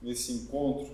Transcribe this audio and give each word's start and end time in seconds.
nesse 0.00 0.32
encontro 0.32 0.88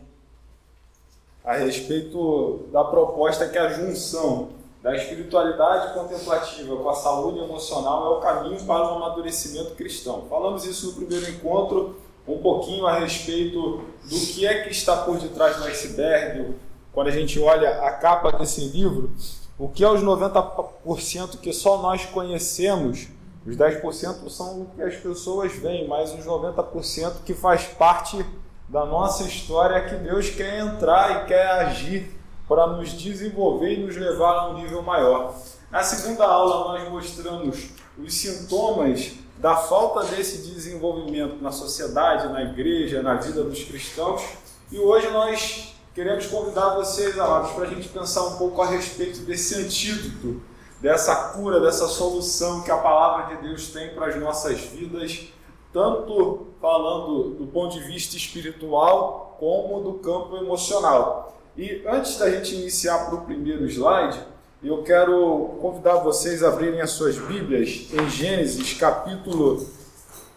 a 1.44 1.54
respeito 1.56 2.68
da 2.72 2.82
proposta 2.84 3.48
que 3.48 3.58
a 3.58 3.68
junção 3.68 4.48
da 4.82 4.96
espiritualidade 4.96 5.94
contemplativa 5.94 6.76
com 6.76 6.88
a 6.88 6.94
saúde 6.94 7.38
emocional 7.38 8.06
é 8.06 8.18
o 8.18 8.20
caminho 8.20 8.62
para 8.64 8.82
o 8.82 8.96
amadurecimento 8.96 9.74
cristão. 9.74 10.26
Falamos 10.28 10.64
isso 10.64 10.88
no 10.88 10.92
primeiro 10.94 11.28
encontro, 11.30 11.96
um 12.26 12.38
pouquinho 12.38 12.86
a 12.86 12.98
respeito 12.98 13.82
do 14.04 14.20
que 14.26 14.46
é 14.46 14.62
que 14.62 14.70
está 14.70 14.96
por 14.98 15.18
detrás 15.18 15.56
do 15.56 15.64
iceberg, 15.64 16.54
quando 16.92 17.08
a 17.08 17.10
gente 17.10 17.38
olha 17.40 17.82
a 17.82 17.92
capa 17.92 18.32
desse 18.32 18.62
livro, 18.68 19.10
o 19.58 19.68
que 19.68 19.84
é 19.84 19.88
os 19.88 20.02
90% 20.02 21.38
que 21.40 21.52
só 21.52 21.80
nós 21.80 22.06
conhecemos, 22.06 23.08
os 23.46 23.56
10% 23.56 24.28
são 24.30 24.62
o 24.62 24.66
que 24.74 24.82
as 24.82 24.96
pessoas 24.96 25.52
veem, 25.52 25.86
mas 25.86 26.12
os 26.12 26.24
90% 26.24 27.22
que 27.24 27.34
faz 27.34 27.64
parte 27.64 28.24
da 28.68 28.84
nossa 28.84 29.24
história 29.24 29.88
que 29.88 29.96
Deus 29.96 30.30
quer 30.30 30.60
entrar 30.60 31.22
e 31.22 31.26
quer 31.26 31.46
agir 31.46 32.10
para 32.48 32.66
nos 32.66 32.92
desenvolver 32.92 33.74
e 33.74 33.84
nos 33.84 33.96
levar 33.96 34.32
a 34.32 34.48
um 34.50 34.54
nível 34.54 34.82
maior. 34.82 35.34
Na 35.70 35.82
segunda 35.82 36.24
aula, 36.24 36.78
nós 36.78 36.88
mostramos 36.88 37.68
os 37.98 38.14
sintomas 38.14 39.12
da 39.38 39.56
falta 39.56 40.04
desse 40.04 40.38
desenvolvimento 40.48 41.42
na 41.42 41.50
sociedade, 41.50 42.32
na 42.32 42.42
igreja, 42.42 43.02
na 43.02 43.14
vida 43.14 43.42
dos 43.42 43.62
cristãos. 43.64 44.22
E 44.70 44.78
hoje 44.78 45.10
nós 45.10 45.74
queremos 45.94 46.26
convidar 46.26 46.74
vocês, 46.74 47.18
amados, 47.18 47.52
para 47.52 47.64
a 47.64 47.68
gente 47.68 47.88
pensar 47.88 48.22
um 48.22 48.36
pouco 48.36 48.62
a 48.62 48.66
respeito 48.66 49.20
desse 49.20 49.54
antídoto, 49.56 50.40
dessa 50.80 51.14
cura, 51.30 51.60
dessa 51.60 51.86
solução 51.88 52.62
que 52.62 52.70
a 52.70 52.76
palavra 52.76 53.36
de 53.36 53.42
Deus 53.42 53.68
tem 53.68 53.94
para 53.94 54.06
as 54.06 54.16
nossas 54.16 54.60
vidas, 54.60 55.28
tanto 55.74 56.46
falando 56.60 57.30
do 57.30 57.46
ponto 57.48 57.76
de 57.76 57.84
vista 57.84 58.16
espiritual 58.16 59.36
como 59.40 59.82
do 59.82 59.94
campo 59.94 60.36
emocional. 60.36 61.36
E 61.56 61.82
antes 61.86 62.16
da 62.16 62.30
gente 62.30 62.54
iniciar 62.54 63.06
para 63.06 63.16
o 63.16 63.24
primeiro 63.24 63.66
slide, 63.66 64.18
eu 64.62 64.84
quero 64.84 65.58
convidar 65.60 65.96
vocês 65.96 66.42
a 66.44 66.48
abrirem 66.48 66.80
as 66.80 66.92
suas 66.92 67.18
Bíblias 67.18 67.88
em 67.92 68.08
Gênesis 68.08 68.72
capítulo 68.74 69.68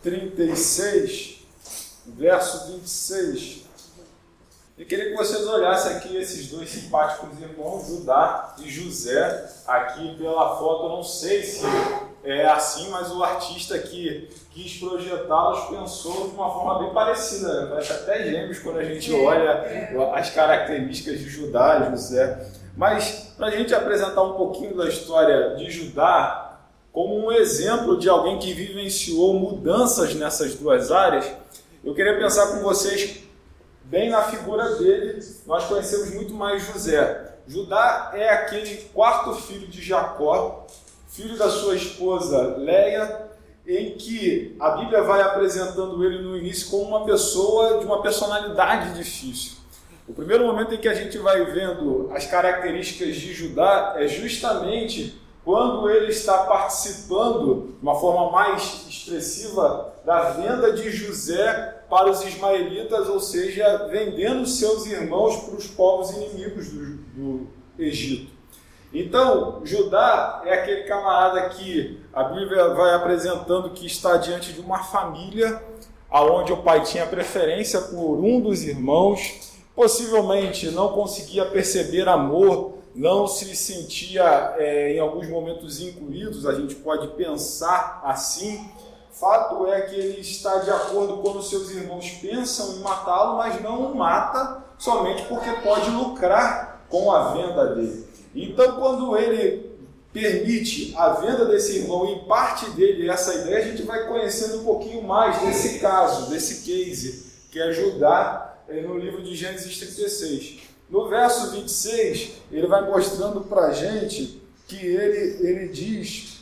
36, 0.01 1.45
verso 2.07 2.71
26. 2.71 3.67
E 4.77 4.85
queria 4.85 5.09
que 5.09 5.15
vocês 5.15 5.45
olhassem 5.47 5.97
aqui 5.97 6.17
esses 6.17 6.49
dois 6.49 6.69
simpáticos 6.69 7.29
irmãos, 7.39 7.87
Judá 7.87 8.55
e 8.59 8.69
José, 8.69 9.49
aqui 9.65 10.15
pela 10.17 10.57
foto. 10.57 10.85
Eu 10.85 10.89
não 10.89 11.03
sei 11.03 11.43
se 11.43 11.65
é 12.29 12.45
assim, 12.45 12.89
mas 12.89 13.09
o 13.09 13.23
artista 13.23 13.79
que 13.79 14.27
quis 14.51 14.77
projetá-los 14.77 15.69
pensou 15.69 16.27
de 16.27 16.35
uma 16.35 16.51
forma 16.51 16.79
bem 16.79 16.93
parecida. 16.93 17.61
Né? 17.61 17.67
Parece 17.69 17.93
até 17.93 18.23
gêmeos 18.23 18.59
quando 18.59 18.79
a 18.79 18.83
gente 18.83 19.13
olha 19.13 20.11
as 20.13 20.29
características 20.31 21.19
de 21.19 21.29
Judá 21.29 21.87
e 21.87 21.91
José. 21.91 22.51
Mas 22.75 23.33
para 23.37 23.47
a 23.47 23.51
gente 23.51 23.73
apresentar 23.73 24.21
um 24.23 24.33
pouquinho 24.33 24.75
da 24.75 24.89
história 24.89 25.55
de 25.55 25.71
Judá, 25.71 26.59
como 26.91 27.15
um 27.15 27.31
exemplo 27.31 27.97
de 27.97 28.09
alguém 28.09 28.39
que 28.39 28.53
vivenciou 28.53 29.33
mudanças 29.33 30.13
nessas 30.13 30.55
duas 30.55 30.91
áreas, 30.91 31.31
eu 31.81 31.95
queria 31.95 32.17
pensar 32.17 32.47
com 32.47 32.59
vocês 32.59 33.23
bem 33.85 34.09
na 34.09 34.23
figura 34.23 34.75
dele. 34.75 35.23
Nós 35.45 35.63
conhecemos 35.63 36.13
muito 36.13 36.33
mais 36.33 36.65
José. 36.65 37.35
Judá 37.47 38.11
é 38.13 38.29
aquele 38.29 38.89
quarto 38.93 39.33
filho 39.35 39.67
de 39.67 39.81
Jacó, 39.81 40.67
filho 41.17 41.35
da 41.35 41.49
sua 41.49 41.75
esposa 41.75 42.55
Leia, 42.57 43.27
em 43.65 43.97
que 43.97 44.55
a 44.59 44.69
Bíblia 44.77 45.01
vai 45.01 45.19
apresentando 45.21 46.05
ele 46.05 46.21
no 46.21 46.37
início 46.37 46.69
como 46.69 46.83
uma 46.83 47.05
pessoa 47.05 47.79
de 47.79 47.85
uma 47.85 48.03
personalidade 48.03 48.95
difícil. 48.95 49.57
O 50.07 50.13
primeiro 50.13 50.45
momento 50.45 50.75
em 50.75 50.77
que 50.77 50.87
a 50.87 50.93
gente 50.93 51.17
vai 51.17 51.43
vendo 51.45 52.09
as 52.13 52.27
características 52.27 53.15
de 53.15 53.33
Judá 53.33 53.95
é 53.97 54.07
justamente 54.07 55.19
quando 55.43 55.89
ele 55.89 56.11
está 56.11 56.37
participando 56.43 57.73
de 57.77 57.81
uma 57.81 57.95
forma 57.95 58.31
mais 58.31 58.85
expressiva 58.87 59.95
da 60.05 60.29
venda 60.31 60.71
de 60.71 60.91
José 60.91 61.81
para 61.89 62.11
os 62.11 62.23
ismaelitas, 62.23 63.09
ou 63.09 63.19
seja, 63.19 63.87
vendendo 63.89 64.45
seus 64.45 64.85
irmãos 64.85 65.35
para 65.37 65.55
os 65.55 65.67
povos 65.67 66.11
inimigos 66.11 66.69
do, 66.69 66.97
do 67.15 67.47
Egito. 67.79 68.36
Então, 68.93 69.61
Judá 69.63 70.41
é 70.45 70.53
aquele 70.53 70.83
camarada 70.83 71.49
que 71.49 71.99
a 72.13 72.23
Bíblia 72.23 72.69
vai 72.69 72.93
apresentando 72.93 73.71
que 73.71 73.85
está 73.85 74.17
diante 74.17 74.53
de 74.53 74.61
uma 74.61 74.79
família 74.79 75.61
aonde 76.09 76.53
o 76.53 76.57
pai 76.57 76.83
tinha 76.83 77.05
preferência 77.05 77.81
por 77.81 78.17
um 78.23 78.39
dos 78.39 78.63
irmãos, 78.63 79.59
possivelmente 79.75 80.71
não 80.71 80.89
conseguia 80.93 81.45
perceber 81.45 82.07
amor, 82.07 82.77
não 82.95 83.27
se 83.27 83.55
sentia 83.55 84.55
é, 84.57 84.93
em 84.93 84.99
alguns 84.99 85.27
momentos 85.29 85.79
incluídos, 85.81 86.45
a 86.45 86.55
gente 86.55 86.75
pode 86.75 87.09
pensar 87.09 88.01
assim. 88.03 88.69
Fato 89.11 89.67
é 89.67 89.81
que 89.81 89.95
ele 89.95 90.21
está 90.21 90.59
de 90.59 90.69
acordo 90.69 91.21
os 91.37 91.49
seus 91.49 91.71
irmãos 91.71 92.09
pensam 92.21 92.75
em 92.75 92.79
matá-lo, 92.79 93.37
mas 93.37 93.61
não 93.61 93.91
o 93.91 93.95
mata 93.95 94.63
somente 94.77 95.23
porque 95.23 95.51
pode 95.63 95.89
lucrar 95.89 96.85
com 96.89 97.11
a 97.11 97.33
venda 97.33 97.75
dele. 97.75 98.06
Então, 98.43 98.79
quando 98.79 99.17
ele 99.17 99.71
permite 100.13 100.93
a 100.95 101.09
venda 101.13 101.45
desse 101.45 101.79
irmão 101.79 102.11
e 102.11 102.27
parte 102.27 102.69
dele 102.71 103.09
essa 103.09 103.33
ideia, 103.33 103.57
a 103.57 103.67
gente 103.67 103.83
vai 103.83 104.07
conhecendo 104.07 104.61
um 104.61 104.63
pouquinho 104.63 105.03
mais 105.03 105.41
desse 105.41 105.79
caso, 105.79 106.29
desse 106.29 106.63
case, 106.63 107.25
que 107.51 107.59
é 107.59 107.71
Judá 107.71 108.57
é, 108.67 108.81
no 108.81 108.97
livro 108.97 109.23
de 109.23 109.35
Gênesis 109.35 109.77
36. 109.77 110.59
No 110.89 111.09
verso 111.09 111.51
26, 111.51 112.33
ele 112.51 112.67
vai 112.67 112.87
mostrando 112.89 113.41
para 113.41 113.67
a 113.67 113.73
gente 113.73 114.41
que 114.67 114.85
ele, 114.85 115.47
ele 115.47 115.67
diz 115.69 116.41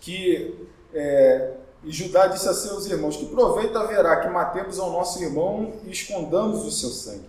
que 0.00 0.54
é, 0.94 1.54
e 1.84 1.90
Judá 1.90 2.26
disse 2.26 2.48
a 2.48 2.54
seus 2.54 2.86
irmãos: 2.86 3.16
Que 3.16 3.26
proveito 3.26 3.76
haverá 3.76 4.16
que 4.20 4.28
matemos 4.28 4.78
ao 4.78 4.90
nosso 4.90 5.22
irmão 5.22 5.72
e 5.84 5.90
escondamos 5.90 6.64
o 6.64 6.70
seu 6.70 6.90
sangue? 6.90 7.24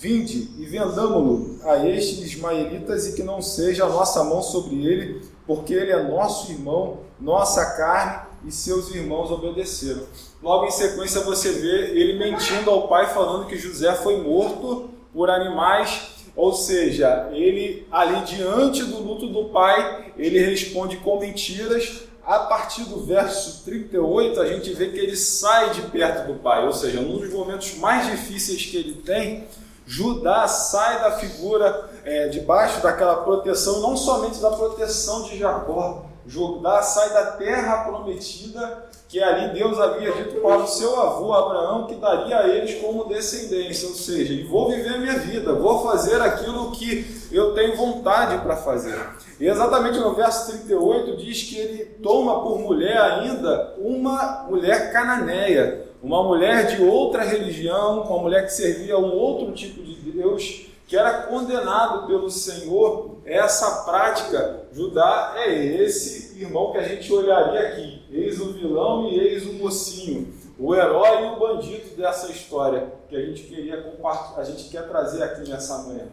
Vinde 0.00 0.48
e 0.56 0.64
vendamo-lo 0.64 1.58
a 1.62 1.86
estes 1.86 2.20
ismaelitas 2.20 3.06
e 3.06 3.12
que 3.12 3.22
não 3.22 3.42
seja 3.42 3.84
a 3.84 3.88
nossa 3.90 4.24
mão 4.24 4.40
sobre 4.40 4.86
ele, 4.86 5.20
porque 5.46 5.74
ele 5.74 5.92
é 5.92 6.02
nosso 6.02 6.50
irmão, 6.50 7.00
nossa 7.20 7.76
carne 7.76 8.22
e 8.46 8.50
seus 8.50 8.88
irmãos 8.94 9.30
obedeceram. 9.30 10.04
Logo 10.42 10.64
em 10.64 10.70
sequência 10.70 11.20
você 11.20 11.52
vê 11.52 11.90
ele 11.90 12.18
mentindo 12.18 12.70
ao 12.70 12.88
pai, 12.88 13.12
falando 13.12 13.46
que 13.46 13.58
José 13.58 13.94
foi 13.94 14.22
morto 14.22 14.88
por 15.12 15.28
animais, 15.28 16.12
ou 16.34 16.54
seja, 16.54 17.28
ele 17.34 17.86
ali 17.90 18.24
diante 18.24 18.82
do 18.84 19.02
luto 19.02 19.26
do 19.26 19.50
pai, 19.50 20.14
ele 20.16 20.38
responde 20.38 20.96
com 20.96 21.20
mentiras. 21.20 22.04
A 22.24 22.38
partir 22.38 22.84
do 22.84 23.04
verso 23.04 23.64
38, 23.64 24.40
a 24.40 24.46
gente 24.46 24.72
vê 24.72 24.88
que 24.88 24.98
ele 24.98 25.16
sai 25.16 25.70
de 25.74 25.82
perto 25.82 26.32
do 26.32 26.38
pai, 26.38 26.64
ou 26.64 26.72
seja, 26.72 27.00
um 27.00 27.18
dos 27.18 27.30
momentos 27.30 27.74
mais 27.74 28.06
difíceis 28.06 28.64
que 28.64 28.76
ele 28.78 28.94
tem, 28.94 29.46
Judá 29.90 30.46
sai 30.46 31.00
da 31.00 31.10
figura 31.18 31.90
é, 32.04 32.28
debaixo 32.28 32.80
daquela 32.80 33.24
proteção, 33.24 33.80
não 33.80 33.96
somente 33.96 34.38
da 34.38 34.52
proteção 34.52 35.24
de 35.24 35.36
Jacó, 35.36 36.04
Judá 36.24 36.80
sai 36.80 37.12
da 37.12 37.32
terra 37.32 37.78
prometida 37.78 38.88
que 39.08 39.20
ali 39.20 39.52
Deus 39.52 39.80
havia 39.80 40.12
dito 40.12 40.40
para 40.40 40.58
o 40.58 40.66
seu 40.68 41.00
avô 41.00 41.32
Abraão 41.32 41.88
que 41.88 41.96
daria 41.96 42.38
a 42.38 42.48
eles 42.48 42.80
como 42.80 43.08
descendência, 43.08 43.88
ou 43.88 43.94
seja, 43.94 44.48
vou 44.48 44.70
viver 44.70 44.94
a 44.94 44.98
minha 44.98 45.18
vida, 45.18 45.54
vou 45.54 45.82
fazer 45.82 46.22
aquilo 46.22 46.70
que 46.70 47.26
eu 47.32 47.52
tenho 47.54 47.76
vontade 47.76 48.40
para 48.44 48.54
fazer. 48.54 48.96
E 49.40 49.48
exatamente 49.48 49.98
no 49.98 50.14
verso 50.14 50.52
38 50.52 51.16
diz 51.16 51.42
que 51.42 51.58
ele 51.58 51.84
toma 52.00 52.42
por 52.42 52.60
mulher 52.60 52.96
ainda 52.96 53.74
uma 53.78 54.46
mulher 54.48 54.92
cananeia, 54.92 55.89
uma 56.02 56.22
mulher 56.22 56.66
de 56.66 56.82
outra 56.82 57.22
religião, 57.22 58.02
uma 58.02 58.18
mulher 58.18 58.46
que 58.46 58.52
servia 58.52 58.94
a 58.94 58.98
um 58.98 59.12
outro 59.12 59.52
tipo 59.52 59.82
de 59.82 59.94
Deus, 60.12 60.66
que 60.86 60.96
era 60.96 61.22
condenado 61.22 62.06
pelo 62.06 62.30
Senhor. 62.30 63.18
Essa 63.24 63.84
prática, 63.84 64.64
Judá 64.72 65.34
é 65.36 65.54
esse 65.54 66.38
irmão 66.40 66.72
que 66.72 66.78
a 66.78 66.82
gente 66.82 67.12
olharia 67.12 67.60
aqui, 67.60 68.02
eis 68.10 68.40
o 68.40 68.52
vilão 68.52 69.08
e 69.08 69.18
eis 69.18 69.46
o 69.46 69.52
mocinho, 69.54 70.32
o 70.58 70.74
herói 70.74 71.24
e 71.24 71.30
o 71.30 71.38
bandido 71.38 71.96
dessa 71.96 72.30
história 72.30 72.92
que 73.08 73.16
a 73.16 73.20
gente 73.20 73.42
queria 73.42 73.82
compartilhar, 73.82 74.40
a 74.40 74.44
gente 74.44 74.68
quer 74.70 74.88
trazer 74.88 75.22
aqui 75.22 75.48
nessa 75.48 75.78
manhã. 75.84 76.06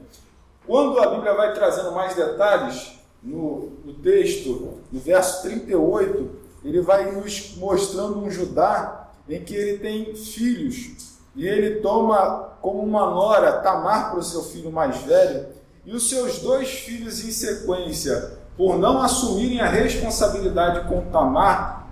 Quando 0.66 1.00
a 1.00 1.08
Bíblia 1.08 1.34
vai 1.34 1.54
trazendo 1.54 1.92
mais 1.94 2.14
detalhes 2.14 3.00
no, 3.24 3.72
no 3.86 3.94
texto, 3.94 4.80
no 4.92 5.00
verso 5.00 5.42
38, 5.44 6.30
ele 6.64 6.82
vai 6.82 7.12
nos 7.12 7.56
mostrando 7.56 8.20
um 8.20 8.30
Judá 8.30 9.07
em 9.30 9.44
que 9.44 9.54
ele 9.54 9.78
tem 9.80 10.16
filhos 10.16 11.18
e 11.36 11.48
ele 11.48 11.82
toma 11.82 12.58
como 12.62 12.82
uma 12.82 13.06
nora 13.12 13.62
Tamar 13.62 14.12
para 14.12 14.20
o 14.20 14.24
seu 14.24 14.44
filho 14.44 14.72
mais 14.72 14.98
velho 15.04 15.48
e 15.86 15.94
os 15.94 16.10
seus 16.10 16.40
dois 16.40 16.70
filhos 16.70 17.24
em 17.24 17.32
sequência, 17.32 18.40
por 18.58 18.78
não 18.78 19.02
assumirem 19.02 19.62
a 19.62 19.70
responsabilidade 19.70 20.88
com 20.90 21.10
Tamar, 21.12 21.88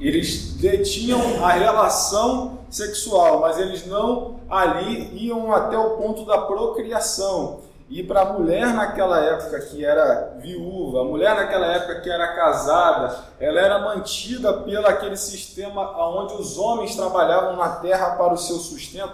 eles 0.00 0.54
detinham 0.54 1.44
a 1.44 1.52
relação 1.52 2.60
sexual, 2.70 3.40
mas 3.40 3.58
eles 3.58 3.86
não 3.86 4.40
ali 4.48 5.26
iam 5.26 5.52
até 5.52 5.76
o 5.76 5.96
ponto 5.96 6.24
da 6.24 6.38
procriação. 6.38 7.60
E 7.94 8.02
para 8.02 8.22
a 8.22 8.32
mulher 8.32 8.74
naquela 8.74 9.20
época 9.20 9.60
que 9.60 9.84
era 9.84 10.36
viúva, 10.40 11.02
a 11.02 11.04
mulher 11.04 11.36
naquela 11.36 11.66
época 11.76 12.00
que 12.00 12.10
era 12.10 12.34
casada, 12.34 13.16
ela 13.38 13.60
era 13.60 13.78
mantida 13.78 14.52
pelo 14.52 14.84
aquele 14.88 15.16
sistema 15.16 15.96
onde 16.08 16.34
os 16.34 16.58
homens 16.58 16.96
trabalhavam 16.96 17.54
na 17.54 17.68
terra 17.76 18.16
para 18.16 18.34
o 18.34 18.36
seu 18.36 18.56
sustento. 18.56 19.12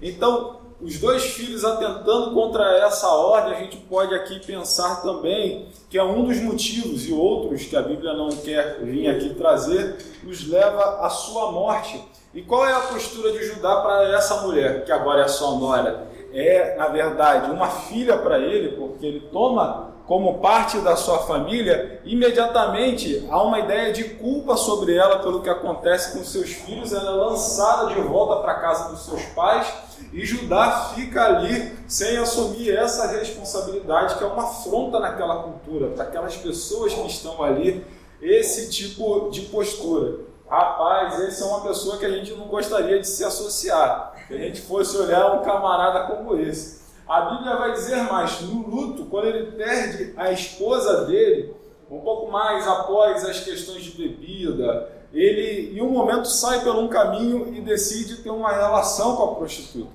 Então, 0.00 0.60
os 0.80 0.98
dois 0.98 1.24
filhos 1.24 1.62
atentando 1.62 2.32
contra 2.32 2.78
essa 2.78 3.06
ordem, 3.06 3.52
a 3.52 3.58
gente 3.58 3.76
pode 3.76 4.14
aqui 4.14 4.40
pensar 4.40 5.02
também 5.02 5.68
que 5.90 5.98
é 5.98 6.02
um 6.02 6.24
dos 6.24 6.40
motivos 6.40 7.06
e 7.06 7.12
outros 7.12 7.66
que 7.66 7.76
a 7.76 7.82
Bíblia 7.82 8.14
não 8.14 8.30
quer 8.30 8.78
vir 8.80 9.10
aqui 9.10 9.34
trazer, 9.34 9.98
os 10.26 10.48
leva 10.48 11.04
à 11.04 11.10
sua 11.10 11.52
morte. 11.52 12.02
E 12.32 12.40
qual 12.40 12.64
é 12.64 12.72
a 12.72 12.80
postura 12.80 13.30
de 13.30 13.44
Judá 13.44 13.82
para 13.82 14.04
essa 14.16 14.40
mulher, 14.40 14.86
que 14.86 14.90
agora 14.90 15.20
é 15.20 15.28
sua 15.28 15.50
nora? 15.58 16.10
É, 16.32 16.76
na 16.76 16.88
verdade, 16.88 17.50
uma 17.50 17.68
filha 17.68 18.16
para 18.16 18.38
ele, 18.38 18.76
porque 18.76 19.04
ele 19.04 19.20
toma 19.32 19.92
como 20.06 20.40
parte 20.40 20.78
da 20.78 20.96
sua 20.96 21.20
família, 21.20 22.00
imediatamente 22.04 23.26
há 23.30 23.42
uma 23.42 23.60
ideia 23.60 23.92
de 23.92 24.04
culpa 24.04 24.56
sobre 24.56 24.94
ela 24.94 25.20
pelo 25.20 25.42
que 25.42 25.48
acontece 25.48 26.16
com 26.16 26.24
seus 26.24 26.50
filhos. 26.50 26.92
Ela 26.92 27.10
é 27.10 27.14
lançada 27.14 27.94
de 27.94 28.00
volta 28.00 28.42
para 28.42 28.52
a 28.52 28.60
casa 28.60 28.90
dos 28.90 29.04
seus 29.04 29.22
pais 29.26 29.72
e 30.12 30.24
Judá 30.26 30.92
fica 30.94 31.24
ali 31.24 31.72
sem 31.88 32.18
assumir 32.18 32.76
essa 32.76 33.06
responsabilidade, 33.06 34.16
que 34.16 34.24
é 34.24 34.26
uma 34.26 34.42
afronta 34.44 35.00
naquela 35.00 35.42
cultura, 35.42 35.88
para 35.88 36.04
aquelas 36.04 36.36
pessoas 36.36 36.92
que 36.92 37.06
estão 37.06 37.42
ali, 37.42 37.84
esse 38.20 38.70
tipo 38.70 39.30
de 39.30 39.42
postura. 39.42 40.20
Rapaz, 40.48 41.18
esse 41.20 41.42
é 41.42 41.46
uma 41.46 41.62
pessoa 41.62 41.96
que 41.96 42.04
a 42.04 42.10
gente 42.10 42.34
não 42.34 42.46
gostaria 42.46 43.00
de 43.00 43.08
se 43.08 43.24
associar. 43.24 44.11
Se 44.32 44.38
a 44.38 44.40
gente 44.40 44.62
fosse 44.62 44.96
olhar 44.96 45.34
um 45.34 45.42
camarada 45.42 46.06
como 46.06 46.38
esse. 46.38 46.80
A 47.06 47.20
Bíblia 47.32 47.54
vai 47.56 47.72
dizer 47.72 48.02
mais: 48.04 48.40
no 48.40 48.66
luto, 48.66 49.04
quando 49.04 49.26
ele 49.26 49.52
perde 49.52 50.14
a 50.16 50.32
esposa 50.32 51.04
dele, 51.04 51.54
um 51.90 52.00
pouco 52.00 52.32
mais 52.32 52.66
após 52.66 53.26
as 53.26 53.40
questões 53.40 53.82
de 53.82 53.90
bebida, 53.90 54.88
ele 55.12 55.76
em 55.76 55.82
um 55.82 55.90
momento 55.90 56.24
sai 56.28 56.64
por 56.64 56.74
um 56.76 56.88
caminho 56.88 57.54
e 57.54 57.60
decide 57.60 58.22
ter 58.22 58.30
uma 58.30 58.50
relação 58.50 59.16
com 59.16 59.24
a 59.24 59.34
prostituta. 59.34 59.90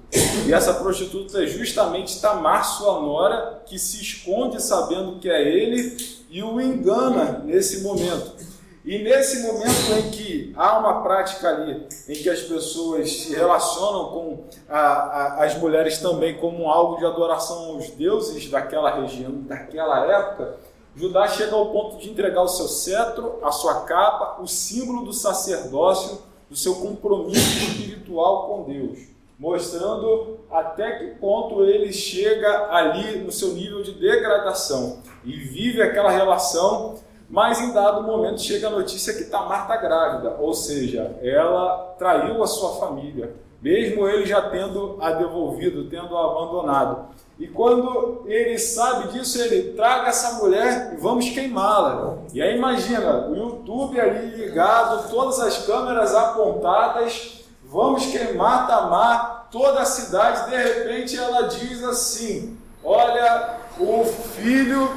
E 0.45 0.53
essa 0.53 0.75
prostituta 0.75 1.43
é 1.43 1.47
justamente 1.47 2.21
Tamar, 2.21 2.63
sua 2.63 3.01
nora, 3.01 3.63
que 3.65 3.79
se 3.79 3.99
esconde 3.99 4.61
sabendo 4.61 5.17
que 5.19 5.27
é 5.27 5.41
ele 5.41 5.97
e 6.29 6.43
o 6.43 6.61
engana 6.61 7.41
nesse 7.43 7.81
momento. 7.81 8.33
E 8.87 8.99
nesse 8.99 9.45
momento 9.45 9.91
em 9.99 10.09
que 10.11 10.53
há 10.55 10.79
uma 10.79 11.01
prática 11.03 11.49
ali, 11.49 11.85
em 12.07 12.13
que 12.13 12.29
as 12.29 12.39
pessoas 12.39 13.11
se 13.11 13.35
relacionam 13.35 14.05
com 14.11 14.43
a, 14.69 14.79
a, 14.79 15.43
as 15.43 15.57
mulheres 15.57 15.97
também 15.97 16.37
como 16.37 16.69
algo 16.69 16.97
de 16.97 17.05
adoração 17.05 17.71
aos 17.71 17.89
deuses 17.89 18.49
daquela 18.49 19.01
região, 19.01 19.41
daquela 19.41 20.05
época, 20.05 20.55
Judá 20.95 21.27
chega 21.27 21.53
ao 21.53 21.65
ponto 21.65 21.97
de 21.97 22.09
entregar 22.09 22.41
o 22.41 22.47
seu 22.47 22.69
cetro, 22.69 23.39
a 23.43 23.51
sua 23.51 23.81
capa, 23.81 24.41
o 24.41 24.47
símbolo 24.47 25.03
do 25.03 25.11
sacerdócio, 25.11 26.21
do 26.49 26.55
seu 26.55 26.75
compromisso 26.75 27.57
espiritual 27.57 28.47
com 28.47 28.71
Deus, 28.71 28.99
mostrando 29.37 30.39
até 30.49 30.91
que 30.93 31.19
ponto 31.19 31.65
ele 31.65 31.91
chega 31.91 32.69
ali 32.71 33.17
no 33.17 33.33
seu 33.33 33.49
nível 33.49 33.83
de 33.83 33.91
degradação 33.91 35.01
e 35.25 35.33
vive 35.33 35.81
aquela 35.81 36.09
relação, 36.09 36.95
mas 37.29 37.59
em 37.59 37.73
dado 37.73 38.03
momento 38.03 38.41
chega 38.41 38.67
a 38.67 38.71
notícia 38.71 39.13
que 39.13 39.25
Tamar 39.25 39.63
está 39.63 39.77
grávida, 39.77 40.37
ou 40.39 40.53
seja, 40.53 41.17
ela 41.21 41.95
traiu 41.97 42.41
a 42.41 42.47
sua 42.47 42.79
família, 42.79 43.35
mesmo 43.61 44.07
ele 44.07 44.25
já 44.25 44.49
tendo 44.49 44.97
a 45.01 45.11
devolvido, 45.11 45.89
tendo 45.89 46.15
a 46.15 46.25
abandonado. 46.25 47.07
E 47.39 47.47
quando 47.47 48.23
ele 48.25 48.57
sabe 48.57 49.09
disso, 49.09 49.39
ele 49.39 49.73
traga 49.73 50.07
essa 50.07 50.43
mulher 50.43 50.93
e 50.93 50.97
vamos 50.97 51.29
queimá-la. 51.29 52.17
E 52.33 52.41
aí 52.41 52.57
imagina, 52.57 53.27
o 53.27 53.35
YouTube 53.35 53.99
ali 53.99 54.35
ligado, 54.35 55.09
todas 55.09 55.39
as 55.39 55.65
câmeras 55.65 56.15
apontadas, 56.15 57.45
vamos 57.63 58.05
queimar 58.07 58.67
Tamar, 58.67 59.49
toda 59.51 59.81
a 59.81 59.85
cidade, 59.85 60.49
de 60.49 60.55
repente 60.55 61.17
ela 61.17 61.43
diz 61.43 61.83
assim: 61.83 62.57
Olha, 62.83 63.57
o 63.79 64.03
filho 64.03 64.89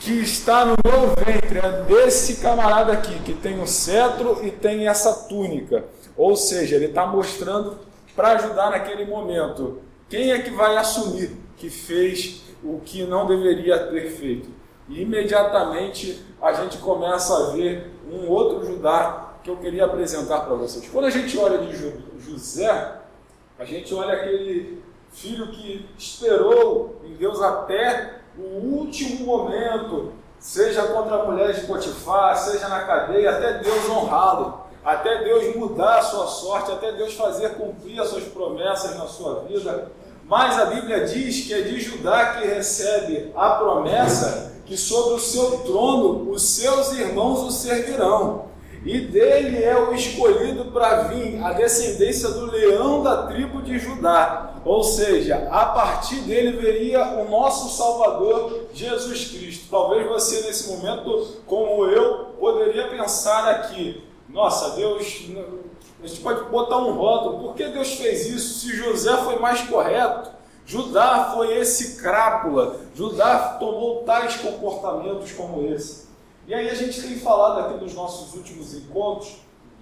que 0.00 0.12
está 0.20 0.64
no 0.64 0.74
meu 0.84 1.14
ventre 1.14 1.58
é 1.58 1.82
desse 1.82 2.36
camarada 2.36 2.92
aqui, 2.92 3.16
que 3.20 3.34
tem 3.34 3.60
o 3.60 3.66
cetro 3.66 4.40
e 4.42 4.50
tem 4.50 4.88
essa 4.88 5.28
túnica. 5.28 5.84
Ou 6.16 6.34
seja, 6.34 6.74
ele 6.74 6.86
está 6.86 7.06
mostrando 7.06 7.78
para 8.16 8.32
ajudar 8.32 8.70
naquele 8.70 9.04
momento. 9.04 9.78
Quem 10.08 10.32
é 10.32 10.40
que 10.40 10.50
vai 10.50 10.76
assumir? 10.76 11.38
que 11.60 11.68
fez 11.68 12.42
o 12.64 12.80
que 12.80 13.04
não 13.04 13.26
deveria 13.26 13.78
ter 13.90 14.10
feito. 14.10 14.48
E 14.88 15.02
imediatamente 15.02 16.24
a 16.40 16.54
gente 16.54 16.78
começa 16.78 17.36
a 17.36 17.50
ver 17.52 17.92
um 18.10 18.26
outro 18.28 18.64
Judá 18.64 19.34
que 19.44 19.50
eu 19.50 19.58
queria 19.58 19.84
apresentar 19.84 20.40
para 20.40 20.54
vocês. 20.54 20.88
Quando 20.88 21.04
a 21.04 21.10
gente 21.10 21.38
olha 21.38 21.58
de 21.58 21.76
José, 22.18 22.96
a 23.58 23.64
gente 23.64 23.94
olha 23.94 24.14
aquele 24.14 24.82
filho 25.10 25.48
que 25.48 25.86
esperou 25.98 27.02
em 27.04 27.14
Deus 27.14 27.40
até 27.42 28.19
o 28.40 28.78
último 28.78 29.26
momento, 29.26 30.12
seja 30.38 30.82
contra 30.84 31.16
a 31.16 31.24
mulher 31.26 31.52
de 31.52 31.66
Potifar, 31.66 32.36
seja 32.36 32.68
na 32.68 32.80
cadeia, 32.80 33.30
até 33.30 33.58
Deus 33.58 33.88
honrá-lo, 33.88 34.60
até 34.84 35.22
Deus 35.24 35.54
mudar 35.54 35.98
a 35.98 36.02
sua 36.02 36.26
sorte, 36.26 36.72
até 36.72 36.92
Deus 36.92 37.14
fazer 37.14 37.50
cumprir 37.50 38.00
as 38.00 38.08
suas 38.08 38.24
promessas 38.24 38.96
na 38.96 39.06
sua 39.06 39.40
vida. 39.40 39.92
Mas 40.24 40.58
a 40.58 40.66
Bíblia 40.66 41.04
diz 41.04 41.46
que 41.46 41.52
é 41.52 41.62
de 41.62 41.80
Judá 41.80 42.34
que 42.34 42.46
recebe 42.46 43.32
a 43.36 43.50
promessa 43.50 44.52
que 44.64 44.76
sobre 44.76 45.14
o 45.14 45.18
seu 45.18 45.58
trono 45.58 46.30
os 46.30 46.42
seus 46.42 46.92
irmãos 46.92 47.40
o 47.40 47.50
servirão. 47.50 48.46
E 48.84 49.00
dele 49.00 49.62
é 49.62 49.76
o 49.76 49.92
escolhido 49.92 50.66
para 50.66 51.02
vir 51.08 51.42
a 51.44 51.52
descendência 51.52 52.30
do 52.30 52.46
leão 52.46 53.02
da 53.02 53.26
tribo 53.26 53.60
de 53.60 53.78
Judá. 53.78 54.49
Ou 54.64 54.84
seja, 54.84 55.48
a 55.50 55.66
partir 55.66 56.20
dele 56.20 56.52
veria 56.58 57.02
o 57.20 57.30
nosso 57.30 57.74
Salvador 57.76 58.66
Jesus 58.74 59.28
Cristo. 59.28 59.68
Talvez 59.70 60.06
você, 60.06 60.42
nesse 60.42 60.70
momento, 60.70 61.38
como 61.46 61.86
eu, 61.86 62.26
poderia 62.38 62.88
pensar 62.88 63.48
aqui: 63.48 64.04
nossa, 64.28 64.76
Deus 64.76 65.28
a 66.02 66.06
gente 66.06 66.20
pode 66.20 66.44
botar 66.50 66.78
um 66.78 66.92
rótulo. 66.94 67.40
Por 67.40 67.54
que 67.54 67.66
Deus 67.68 67.92
fez 67.94 68.26
isso 68.26 68.60
se 68.60 68.74
José 68.74 69.16
foi 69.18 69.38
mais 69.38 69.60
correto? 69.62 70.30
Judá 70.64 71.32
foi 71.34 71.58
esse 71.58 72.00
crápula. 72.00 72.80
Judá 72.94 73.56
tomou 73.58 74.02
tais 74.04 74.36
comportamentos 74.36 75.32
como 75.32 75.66
esse. 75.66 76.08
E 76.46 76.54
aí 76.54 76.70
a 76.70 76.74
gente 76.74 77.02
tem 77.02 77.18
falado 77.18 77.60
aqui 77.60 77.84
nos 77.84 77.94
nossos 77.94 78.34
últimos 78.34 78.74
encontros, 78.74 79.36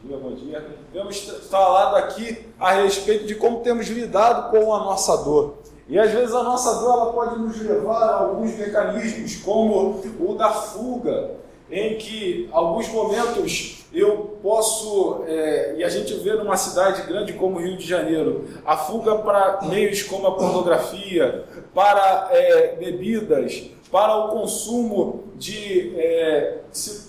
dia 0.04 0.16
bom 0.16 0.32
dia, 0.32 0.64
temos 0.92 1.18
falado 1.50 1.96
aqui 1.96 2.46
a 2.58 2.72
respeito 2.74 3.26
de 3.26 3.34
como 3.34 3.60
temos 3.60 3.88
lidado 3.88 4.50
com 4.50 4.72
a 4.72 4.78
nossa 4.84 5.16
dor. 5.24 5.54
E 5.88 5.98
às 5.98 6.12
vezes 6.12 6.34
a 6.34 6.42
nossa 6.42 6.74
dor 6.80 6.92
ela 6.92 7.12
pode 7.12 7.38
nos 7.40 7.60
levar 7.60 8.04
a 8.04 8.16
alguns 8.20 8.56
mecanismos, 8.56 9.36
como 9.36 10.00
o 10.20 10.34
da 10.34 10.50
fuga, 10.50 11.32
em 11.70 11.98
que 11.98 12.48
alguns 12.52 12.88
momentos 12.88 13.84
eu 13.92 14.38
posso, 14.42 15.24
é, 15.26 15.76
e 15.78 15.84
a 15.84 15.88
gente 15.88 16.14
vê 16.14 16.34
numa 16.34 16.56
cidade 16.56 17.02
grande 17.02 17.32
como 17.32 17.58
Rio 17.58 17.76
de 17.76 17.86
Janeiro, 17.86 18.44
a 18.64 18.76
fuga 18.76 19.16
para 19.18 19.62
meios 19.62 20.02
como 20.02 20.26
a 20.28 20.36
pornografia, 20.36 21.44
para 21.74 22.28
é, 22.30 22.76
bebidas, 22.76 23.64
para 23.90 24.14
o 24.14 24.28
consumo 24.28 25.24
de, 25.36 25.98
é, 25.98 26.58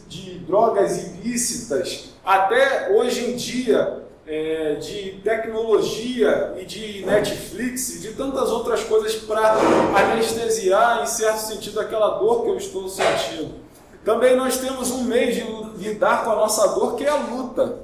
de 0.08 0.39
drogas 0.39 0.98
ilícitas, 1.03 2.10
até 2.29 2.91
hoje 2.91 3.25
em 3.25 3.36
dia 3.36 4.03
é, 4.27 4.75
de 4.75 5.19
tecnologia 5.24 6.53
e 6.59 6.63
de 6.63 7.03
Netflix 7.03 7.95
e 7.95 8.00
de 8.01 8.13
tantas 8.13 8.51
outras 8.51 8.83
coisas 8.83 9.15
para 9.15 9.55
anestesiar, 9.95 11.01
em 11.01 11.07
certo 11.07 11.39
sentido, 11.39 11.79
aquela 11.79 12.19
dor 12.19 12.43
que 12.43 12.50
eu 12.50 12.57
estou 12.57 12.88
sentindo. 12.88 13.55
Também 14.05 14.36
nós 14.36 14.57
temos 14.57 14.91
um 14.91 15.05
meio 15.05 15.33
de 15.33 15.83
lidar 15.83 16.24
com 16.24 16.31
a 16.33 16.36
nossa 16.36 16.67
dor 16.75 16.95
que 16.95 17.03
é 17.03 17.09
a 17.09 17.15
luta. 17.15 17.79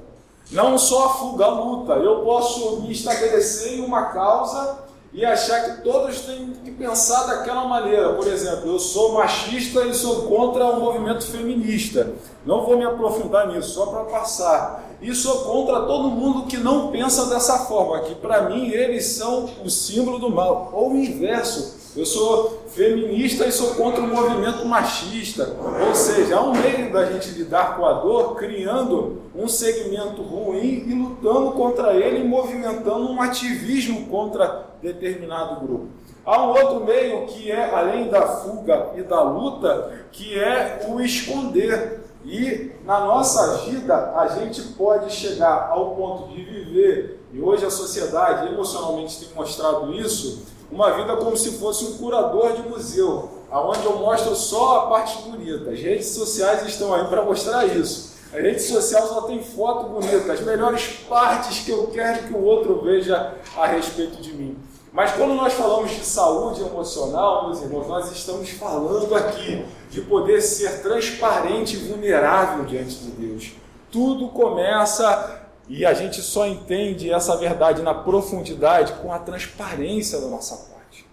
Não 0.52 0.78
só 0.78 1.06
a 1.06 1.08
fuga, 1.14 1.46
a 1.46 1.48
luta. 1.48 1.94
Eu 1.94 2.20
posso 2.20 2.82
me 2.82 2.92
estabelecer 2.92 3.80
em 3.80 3.84
uma 3.84 4.12
causa 4.12 4.78
e 5.16 5.24
achar 5.24 5.64
que 5.64 5.82
todos 5.82 6.20
têm 6.20 6.52
que 6.62 6.70
pensar 6.72 7.24
daquela 7.24 7.64
maneira. 7.64 8.12
Por 8.12 8.26
exemplo, 8.26 8.70
eu 8.70 8.78
sou 8.78 9.14
machista 9.14 9.80
e 9.86 9.94
sou 9.94 10.24
contra 10.24 10.66
o 10.66 10.78
movimento 10.78 11.24
feminista. 11.24 12.12
Não 12.44 12.66
vou 12.66 12.76
me 12.76 12.84
aprofundar 12.84 13.48
nisso, 13.48 13.70
só 13.70 13.86
para 13.86 14.04
passar. 14.04 14.84
e 15.00 15.14
sou 15.14 15.38
contra 15.44 15.86
todo 15.86 16.10
mundo 16.10 16.46
que 16.46 16.58
não 16.58 16.88
pensa 16.90 17.26
dessa 17.26 17.60
forma, 17.60 18.00
que 18.00 18.14
para 18.14 18.42
mim 18.50 18.68
eles 18.68 19.06
são 19.06 19.48
o 19.64 19.70
símbolo 19.70 20.18
do 20.18 20.30
mal, 20.30 20.70
ou 20.74 20.92
o 20.92 20.96
inverso. 20.96 21.86
Eu 21.96 22.04
sou 22.04 22.64
feminista 22.68 23.46
e 23.46 23.52
sou 23.52 23.74
contra 23.74 24.02
o 24.02 24.06
movimento 24.06 24.66
machista. 24.66 25.56
Ou 25.88 25.94
seja, 25.94 26.36
há 26.36 26.42
um 26.42 26.52
meio 26.52 26.92
da 26.92 27.10
gente 27.10 27.30
lidar 27.30 27.74
com 27.74 27.86
a 27.86 27.94
dor 27.94 28.36
criando 28.36 29.22
um 29.34 29.48
segmento 29.48 30.20
ruim 30.20 30.84
e 30.86 30.94
lutando 30.94 31.52
contra 31.52 31.94
ele 31.94 32.22
movimentando 32.22 33.10
um 33.10 33.20
ativismo 33.22 34.08
contra 34.08 34.75
determinado 34.92 35.66
grupo. 35.66 35.88
Há 36.24 36.42
um 36.42 36.48
outro 36.48 36.84
meio 36.84 37.26
que 37.26 37.50
é, 37.50 37.74
além 37.74 38.08
da 38.08 38.26
fuga 38.26 38.92
e 38.96 39.02
da 39.02 39.22
luta, 39.22 40.06
que 40.10 40.38
é 40.38 40.86
o 40.88 41.00
esconder. 41.00 42.04
E 42.24 42.72
na 42.84 43.00
nossa 43.00 43.58
vida 43.58 44.12
a 44.16 44.26
gente 44.26 44.60
pode 44.72 45.12
chegar 45.12 45.68
ao 45.70 45.94
ponto 45.94 46.28
de 46.28 46.42
viver, 46.42 47.20
e 47.32 47.40
hoje 47.40 47.64
a 47.64 47.70
sociedade 47.70 48.52
emocionalmente 48.52 49.24
tem 49.24 49.34
mostrado 49.34 49.94
isso, 49.94 50.42
uma 50.70 50.90
vida 50.90 51.16
como 51.16 51.36
se 51.36 51.52
fosse 51.58 51.84
um 51.84 51.98
curador 51.98 52.54
de 52.54 52.68
museu, 52.68 53.28
aonde 53.48 53.84
eu 53.84 53.96
mostro 53.98 54.34
só 54.34 54.78
a 54.78 54.86
parte 54.86 55.22
bonita. 55.22 55.70
As 55.70 55.78
redes 55.78 56.08
sociais 56.08 56.66
estão 56.66 56.92
aí 56.92 57.06
para 57.06 57.22
mostrar 57.22 57.64
isso. 57.66 58.16
A 58.32 58.38
rede 58.38 58.60
social 58.60 59.06
só 59.06 59.20
tem 59.22 59.40
foto 59.40 59.88
bonita, 59.88 60.32
as 60.32 60.40
melhores 60.40 60.88
partes 61.08 61.64
que 61.64 61.70
eu 61.70 61.86
quero 61.86 62.26
que 62.26 62.34
o 62.34 62.42
outro 62.42 62.80
veja 62.82 63.34
a 63.56 63.66
respeito 63.68 64.20
de 64.20 64.32
mim. 64.32 64.58
Mas 64.96 65.12
quando 65.12 65.34
nós 65.34 65.52
falamos 65.52 65.90
de 65.90 66.02
saúde 66.02 66.62
emocional, 66.62 67.44
meus 67.44 67.60
irmãos, 67.60 67.86
nós 67.86 68.10
estamos 68.10 68.48
falando 68.48 69.14
aqui 69.14 69.62
de 69.90 70.00
poder 70.00 70.40
ser 70.40 70.80
transparente 70.80 71.76
e 71.76 71.80
vulnerável 71.80 72.64
diante 72.64 72.94
de 72.94 73.10
Deus. 73.10 73.52
Tudo 73.92 74.28
começa 74.28 75.42
e 75.68 75.84
a 75.84 75.92
gente 75.92 76.22
só 76.22 76.46
entende 76.46 77.12
essa 77.12 77.36
verdade 77.36 77.82
na 77.82 77.92
profundidade 77.92 78.94
com 78.94 79.12
a 79.12 79.18
transparência 79.18 80.18
da 80.18 80.28
nossa 80.28 80.72
parte. 80.72 81.06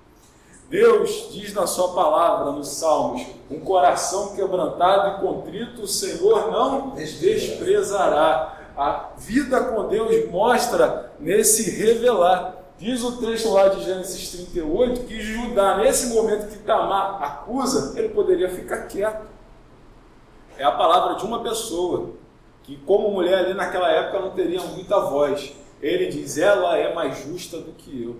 Deus 0.70 1.28
diz 1.34 1.54
na 1.54 1.68
sua 1.68 1.94
palavra, 1.94 2.54
nos 2.54 2.70
Salmos, 2.70 3.22
um 3.52 3.60
coração 3.60 4.34
quebrantado 4.34 5.18
e 5.18 5.28
contrito, 5.28 5.82
o 5.82 5.88
Senhor 5.90 6.50
não 6.50 6.92
desprezará. 6.92 8.60
A 8.78 9.10
vida 9.18 9.60
com 9.60 9.90
Deus 9.90 10.32
mostra 10.32 11.12
nesse 11.20 11.70
revelar. 11.70 12.62
Diz 12.84 13.02
o 13.02 13.13
texto 13.13 13.50
lá 13.50 13.70
de 13.70 13.82
Gênesis 13.82 14.30
38 14.32 15.06
que 15.06 15.22
Judá, 15.22 15.78
nesse 15.78 16.08
momento 16.08 16.50
que 16.50 16.58
Tamar 16.58 17.24
acusa, 17.24 17.98
ele 17.98 18.10
poderia 18.10 18.50
ficar 18.50 18.88
quieto. 18.88 19.25
É 20.58 20.66
a 20.66 20.72
palavra 20.74 21.16
de 21.16 21.24
uma 21.24 21.42
pessoa 21.42 22.10
que, 22.62 22.75
como 22.86 23.10
mulher 23.10 23.38
ali 23.38 23.54
naquela 23.54 23.90
época, 23.90 24.20
não 24.20 24.32
teria 24.32 24.60
muita 24.63 25.00
voz. 25.00 25.54
Ele 25.82 26.08
diz: 26.08 26.38
Ela 26.38 26.78
é 26.78 26.94
mais 26.94 27.24
justa 27.24 27.58
do 27.58 27.72
que 27.72 28.04
eu. 28.04 28.18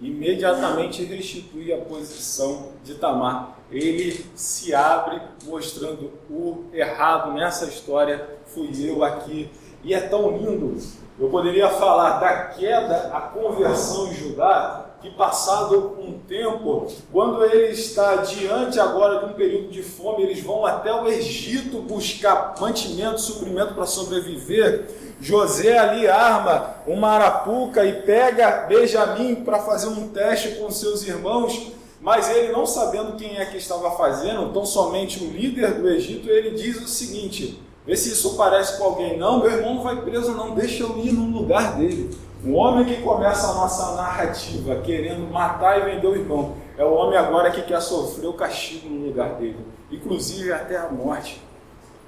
Imediatamente 0.00 1.04
restitui 1.04 1.70
a 1.70 1.76
posição 1.76 2.72
de 2.82 2.94
Tamar. 2.94 3.58
Ele 3.70 4.24
se 4.34 4.74
abre 4.74 5.20
mostrando 5.44 6.10
o 6.30 6.64
errado 6.72 7.34
nessa 7.34 7.66
história. 7.66 8.26
Fui 8.46 8.70
eu 8.82 9.04
aqui. 9.04 9.50
E 9.84 9.92
é 9.92 10.00
tão 10.00 10.38
lindo 10.38 10.74
eu 11.20 11.28
poderia 11.28 11.68
falar 11.68 12.18
da 12.18 12.46
queda 12.46 13.10
à 13.12 13.20
conversão 13.20 14.08
em 14.08 14.14
Judá, 14.14 14.86
que 15.02 15.10
passado 15.10 15.98
um 15.98 16.18
tempo, 16.20 16.86
quando 17.12 17.44
ele 17.44 17.72
está 17.72 18.16
diante 18.16 18.80
agora 18.80 19.18
de 19.18 19.26
um 19.26 19.34
período 19.34 19.68
de 19.68 19.82
fome, 19.82 20.22
eles 20.22 20.42
vão 20.42 20.64
até 20.64 20.92
o 20.92 21.06
Egito 21.06 21.82
buscar 21.82 22.54
mantimento, 22.58 23.20
suprimento 23.20 23.74
para 23.74 23.84
sobreviver. 23.84 24.88
José 25.20 25.76
ali 25.76 26.08
arma 26.08 26.76
uma 26.86 27.10
arapuca 27.10 27.84
e 27.84 28.00
pega 28.00 28.66
Benjamim 28.66 29.36
para 29.36 29.58
fazer 29.58 29.88
um 29.88 30.08
teste 30.08 30.56
com 30.56 30.70
seus 30.70 31.06
irmãos, 31.06 31.72
mas 32.00 32.30
ele 32.30 32.50
não 32.50 32.64
sabendo 32.64 33.16
quem 33.16 33.36
é 33.36 33.44
que 33.44 33.58
estava 33.58 33.90
fazendo, 33.90 34.52
tão 34.54 34.64
somente 34.64 35.22
o 35.22 35.30
líder 35.30 35.74
do 35.74 35.88
Egito, 35.88 36.30
ele 36.30 36.52
diz 36.52 36.80
o 36.82 36.88
seguinte: 36.88 37.60
Vê 37.86 37.96
se 37.96 38.10
isso 38.10 38.36
parece 38.36 38.78
com 38.78 38.84
alguém. 38.84 39.18
Não, 39.18 39.40
meu 39.40 39.50
irmão 39.50 39.76
não 39.76 39.82
vai 39.82 39.96
preso, 40.02 40.32
não. 40.32 40.54
Deixa 40.54 40.82
eu 40.82 40.98
ir 40.98 41.12
no 41.12 41.38
lugar 41.38 41.76
dele. 41.76 42.10
Um 42.44 42.56
homem 42.56 42.84
que 42.84 43.02
começa 43.02 43.48
a 43.48 43.54
nossa 43.54 43.94
narrativa 43.96 44.76
querendo 44.76 45.30
matar 45.30 45.78
e 45.78 45.94
vender 45.94 46.06
o 46.06 46.14
irmão 46.14 46.54
é 46.78 46.84
o 46.84 46.94
homem 46.94 47.18
agora 47.18 47.50
que 47.50 47.60
quer 47.60 47.80
sofrer 47.82 48.26
o 48.26 48.32
castigo 48.32 48.88
no 48.88 49.08
lugar 49.08 49.34
dele, 49.34 49.58
inclusive 49.90 50.50
até 50.50 50.78
a 50.78 50.88
morte. 50.88 51.42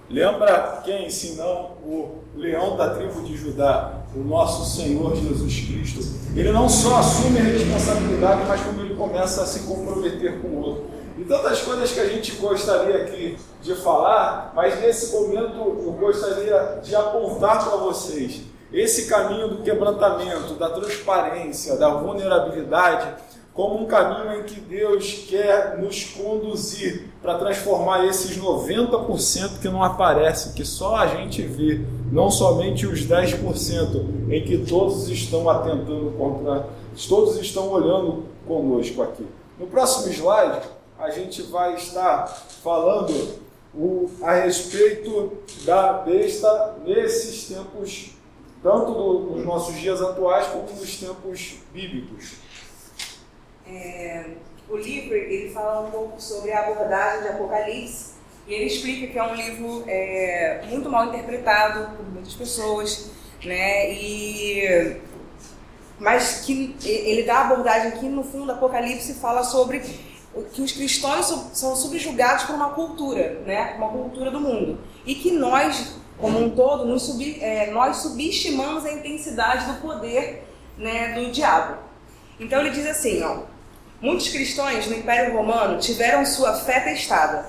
Lembra 0.08 0.80
quem, 0.82 1.10
senão 1.10 1.72
o 1.84 2.22
leão 2.34 2.76
da 2.76 2.94
tribo 2.94 3.20
de 3.22 3.36
Judá, 3.36 4.00
o 4.16 4.20
nosso 4.20 4.64
Senhor 4.74 5.14
Jesus 5.14 5.60
Cristo? 5.66 6.00
Ele 6.34 6.50
não 6.50 6.68
só 6.68 6.96
assume 6.96 7.38
a 7.38 7.42
responsabilidade, 7.42 8.42
mas 8.48 8.62
como 8.62 8.80
ele 8.80 8.94
começa 8.94 9.42
a 9.42 9.46
se 9.46 9.60
comprometer 9.60 10.40
com 10.40 10.48
o 10.48 10.60
outro 10.60 10.84
tantas 11.32 11.62
coisas 11.62 11.90
que 11.90 11.98
a 11.98 12.06
gente 12.06 12.32
gostaria 12.32 13.04
aqui 13.04 13.38
de 13.62 13.74
falar, 13.76 14.52
mas 14.54 14.78
nesse 14.82 15.14
momento 15.14 15.56
eu 15.56 15.96
gostaria 15.98 16.78
de 16.82 16.94
apontar 16.94 17.66
para 17.66 17.78
vocês 17.78 18.42
esse 18.70 19.08
caminho 19.08 19.48
do 19.48 19.62
quebrantamento, 19.62 20.54
da 20.54 20.68
transparência, 20.68 21.78
da 21.78 21.88
vulnerabilidade, 21.88 23.14
como 23.54 23.82
um 23.82 23.86
caminho 23.86 24.40
em 24.40 24.42
que 24.42 24.60
Deus 24.60 25.24
quer 25.26 25.78
nos 25.78 26.04
conduzir 26.04 27.08
para 27.22 27.38
transformar 27.38 28.04
esses 28.04 28.36
90% 28.36 29.58
que 29.58 29.68
não 29.70 29.82
aparecem, 29.82 30.52
que 30.52 30.66
só 30.66 30.96
a 30.96 31.06
gente 31.06 31.40
vê, 31.40 31.80
não 32.10 32.30
somente 32.30 32.86
os 32.86 33.06
10% 33.06 34.28
em 34.28 34.44
que 34.44 34.58
todos 34.58 35.08
estão 35.08 35.48
atentando 35.48 36.12
contra, 36.18 36.66
todos 37.08 37.38
estão 37.38 37.70
olhando 37.70 38.24
conosco 38.46 39.02
aqui. 39.02 39.26
No 39.58 39.66
próximo 39.66 40.12
slide, 40.12 40.60
a 41.02 41.10
gente 41.10 41.42
vai 41.42 41.74
estar 41.74 42.28
falando 42.62 43.40
o, 43.74 44.08
a 44.22 44.34
respeito 44.34 45.36
da 45.64 45.94
besta 45.94 46.76
nesses 46.84 47.48
tempos, 47.48 48.12
tanto 48.62 48.92
do, 48.92 49.18
dos 49.30 49.44
nossos 49.44 49.74
dias 49.74 50.00
atuais 50.00 50.46
como 50.46 50.70
nos 50.70 51.00
tempos 51.00 51.56
bíblicos. 51.72 52.34
É, 53.66 54.26
o 54.68 54.76
livro 54.76 55.14
ele 55.16 55.50
fala 55.50 55.88
um 55.88 55.90
pouco 55.90 56.20
sobre 56.20 56.52
a 56.52 56.68
abordagem 56.68 57.22
de 57.22 57.28
Apocalipse 57.30 58.12
e 58.46 58.54
ele 58.54 58.66
explica 58.66 59.12
que 59.12 59.18
é 59.18 59.24
um 59.24 59.34
livro 59.34 59.84
é, 59.88 60.62
muito 60.68 60.88
mal 60.88 61.06
interpretado 61.06 61.96
por 61.96 62.06
muitas 62.06 62.34
pessoas, 62.34 63.10
né? 63.44 63.92
E 63.92 65.00
mas 65.98 66.40
que 66.44 66.76
ele 66.84 67.22
dá 67.22 67.38
a 67.38 67.40
abordagem 67.42 67.92
que 67.92 68.08
no 68.08 68.24
fundo 68.24 68.50
Apocalipse 68.50 69.14
fala 69.14 69.44
sobre 69.44 69.80
que 70.52 70.62
os 70.62 70.72
cristãos 70.72 71.26
são 71.52 71.76
subjugados 71.76 72.44
por 72.44 72.54
uma 72.54 72.70
cultura, 72.70 73.42
né? 73.46 73.74
Uma 73.76 73.88
cultura 73.88 74.30
do 74.30 74.40
mundo. 74.40 74.78
E 75.04 75.14
que 75.14 75.30
nós, 75.30 75.94
como 76.18 76.38
um 76.38 76.50
todo, 76.50 76.86
nos 76.86 77.02
sub, 77.02 77.38
é, 77.40 77.70
nós 77.70 77.98
subestimamos 77.98 78.84
a 78.86 78.92
intensidade 78.92 79.66
do 79.66 79.80
poder 79.80 80.48
né, 80.78 81.12
do 81.12 81.30
diabo. 81.30 81.76
Então 82.40 82.60
ele 82.60 82.70
diz 82.70 82.86
assim, 82.86 83.22
ó, 83.22 83.42
muitos 84.00 84.28
cristãos 84.28 84.86
no 84.86 84.96
Império 84.96 85.36
Romano 85.36 85.78
tiveram 85.78 86.24
sua 86.24 86.54
fé 86.54 86.80
testada. 86.80 87.46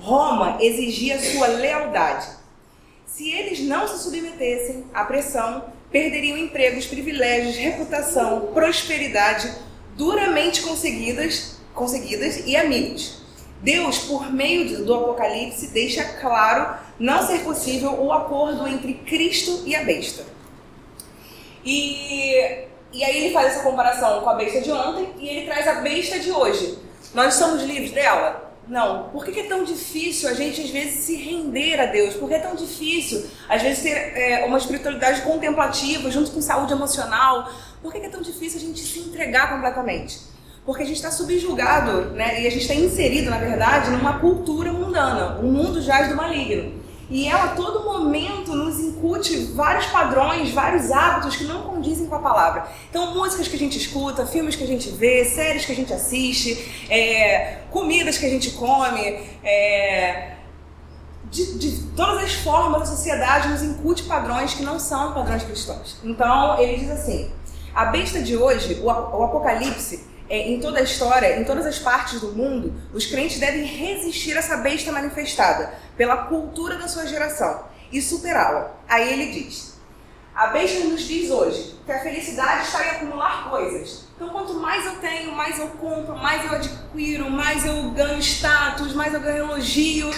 Roma 0.00 0.56
exigia 0.60 1.18
sua 1.20 1.46
lealdade. 1.48 2.26
Se 3.06 3.30
eles 3.30 3.60
não 3.60 3.86
se 3.86 4.02
submetessem 4.02 4.86
à 4.94 5.04
pressão, 5.04 5.64
perderiam 5.90 6.38
empregos, 6.38 6.86
privilégios, 6.86 7.56
reputação, 7.56 8.52
prosperidade 8.54 9.52
duramente 9.96 10.62
conseguidas 10.62 11.59
conseguidas 11.74 12.46
e 12.46 12.56
amigos. 12.56 13.20
Deus, 13.62 13.98
por 14.00 14.32
meio 14.32 14.84
do 14.84 14.94
Apocalipse, 14.94 15.68
deixa 15.68 16.02
claro 16.20 16.78
não 16.98 17.26
ser 17.26 17.40
possível 17.40 17.92
o 18.02 18.12
acordo 18.12 18.66
entre 18.66 18.94
Cristo 18.94 19.62
e 19.66 19.74
a 19.74 19.84
besta. 19.84 20.24
E, 21.64 22.64
e 22.92 23.04
aí 23.04 23.24
ele 23.24 23.34
faz 23.34 23.48
essa 23.48 23.62
comparação 23.62 24.22
com 24.22 24.30
a 24.30 24.34
besta 24.34 24.62
de 24.62 24.72
ontem 24.72 25.10
e 25.18 25.28
ele 25.28 25.46
traz 25.46 25.68
a 25.68 25.74
besta 25.74 26.18
de 26.18 26.30
hoje. 26.30 26.78
Nós 27.12 27.34
somos 27.34 27.62
livres 27.62 27.92
dela? 27.92 28.50
Não. 28.66 29.08
Por 29.10 29.24
que 29.24 29.40
é 29.40 29.44
tão 29.44 29.64
difícil 29.64 30.28
a 30.28 30.32
gente, 30.32 30.62
às 30.62 30.70
vezes, 30.70 31.00
se 31.00 31.16
render 31.16 31.80
a 31.80 31.86
Deus? 31.86 32.14
Por 32.14 32.28
que 32.28 32.36
é 32.36 32.38
tão 32.38 32.54
difícil, 32.54 33.28
às 33.48 33.60
vezes, 33.60 33.82
ter 33.82 33.90
é, 33.90 34.44
uma 34.46 34.56
espiritualidade 34.56 35.22
contemplativa 35.22 36.10
junto 36.10 36.30
com 36.30 36.40
saúde 36.40 36.72
emocional? 36.72 37.50
Por 37.82 37.92
que 37.92 37.98
é 37.98 38.08
tão 38.08 38.22
difícil 38.22 38.58
a 38.58 38.62
gente 38.62 38.80
se 38.80 39.00
entregar 39.00 39.50
completamente? 39.50 40.29
Porque 40.70 40.84
a 40.84 40.86
gente 40.86 40.98
está 40.98 41.10
subjugado, 41.10 42.12
né? 42.12 42.42
E 42.42 42.46
a 42.46 42.50
gente 42.50 42.62
está 42.62 42.74
inserido, 42.74 43.28
na 43.28 43.38
verdade, 43.38 43.90
numa 43.90 44.20
cultura 44.20 44.72
mundana. 44.72 45.40
O 45.40 45.46
mundo 45.46 45.82
jaz 45.82 46.08
do 46.08 46.14
maligno. 46.14 46.74
E 47.10 47.26
ela, 47.26 47.46
a 47.46 47.48
todo 47.56 47.82
momento, 47.84 48.54
nos 48.54 48.78
incute 48.78 49.36
vários 49.46 49.86
padrões, 49.86 50.52
vários 50.52 50.92
hábitos 50.92 51.34
que 51.34 51.42
não 51.42 51.62
condizem 51.62 52.06
com 52.06 52.14
a 52.14 52.20
palavra. 52.20 52.68
Então, 52.88 53.12
músicas 53.16 53.48
que 53.48 53.56
a 53.56 53.58
gente 53.58 53.76
escuta, 53.78 54.24
filmes 54.24 54.54
que 54.54 54.62
a 54.62 54.66
gente 54.66 54.90
vê, 54.90 55.24
séries 55.24 55.64
que 55.64 55.72
a 55.72 55.74
gente 55.74 55.92
assiste, 55.92 56.86
é, 56.88 57.62
comidas 57.72 58.16
que 58.16 58.26
a 58.26 58.30
gente 58.30 58.52
come, 58.52 59.02
é, 59.42 60.34
de, 61.32 61.58
de, 61.58 61.82
todas 61.96 62.22
as 62.22 62.34
formas 62.34 62.82
da 62.82 62.86
sociedade 62.86 63.48
nos 63.48 63.64
incute 63.64 64.04
padrões 64.04 64.54
que 64.54 64.62
não 64.62 64.78
são 64.78 65.14
padrões 65.14 65.42
cristãos. 65.42 65.96
Então, 66.04 66.60
ele 66.60 66.76
diz 66.76 66.90
assim: 66.90 67.28
a 67.74 67.86
besta 67.86 68.22
de 68.22 68.36
hoje, 68.36 68.74
o, 68.80 68.86
o 68.86 69.24
Apocalipse, 69.24 70.08
em 70.30 70.60
toda 70.60 70.78
a 70.78 70.82
história, 70.82 71.40
em 71.40 71.44
todas 71.44 71.66
as 71.66 71.78
partes 71.78 72.20
do 72.20 72.28
mundo, 72.28 72.72
os 72.94 73.06
crentes 73.06 73.40
devem 73.40 73.64
resistir 73.64 74.36
a 74.36 74.38
essa 74.38 74.58
besta 74.58 74.92
manifestada 74.92 75.74
pela 75.96 76.16
cultura 76.28 76.76
da 76.76 76.86
sua 76.86 77.06
geração 77.06 77.64
e 77.90 78.00
superá-la. 78.00 78.76
Aí 78.88 79.12
ele 79.12 79.32
diz: 79.32 79.74
a 80.34 80.46
besta 80.46 80.84
nos 80.84 81.02
diz 81.02 81.30
hoje 81.30 81.76
que 81.84 81.90
a 81.90 81.98
felicidade 82.00 82.62
está 82.62 82.84
em 82.84 82.90
acumular 82.90 83.50
coisas. 83.50 84.04
Então, 84.14 84.28
quanto 84.28 84.54
mais 84.54 84.86
eu 84.86 84.96
tenho, 84.96 85.32
mais 85.32 85.58
eu 85.58 85.66
compro, 85.68 86.16
mais 86.16 86.44
eu 86.44 86.52
adquiro, 86.52 87.28
mais 87.28 87.64
eu 87.64 87.90
ganho 87.90 88.18
status, 88.20 88.94
mais 88.94 89.12
eu 89.12 89.20
ganho 89.20 89.44
elogio, 89.44 90.10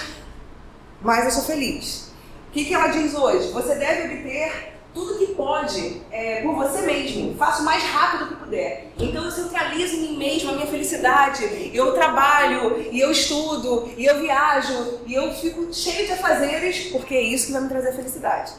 mais 1.00 1.24
eu 1.24 1.30
sou 1.30 1.44
feliz. 1.44 2.12
O 2.48 2.52
que, 2.52 2.66
que 2.66 2.74
ela 2.74 2.88
diz 2.88 3.14
hoje? 3.14 3.50
Você 3.52 3.76
deve 3.76 4.14
obter 4.14 4.74
tudo 4.94 5.18
que 5.18 5.34
pode 5.34 6.02
é, 6.10 6.42
por 6.42 6.54
você 6.54 6.82
mesmo. 6.82 7.34
Faça 7.36 7.62
o 7.62 7.64
mais 7.64 7.82
rápido 7.82 8.28
que 8.28 8.36
puder. 8.36 8.92
Então 8.98 9.24
eu 9.24 9.30
centralizo 9.30 9.96
em 9.96 10.00
mim 10.00 10.16
mesmo 10.18 10.50
a 10.50 10.54
minha 10.54 10.66
felicidade. 10.66 11.70
Eu 11.72 11.92
trabalho, 11.92 12.86
e 12.90 13.00
eu 13.00 13.10
estudo, 13.10 13.90
e 13.96 14.04
eu 14.04 14.20
viajo, 14.20 15.00
e 15.06 15.14
eu 15.14 15.32
fico 15.34 15.72
cheio 15.72 16.06
de 16.06 16.12
afazeres, 16.12 16.90
porque 16.90 17.14
é 17.14 17.22
isso 17.22 17.46
que 17.46 17.52
vai 17.52 17.62
me 17.62 17.68
trazer 17.68 17.92
felicidade. 17.92 18.52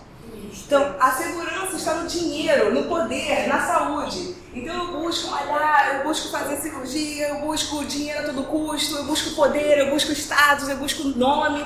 Então, 0.66 0.96
a 1.00 1.12
segurança 1.12 1.75
está 1.75 1.96
no 1.96 2.08
dinheiro, 2.08 2.74
no 2.74 2.84
poder, 2.84 3.48
na 3.48 3.60
saúde. 3.66 4.36
Então, 4.54 4.75
eu 4.75 5.00
busco 5.00 5.32
malhar, 5.32 5.96
eu 5.96 6.04
busco 6.04 6.30
fazer 6.30 6.58
cirurgia, 6.58 7.30
eu 7.30 7.40
busco 7.40 7.84
dinheiro 7.86 8.20
a 8.20 8.24
todo 8.24 8.44
custo, 8.44 8.96
eu 8.96 9.04
busco 9.04 9.36
poder, 9.36 9.80
eu 9.80 9.90
busco 9.90 10.12
status, 10.12 10.70
eu 10.70 10.78
busco 10.78 11.08
nome. 11.08 11.66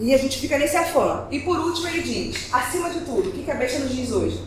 E 0.00 0.14
a 0.14 0.18
gente 0.18 0.38
fica 0.38 0.56
nesse 0.56 0.76
afã. 0.76 1.26
E 1.30 1.40
por 1.40 1.58
último 1.58 1.86
ele 1.88 2.00
diz, 2.00 2.48
acima 2.52 2.88
de 2.88 3.00
tudo, 3.00 3.28
o 3.28 3.32
que 3.32 3.50
a 3.50 3.54
besta 3.54 3.80
nos 3.80 3.94
diz 3.94 4.10
hoje? 4.10 4.42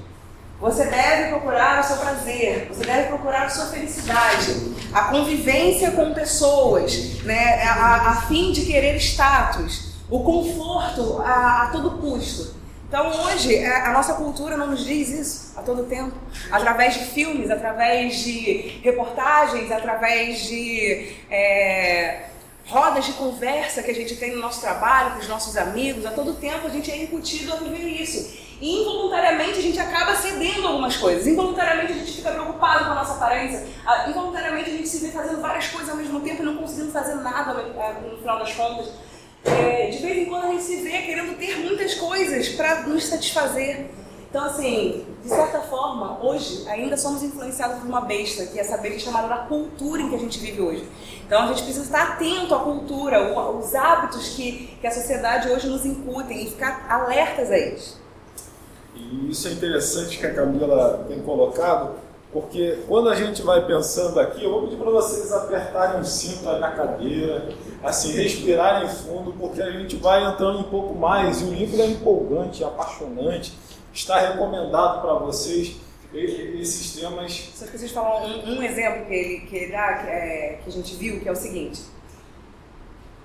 Você 0.59 0.85
deve 0.85 1.29
procurar 1.29 1.81
o 1.81 1.83
seu 1.83 1.97
prazer, 1.97 2.67
você 2.69 2.85
deve 2.85 3.07
procurar 3.09 3.43
a 3.43 3.49
sua 3.49 3.65
felicidade, 3.65 4.73
a 4.93 5.03
convivência 5.03 5.91
com 5.91 6.13
pessoas, 6.13 7.21
né, 7.23 7.61
a, 7.63 8.11
a 8.11 8.15
fim 8.23 8.51
de 8.51 8.65
querer 8.65 8.95
status, 8.95 9.93
o 10.09 10.23
conforto 10.23 11.21
a, 11.21 11.63
a 11.63 11.67
todo 11.67 11.99
custo. 11.99 12.55
Então 12.87 13.11
hoje 13.25 13.55
é, 13.55 13.87
a 13.87 13.91
nossa 13.91 14.13
cultura 14.13 14.55
não 14.55 14.67
nos 14.67 14.85
diz 14.85 15.09
isso 15.09 15.53
a 15.57 15.61
todo 15.61 15.83
tempo, 15.83 16.15
através 16.51 16.93
de 16.93 16.99
filmes, 17.07 17.51
através 17.51 18.23
de 18.23 18.79
reportagens, 18.83 19.71
através 19.71 20.45
de 20.45 21.13
é, 21.29 22.29
rodas 22.65 23.05
de 23.05 23.13
conversa 23.13 23.83
que 23.83 23.91
a 23.91 23.95
gente 23.95 24.15
tem 24.15 24.35
no 24.35 24.41
nosso 24.41 24.61
trabalho, 24.61 25.13
com 25.13 25.19
os 25.19 25.27
nossos 25.27 25.57
amigos, 25.57 26.05
a 26.05 26.11
todo 26.11 26.33
tempo 26.35 26.67
a 26.67 26.69
gente 26.69 26.91
é 26.91 27.03
incutido 27.03 27.53
a 27.53 27.57
viver 27.57 27.87
isso. 28.01 28.41
E 28.61 28.81
involuntariamente 28.81 29.59
a 29.59 29.61
gente 29.61 29.79
acaba 29.79 30.15
cedendo 30.15 30.67
algumas 30.67 30.95
coisas, 30.95 31.27
involuntariamente 31.27 31.91
a 31.91 31.95
gente 31.95 32.13
fica 32.13 32.31
preocupado 32.31 32.85
com 32.85 32.91
a 32.91 32.95
nossa 32.95 33.15
aparência, 33.15 33.67
involuntariamente 34.07 34.69
a 34.69 34.73
gente 34.73 34.87
se 34.87 35.05
vê 35.05 35.11
fazendo 35.11 35.41
várias 35.41 35.67
coisas 35.67 35.89
ao 35.89 35.97
mesmo 35.97 36.21
tempo 36.21 36.41
e 36.41 36.45
não 36.45 36.55
conseguindo 36.57 36.91
fazer 36.91 37.15
nada 37.15 37.53
no 37.53 38.17
final 38.17 38.39
das 38.39 38.53
contas. 38.53 38.89
É, 39.45 39.87
de 39.87 39.97
vez 39.97 40.17
em 40.19 40.25
quando 40.25 40.45
a 40.45 40.51
gente 40.51 40.63
se 40.63 40.77
vê 40.77 41.01
querendo 41.01 41.37
ter 41.37 41.57
muitas 41.57 41.95
coisas 41.95 42.47
para 42.49 42.83
nos 42.83 43.03
satisfazer. 43.05 43.87
Então, 44.29 44.45
assim, 44.45 45.05
de 45.23 45.29
certa 45.29 45.61
forma, 45.61 46.19
hoje 46.21 46.67
ainda 46.67 46.97
somos 46.97 47.23
influenciados 47.23 47.79
por 47.79 47.87
uma 47.87 48.01
besta, 48.01 48.45
que 48.45 48.59
é 48.59 48.61
essa 48.61 48.77
besta 48.77 48.99
chamada 48.99 49.29
da 49.29 49.37
cultura 49.37 50.01
em 50.01 50.09
que 50.09 50.15
a 50.15 50.19
gente 50.19 50.37
vive 50.37 50.61
hoje. 50.61 50.85
Então, 51.25 51.43
a 51.43 51.47
gente 51.47 51.63
precisa 51.63 51.85
estar 51.85 52.13
atento 52.13 52.53
à 52.53 52.59
cultura, 52.59 53.57
os 53.57 53.73
hábitos 53.73 54.29
que, 54.35 54.77
que 54.81 54.85
a 54.85 54.91
sociedade 54.91 55.49
hoje 55.49 55.67
nos 55.67 55.85
incutem 55.85 56.43
e 56.43 56.49
ficar 56.49 56.85
alertas 56.89 57.49
a 57.49 57.57
eles. 57.57 57.97
E 58.93 59.31
isso 59.31 59.47
é 59.47 59.51
interessante 59.51 60.17
que 60.17 60.25
a 60.25 60.33
Camila 60.33 61.05
tem 61.07 61.21
colocado, 61.21 61.91
porque 62.33 62.79
quando 62.85 63.07
a 63.07 63.15
gente 63.15 63.41
vai 63.43 63.65
pensando 63.65 64.19
aqui, 64.19 64.43
eu 64.43 64.51
vou 64.51 64.63
pedir 64.63 64.75
para 64.75 64.91
vocês 64.91 65.31
apertarem 65.31 66.01
o 66.01 66.05
cinto 66.05 66.43
na 66.43 66.71
cadeira, 66.71 67.47
assim, 67.81 68.11
respirarem 68.11 68.89
fundo, 68.89 69.33
porque 69.39 69.61
a 69.61 69.71
gente 69.71 69.95
vai 69.95 70.25
entrando 70.25 70.59
um 70.59 70.63
pouco 70.63 70.93
mais. 70.95 71.41
E 71.41 71.45
o 71.45 71.53
livro 71.53 71.81
é 71.81 71.85
empolgante, 71.85 72.61
apaixonante 72.61 73.53
está 73.93 74.19
recomendado 74.19 75.01
para 75.01 75.13
vocês 75.13 75.75
esses 76.13 76.99
temas. 76.99 77.51
Só 77.55 77.65
preciso 77.65 77.93
falar 77.93 78.25
um, 78.25 78.57
um, 78.57 78.63
exemplo 78.63 79.05
que 79.05 79.13
ele, 79.13 79.39
que 79.41 79.55
ele 79.55 79.71
dá, 79.71 79.93
que, 79.95 80.07
é, 80.09 80.59
que 80.63 80.69
a 80.69 80.71
gente 80.71 80.95
viu, 80.95 81.19
que 81.19 81.29
é 81.29 81.31
o 81.31 81.35
seguinte. 81.35 81.81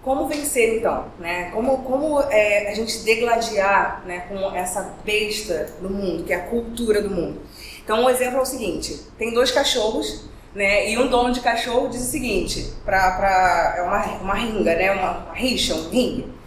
Como 0.03 0.27
vencer 0.27 0.79
então? 0.79 1.07
Né? 1.19 1.51
Como, 1.51 1.83
como 1.83 2.21
é, 2.23 2.71
a 2.71 2.75
gente 2.75 3.01
degladiar 3.01 4.03
né, 4.07 4.21
com 4.21 4.55
essa 4.55 4.95
besta 5.05 5.71
do 5.81 5.91
mundo, 5.91 6.25
que 6.25 6.33
é 6.33 6.37
a 6.37 6.47
cultura 6.47 7.03
do 7.03 7.11
mundo? 7.11 7.43
Então, 7.83 8.05
um 8.05 8.11
exemplo 8.11 8.39
é 8.39 8.43
o 8.43 8.47
seguinte: 8.47 9.01
tem 9.19 9.35
dois 9.35 9.51
cachorros, 9.51 10.25
né, 10.55 10.91
e 10.91 10.99
um 10.99 11.09
dono 11.09 11.33
de 11.33 11.41
cachorro 11.41 11.89
diz 11.89 12.03
o 12.03 12.11
seguinte: 12.11 12.73
pra, 12.85 13.75
é 13.77 13.83
uma, 13.83 14.05
uma 14.23 14.35
ringa, 14.35 14.75
né, 14.75 14.93
uma, 14.93 15.19
uma 15.19 15.35
rixa, 15.35 15.75
um 15.75 15.91
ringue 15.91 16.38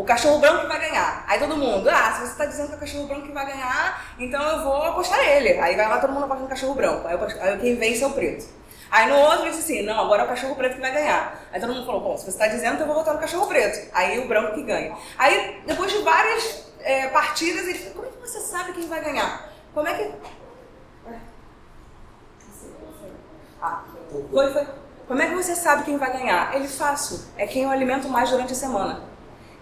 o 0.00 0.04
cachorro 0.04 0.38
branco 0.38 0.62
que 0.62 0.66
vai 0.66 0.80
ganhar. 0.80 1.24
Aí 1.26 1.38
todo 1.38 1.56
mundo, 1.56 1.88
ah, 1.90 2.12
se 2.12 2.20
você 2.20 2.32
está 2.32 2.46
dizendo 2.46 2.68
que 2.68 2.72
é 2.72 2.76
o 2.76 2.80
cachorro 2.80 3.06
branco 3.06 3.26
que 3.26 3.32
vai 3.32 3.46
ganhar, 3.46 4.02
então 4.18 4.42
eu 4.42 4.64
vou 4.64 4.82
apostar 4.82 5.18
nele. 5.18 5.58
Aí 5.60 5.76
vai 5.76 5.88
lá 5.88 5.98
todo 5.98 6.12
mundo 6.12 6.24
apostar 6.24 6.42
no 6.42 6.48
cachorro 6.48 6.74
branco. 6.74 7.06
Aí, 7.06 7.18
aí 7.40 7.58
quem 7.58 7.76
vence 7.76 8.02
é 8.02 8.06
o 8.06 8.12
preto. 8.12 8.46
Aí 8.90 9.08
no 9.08 9.18
outro 9.18 9.44
disse 9.44 9.60
assim, 9.60 9.82
não, 9.82 10.00
agora 10.00 10.22
é 10.22 10.24
o 10.24 10.28
cachorro 10.28 10.56
preto 10.56 10.76
que 10.76 10.80
vai 10.80 10.92
ganhar. 10.92 11.38
Aí 11.52 11.60
todo 11.60 11.74
mundo 11.74 11.84
falou, 11.84 12.00
bom, 12.00 12.16
se 12.16 12.24
você 12.24 12.30
está 12.30 12.46
dizendo, 12.46 12.74
então 12.74 12.80
eu 12.80 12.86
vou 12.86 12.96
votar 12.96 13.12
no 13.12 13.20
cachorro 13.20 13.46
preto. 13.46 13.90
Aí 13.92 14.18
o 14.18 14.26
branco 14.26 14.54
que 14.54 14.62
ganha. 14.62 14.96
Aí 15.18 15.62
depois 15.66 15.92
de 15.92 15.98
várias 15.98 16.72
é, 16.80 17.08
partidas, 17.08 17.68
ele 17.68 17.90
como 17.90 18.06
é 18.06 18.08
que 18.08 18.20
você 18.20 18.40
sabe 18.40 18.72
quem 18.72 18.88
vai 18.88 19.04
ganhar? 19.04 19.52
Como 19.74 19.86
é 19.86 19.94
que... 19.94 20.12
Ah, 23.62 23.82
foi, 24.32 24.52
foi. 24.52 24.66
Como 25.06 25.20
é 25.20 25.28
que 25.28 25.34
você 25.34 25.54
sabe 25.54 25.84
quem 25.84 25.98
vai 25.98 26.10
ganhar? 26.12 26.54
Ele 26.54 26.66
fácil, 26.66 27.20
é 27.36 27.46
quem 27.46 27.64
eu 27.64 27.70
alimento 27.70 28.08
mais 28.08 28.30
durante 28.30 28.52
a 28.52 28.56
semana. 28.56 29.09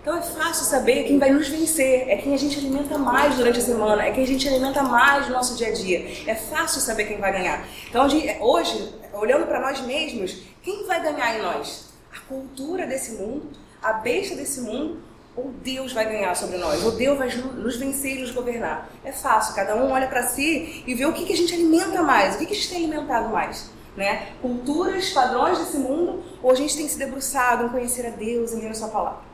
Então 0.08 0.20
é 0.20 0.22
fácil 0.22 0.64
saber 0.64 1.04
quem 1.04 1.18
vai 1.18 1.30
nos 1.30 1.48
vencer, 1.48 2.08
é 2.08 2.16
quem 2.16 2.32
a 2.32 2.36
gente 2.38 2.58
alimenta 2.58 2.96
mais 2.96 3.36
durante 3.36 3.58
a 3.58 3.62
semana, 3.62 4.06
é 4.06 4.10
quem 4.10 4.24
a 4.24 4.26
gente 4.26 4.48
alimenta 4.48 4.82
mais 4.82 5.28
no 5.28 5.34
nosso 5.34 5.54
dia 5.54 5.68
a 5.68 5.72
dia. 5.72 6.02
É 6.26 6.34
fácil 6.34 6.80
saber 6.80 7.04
quem 7.04 7.18
vai 7.18 7.30
ganhar. 7.30 7.68
Então 7.90 8.06
hoje, 8.40 8.94
olhando 9.12 9.44
para 9.44 9.60
nós 9.60 9.82
mesmos, 9.82 10.34
quem 10.62 10.86
vai 10.86 11.02
ganhar 11.02 11.36
em 11.36 11.42
nós? 11.42 11.90
A 12.10 12.20
cultura 12.20 12.86
desse 12.86 13.16
mundo, 13.16 13.50
a 13.82 13.92
besta 13.92 14.34
desse 14.34 14.62
mundo, 14.62 14.98
ou 15.36 15.50
Deus 15.62 15.92
vai 15.92 16.06
ganhar 16.06 16.34
sobre 16.34 16.56
nós, 16.56 16.82
ou 16.82 16.92
Deus 16.92 17.18
vai 17.18 17.28
nos 17.28 17.76
vencer 17.76 18.16
e 18.16 18.20
nos 18.22 18.30
governar. 18.30 18.88
É 19.04 19.12
fácil, 19.12 19.54
cada 19.54 19.76
um 19.76 19.90
olha 19.90 20.08
para 20.08 20.22
si 20.22 20.84
e 20.86 20.94
vê 20.94 21.04
o 21.04 21.12
que, 21.12 21.26
que 21.26 21.34
a 21.34 21.36
gente 21.36 21.52
alimenta 21.52 22.00
mais, 22.02 22.34
o 22.34 22.38
que, 22.38 22.46
que 22.46 22.54
a 22.54 22.56
gente 22.56 22.70
tem 22.70 22.78
alimentado 22.78 23.28
mais. 23.28 23.70
Né? 23.94 24.28
Culturas, 24.40 25.10
padrões 25.10 25.58
desse 25.58 25.76
mundo, 25.76 26.24
ou 26.42 26.50
a 26.50 26.54
gente 26.54 26.74
tem 26.74 26.88
se 26.88 26.98
debruçado 26.98 27.66
em 27.66 27.68
conhecer 27.68 28.06
a 28.06 28.10
Deus, 28.10 28.54
em 28.54 28.60
ler 28.60 28.70
a 28.70 28.74
sua 28.74 28.88
palavra. 28.88 29.27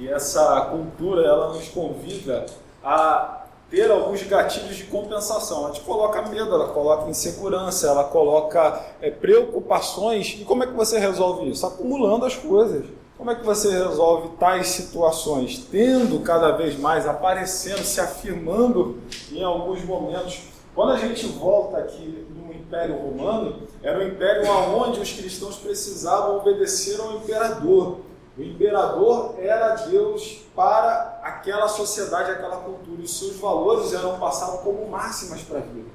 E 0.00 0.08
essa 0.08 0.62
cultura 0.62 1.22
ela 1.22 1.48
nos 1.48 1.68
convida 1.68 2.46
a 2.82 3.44
ter 3.70 3.90
alguns 3.90 4.22
gatilhos 4.22 4.76
de 4.76 4.84
compensação. 4.84 5.64
Ela 5.64 5.72
te 5.72 5.82
coloca 5.82 6.22
medo, 6.22 6.54
ela 6.54 6.68
coloca 6.68 7.10
insegurança, 7.10 7.86
ela 7.86 8.04
coloca 8.04 8.82
é, 9.02 9.10
preocupações. 9.10 10.38
E 10.40 10.44
como 10.46 10.64
é 10.64 10.66
que 10.66 10.72
você 10.72 10.98
resolve 10.98 11.50
isso? 11.50 11.66
Acumulando 11.66 12.24
as 12.24 12.34
coisas. 12.34 12.86
Como 13.18 13.30
é 13.30 13.34
que 13.34 13.44
você 13.44 13.70
resolve 13.70 14.30
tais 14.38 14.68
situações? 14.68 15.66
Tendo 15.70 16.20
cada 16.20 16.52
vez 16.52 16.78
mais, 16.78 17.06
aparecendo, 17.06 17.84
se 17.84 18.00
afirmando 18.00 18.96
em 19.30 19.44
alguns 19.44 19.84
momentos. 19.84 20.44
Quando 20.74 20.92
a 20.92 20.96
gente 20.96 21.26
volta 21.26 21.76
aqui 21.76 22.26
no 22.34 22.50
Império 22.54 22.96
Romano, 22.96 23.64
era 23.82 23.98
um 23.98 24.08
império 24.08 24.50
onde 24.50 25.00
os 25.00 25.12
cristãos 25.12 25.56
precisavam 25.56 26.38
obedecer 26.38 26.98
ao 26.98 27.16
imperador. 27.16 27.98
O 28.40 28.42
imperador 28.42 29.34
era 29.38 29.74
Deus 29.74 30.38
para 30.56 31.20
aquela 31.22 31.68
sociedade, 31.68 32.30
aquela 32.30 32.56
cultura, 32.56 33.02
e 33.02 33.06
seus 33.06 33.36
valores 33.36 33.92
eram 33.92 34.18
passados 34.18 34.62
como 34.62 34.88
máximas 34.88 35.42
para 35.42 35.58
a 35.58 35.60
vida. 35.60 35.90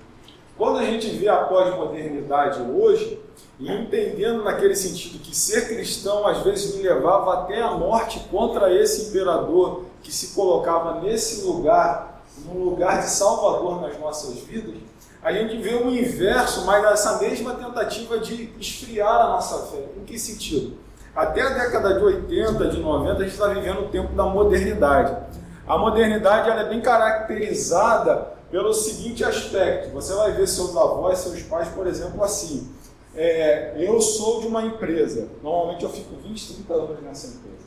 Quando 0.56 0.78
a 0.78 0.84
gente 0.84 1.10
vê 1.10 1.28
a 1.28 1.46
pós-modernidade 1.46 2.62
hoje, 2.62 3.20
e 3.60 3.72
entendendo 3.72 4.44
naquele 4.44 4.76
sentido 4.76 5.18
que 5.24 5.36
ser 5.36 5.68
cristão 5.68 6.28
às 6.28 6.44
vezes 6.44 6.76
me 6.76 6.84
levava 6.84 7.34
até 7.34 7.60
a 7.64 7.72
morte 7.72 8.20
contra 8.30 8.72
esse 8.72 9.10
imperador 9.10 9.86
que 10.04 10.12
se 10.12 10.36
colocava 10.36 11.02
nesse 11.02 11.46
lugar, 11.46 12.22
num 12.46 12.64
lugar 12.64 13.02
de 13.02 13.10
salvador 13.10 13.82
nas 13.82 14.00
nossas 14.00 14.36
vidas, 14.42 14.76
a 15.24 15.34
gente 15.34 15.58
vê 15.58 15.74
o 15.74 15.90
inverso, 15.90 16.64
mas 16.64 16.86
essa 16.86 17.18
mesma 17.18 17.56
tentativa 17.56 18.20
de 18.20 18.54
esfriar 18.60 19.22
a 19.22 19.30
nossa 19.30 19.66
fé. 19.72 19.84
Em 19.98 20.06
que 20.06 20.20
sentido? 20.20 20.85
Até 21.16 21.42
a 21.42 21.50
década 21.50 21.94
de 21.98 22.04
80, 22.04 22.68
de 22.68 22.80
90, 22.80 23.14
a 23.14 23.24
gente 23.24 23.32
está 23.32 23.48
vivendo 23.48 23.82
o 23.82 23.88
tempo 23.88 24.14
da 24.14 24.26
modernidade. 24.26 25.16
A 25.66 25.78
modernidade 25.78 26.50
ela 26.50 26.62
é 26.62 26.70
bem 26.70 26.82
caracterizada 26.82 28.34
pelo 28.52 28.74
seguinte 28.74 29.24
aspecto: 29.24 29.92
você 29.92 30.14
vai 30.14 30.34
ver 30.34 30.48
seus 30.48 30.76
avós, 30.76 31.20
seus 31.20 31.42
pais, 31.44 31.70
por 31.70 31.88
exemplo, 31.88 32.22
assim. 32.24 32.70
É, 33.16 33.76
eu 33.78 34.02
sou 34.02 34.42
de 34.42 34.48
uma 34.48 34.62
empresa, 34.64 35.30
normalmente 35.42 35.86
eu 35.86 35.90
fico 35.90 36.18
20, 36.22 36.54
30 36.56 36.74
anos 36.74 37.02
nessa 37.02 37.28
empresa. 37.28 37.64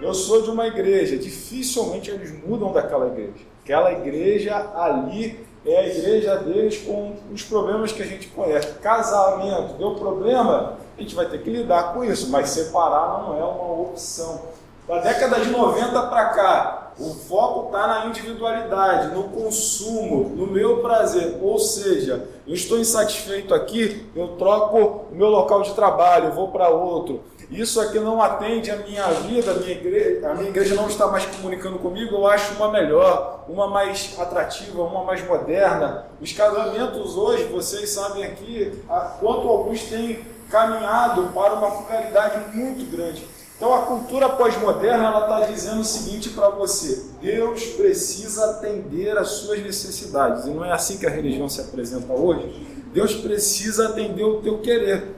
eu 0.00 0.14
sou 0.14 0.40
de 0.40 0.48
uma 0.48 0.66
igreja, 0.66 1.18
dificilmente 1.18 2.10
eles 2.10 2.32
mudam 2.42 2.72
daquela 2.72 3.08
igreja. 3.08 3.44
Aquela 3.62 3.92
igreja 3.92 4.56
ali 4.74 5.46
é 5.66 5.78
a 5.80 5.86
igreja 5.86 6.36
deles 6.36 6.78
com 6.78 7.16
os 7.32 7.42
problemas 7.42 7.92
que 7.92 8.02
a 8.02 8.06
gente 8.06 8.28
conhece. 8.28 8.74
Casamento, 8.74 9.74
deu 9.74 9.96
problema, 9.96 10.78
a 10.96 11.00
gente 11.00 11.14
vai 11.14 11.26
ter 11.26 11.42
que 11.42 11.50
lidar 11.50 11.92
com 11.92 12.04
isso, 12.04 12.30
mas 12.30 12.50
separar 12.50 13.22
não 13.22 13.36
é 13.36 13.44
uma 13.44 13.82
opção. 13.82 14.42
Da 14.86 15.00
década 15.00 15.40
de 15.40 15.50
90 15.50 16.02
para 16.06 16.26
cá, 16.26 16.85
o 16.98 17.12
foco 17.12 17.66
está 17.66 17.86
na 17.86 18.06
individualidade, 18.06 19.14
no 19.14 19.24
consumo, 19.24 20.30
no 20.34 20.46
meu 20.46 20.78
prazer. 20.78 21.38
Ou 21.42 21.58
seja, 21.58 22.26
eu 22.46 22.54
estou 22.54 22.78
insatisfeito 22.78 23.54
aqui, 23.54 24.06
eu 24.16 24.28
troco 24.38 25.06
o 25.12 25.14
meu 25.14 25.28
local 25.28 25.62
de 25.62 25.74
trabalho, 25.74 26.32
vou 26.32 26.48
para 26.48 26.68
outro. 26.70 27.20
Isso 27.50 27.80
aqui 27.80 28.00
não 28.00 28.20
atende 28.20 28.70
a 28.70 28.76
minha 28.76 29.06
vida, 29.06 29.52
a 29.52 29.54
minha, 29.54 29.72
igreja, 29.72 30.28
a 30.28 30.34
minha 30.34 30.48
igreja 30.48 30.74
não 30.74 30.88
está 30.88 31.06
mais 31.06 31.24
comunicando 31.26 31.78
comigo, 31.78 32.16
eu 32.16 32.26
acho 32.26 32.54
uma 32.54 32.72
melhor, 32.72 33.44
uma 33.48 33.68
mais 33.68 34.16
atrativa, 34.18 34.82
uma 34.82 35.04
mais 35.04 35.24
moderna. 35.24 36.06
Os 36.20 36.32
casamentos 36.32 37.16
hoje, 37.16 37.44
vocês 37.44 37.90
sabem 37.90 38.24
aqui, 38.24 38.72
quanto 39.20 39.48
alguns 39.48 39.82
têm 39.84 40.24
caminhado 40.50 41.30
para 41.34 41.54
uma 41.54 41.70
pluralidade 41.70 42.56
muito 42.56 42.90
grande. 42.90 43.35
Então 43.56 43.74
a 43.74 43.86
cultura 43.86 44.28
pós-moderna 44.28 45.06
ela 45.06 45.20
está 45.20 45.50
dizendo 45.50 45.80
o 45.80 45.84
seguinte 45.84 46.30
para 46.30 46.50
você: 46.50 47.06
Deus 47.20 47.64
precisa 47.68 48.50
atender 48.50 49.16
às 49.16 49.28
suas 49.28 49.62
necessidades. 49.62 50.44
E 50.44 50.50
não 50.50 50.64
é 50.64 50.72
assim 50.72 50.98
que 50.98 51.06
a 51.06 51.10
religião 51.10 51.48
se 51.48 51.60
apresenta 51.60 52.12
hoje. 52.12 52.66
Deus 52.92 53.14
precisa 53.14 53.88
atender 53.88 54.24
o 54.24 54.42
teu 54.42 54.58
querer. 54.58 55.14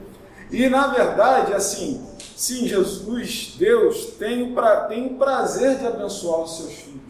E 0.51 0.67
na 0.69 0.87
verdade, 0.87 1.53
assim, 1.53 2.01
sim, 2.35 2.67
Jesus, 2.67 3.55
Deus 3.57 4.05
tem 4.17 4.41
o, 4.41 4.87
tem 4.87 5.07
o 5.07 5.17
prazer 5.17 5.77
de 5.77 5.85
abençoar 5.85 6.41
os 6.41 6.57
seus 6.57 6.73
filhos. 6.73 7.08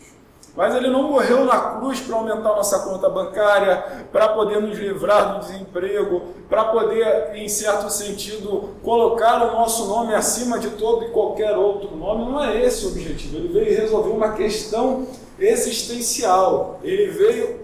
Mas 0.59 0.75
ele 0.75 0.89
não 0.89 1.03
morreu 1.03 1.45
na 1.45 1.57
cruz 1.57 2.01
para 2.01 2.17
aumentar 2.17 2.49
nossa 2.49 2.79
conta 2.79 3.07
bancária, 3.07 4.05
para 4.11 4.27
poder 4.27 4.61
nos 4.61 4.77
livrar 4.77 5.35
do 5.35 5.47
desemprego, 5.47 6.21
para 6.49 6.65
poder, 6.65 7.33
em 7.33 7.47
certo 7.47 7.89
sentido, 7.89 8.71
colocar 8.83 9.41
o 9.41 9.53
nosso 9.53 9.85
nome 9.85 10.13
acima 10.13 10.59
de 10.59 10.71
todo 10.71 11.05
e 11.05 11.11
qualquer 11.11 11.55
outro 11.55 11.95
nome. 11.95 12.29
Não 12.29 12.43
é 12.43 12.61
esse 12.61 12.85
o 12.85 12.89
objetivo. 12.89 13.37
Ele 13.37 13.47
veio 13.47 13.79
resolver 13.79 14.09
uma 14.09 14.33
questão 14.33 15.07
existencial. 15.39 16.77
Ele 16.83 17.07
veio, 17.07 17.61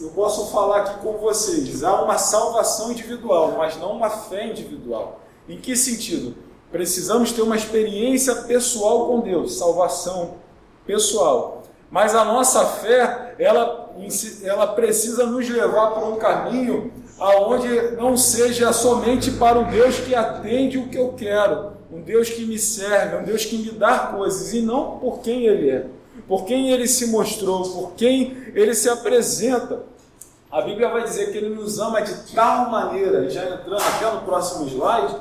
eu 0.00 0.10
posso 0.10 0.52
falar 0.52 0.76
aqui 0.76 1.00
com 1.02 1.14
vocês, 1.14 1.82
há 1.82 2.02
uma 2.02 2.18
salvação 2.18 2.92
individual, 2.92 3.56
mas 3.58 3.76
não 3.78 3.90
uma 3.90 4.10
fé 4.10 4.46
individual. 4.46 5.22
Em 5.48 5.58
que 5.58 5.74
sentido? 5.74 6.36
Precisamos 6.70 7.32
ter 7.32 7.42
uma 7.42 7.56
experiência 7.56 8.32
pessoal 8.42 9.08
com 9.08 9.18
Deus, 9.18 9.58
salvação 9.58 10.34
pessoal. 10.86 11.57
Mas 11.90 12.14
a 12.14 12.24
nossa 12.24 12.64
fé, 12.66 13.34
ela, 13.38 13.90
ela 14.42 14.66
precisa 14.68 15.24
nos 15.26 15.48
levar 15.48 15.92
para 15.92 16.04
um 16.04 16.16
caminho 16.16 16.92
aonde 17.18 17.68
não 17.96 18.16
seja 18.16 18.72
somente 18.72 19.32
para 19.32 19.58
o 19.58 19.64
Deus 19.64 19.98
que 19.98 20.14
atende 20.14 20.78
o 20.78 20.88
que 20.88 20.98
eu 20.98 21.14
quero, 21.14 21.72
um 21.90 22.00
Deus 22.00 22.28
que 22.28 22.44
me 22.44 22.58
serve, 22.58 23.16
um 23.16 23.24
Deus 23.24 23.44
que 23.44 23.56
me 23.56 23.70
dá 23.72 23.98
coisas, 23.98 24.52
e 24.52 24.60
não 24.60 24.98
por 24.98 25.20
quem 25.20 25.46
Ele 25.46 25.70
é, 25.70 25.86
por 26.28 26.44
quem 26.44 26.70
Ele 26.70 26.86
se 26.86 27.06
mostrou, 27.06 27.62
por 27.70 27.92
quem 27.92 28.36
Ele 28.54 28.74
se 28.74 28.88
apresenta. 28.88 29.82
A 30.50 30.62
Bíblia 30.62 30.88
vai 30.90 31.02
dizer 31.02 31.32
que 31.32 31.38
Ele 31.38 31.54
nos 31.54 31.78
ama 31.78 32.02
de 32.02 32.14
tal 32.34 32.70
maneira, 32.70 33.28
já 33.28 33.44
entrando 33.44 33.82
até 33.82 34.10
no 34.12 34.20
próximo 34.20 34.68
slide, 34.68 35.16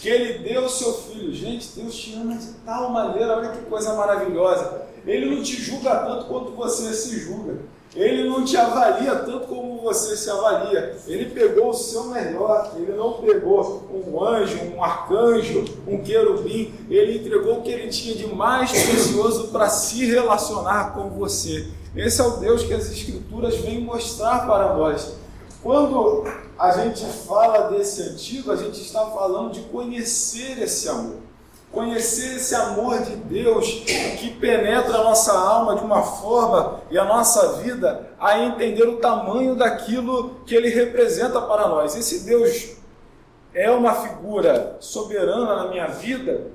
que 0.00 0.08
Ele 0.08 0.38
deu 0.38 0.64
o 0.64 0.68
seu 0.68 0.92
Filho. 0.92 1.34
Gente, 1.34 1.68
Deus 1.76 1.94
te 1.94 2.14
ama 2.14 2.36
de 2.36 2.52
tal 2.64 2.90
maneira, 2.90 3.36
olha 3.36 3.50
que 3.50 3.62
coisa 3.62 3.94
maravilhosa 3.94 4.91
ele 5.06 5.34
não 5.34 5.42
te 5.42 5.56
julga 5.60 5.96
tanto 5.96 6.26
quanto 6.26 6.52
você 6.52 6.92
se 6.92 7.18
julga. 7.18 7.56
Ele 7.94 8.26
não 8.26 8.42
te 8.42 8.56
avalia 8.56 9.16
tanto 9.16 9.46
como 9.48 9.82
você 9.82 10.16
se 10.16 10.30
avalia. 10.30 10.96
Ele 11.06 11.26
pegou 11.26 11.70
o 11.70 11.74
seu 11.74 12.04
melhor. 12.04 12.72
Ele 12.76 12.92
não 12.92 13.14
pegou 13.14 13.82
um 13.92 14.24
anjo, 14.24 14.58
um 14.74 14.82
arcanjo, 14.82 15.64
um 15.86 15.98
querubim. 16.02 16.72
Ele 16.88 17.18
entregou 17.18 17.58
o 17.58 17.62
que 17.62 17.70
ele 17.70 17.88
tinha 17.88 18.14
de 18.14 18.26
mais 18.26 18.70
precioso 18.70 19.48
para 19.48 19.68
se 19.68 20.06
relacionar 20.06 20.94
com 20.94 21.10
você. 21.10 21.68
Esse 21.94 22.22
é 22.22 22.24
o 22.24 22.38
Deus 22.38 22.62
que 22.62 22.72
as 22.72 22.90
Escrituras 22.90 23.56
vêm 23.56 23.82
mostrar 23.82 24.46
para 24.46 24.74
nós. 24.74 25.14
Quando 25.62 26.24
a 26.58 26.70
gente 26.72 27.04
fala 27.04 27.70
desse 27.70 28.02
antigo, 28.02 28.50
a 28.50 28.56
gente 28.56 28.80
está 28.80 29.04
falando 29.06 29.52
de 29.52 29.60
conhecer 29.62 30.58
esse 30.62 30.88
amor 30.88 31.31
conhecer 31.72 32.36
esse 32.36 32.54
amor 32.54 33.00
de 33.02 33.16
Deus 33.16 33.66
que 34.20 34.30
penetra 34.38 34.98
a 34.98 35.04
nossa 35.04 35.32
alma 35.32 35.74
de 35.74 35.82
uma 35.82 36.02
forma 36.02 36.82
e 36.90 36.98
a 36.98 37.04
nossa 37.04 37.54
vida 37.62 38.10
a 38.20 38.38
entender 38.38 38.86
o 38.86 38.98
tamanho 38.98 39.56
daquilo 39.56 40.36
que 40.46 40.54
ele 40.54 40.68
representa 40.68 41.40
para 41.40 41.66
nós. 41.66 41.96
Esse 41.96 42.24
Deus 42.24 42.76
é 43.54 43.70
uma 43.70 43.94
figura 43.94 44.76
soberana 44.80 45.56
na 45.56 45.68
minha 45.68 45.86
vida. 45.86 46.52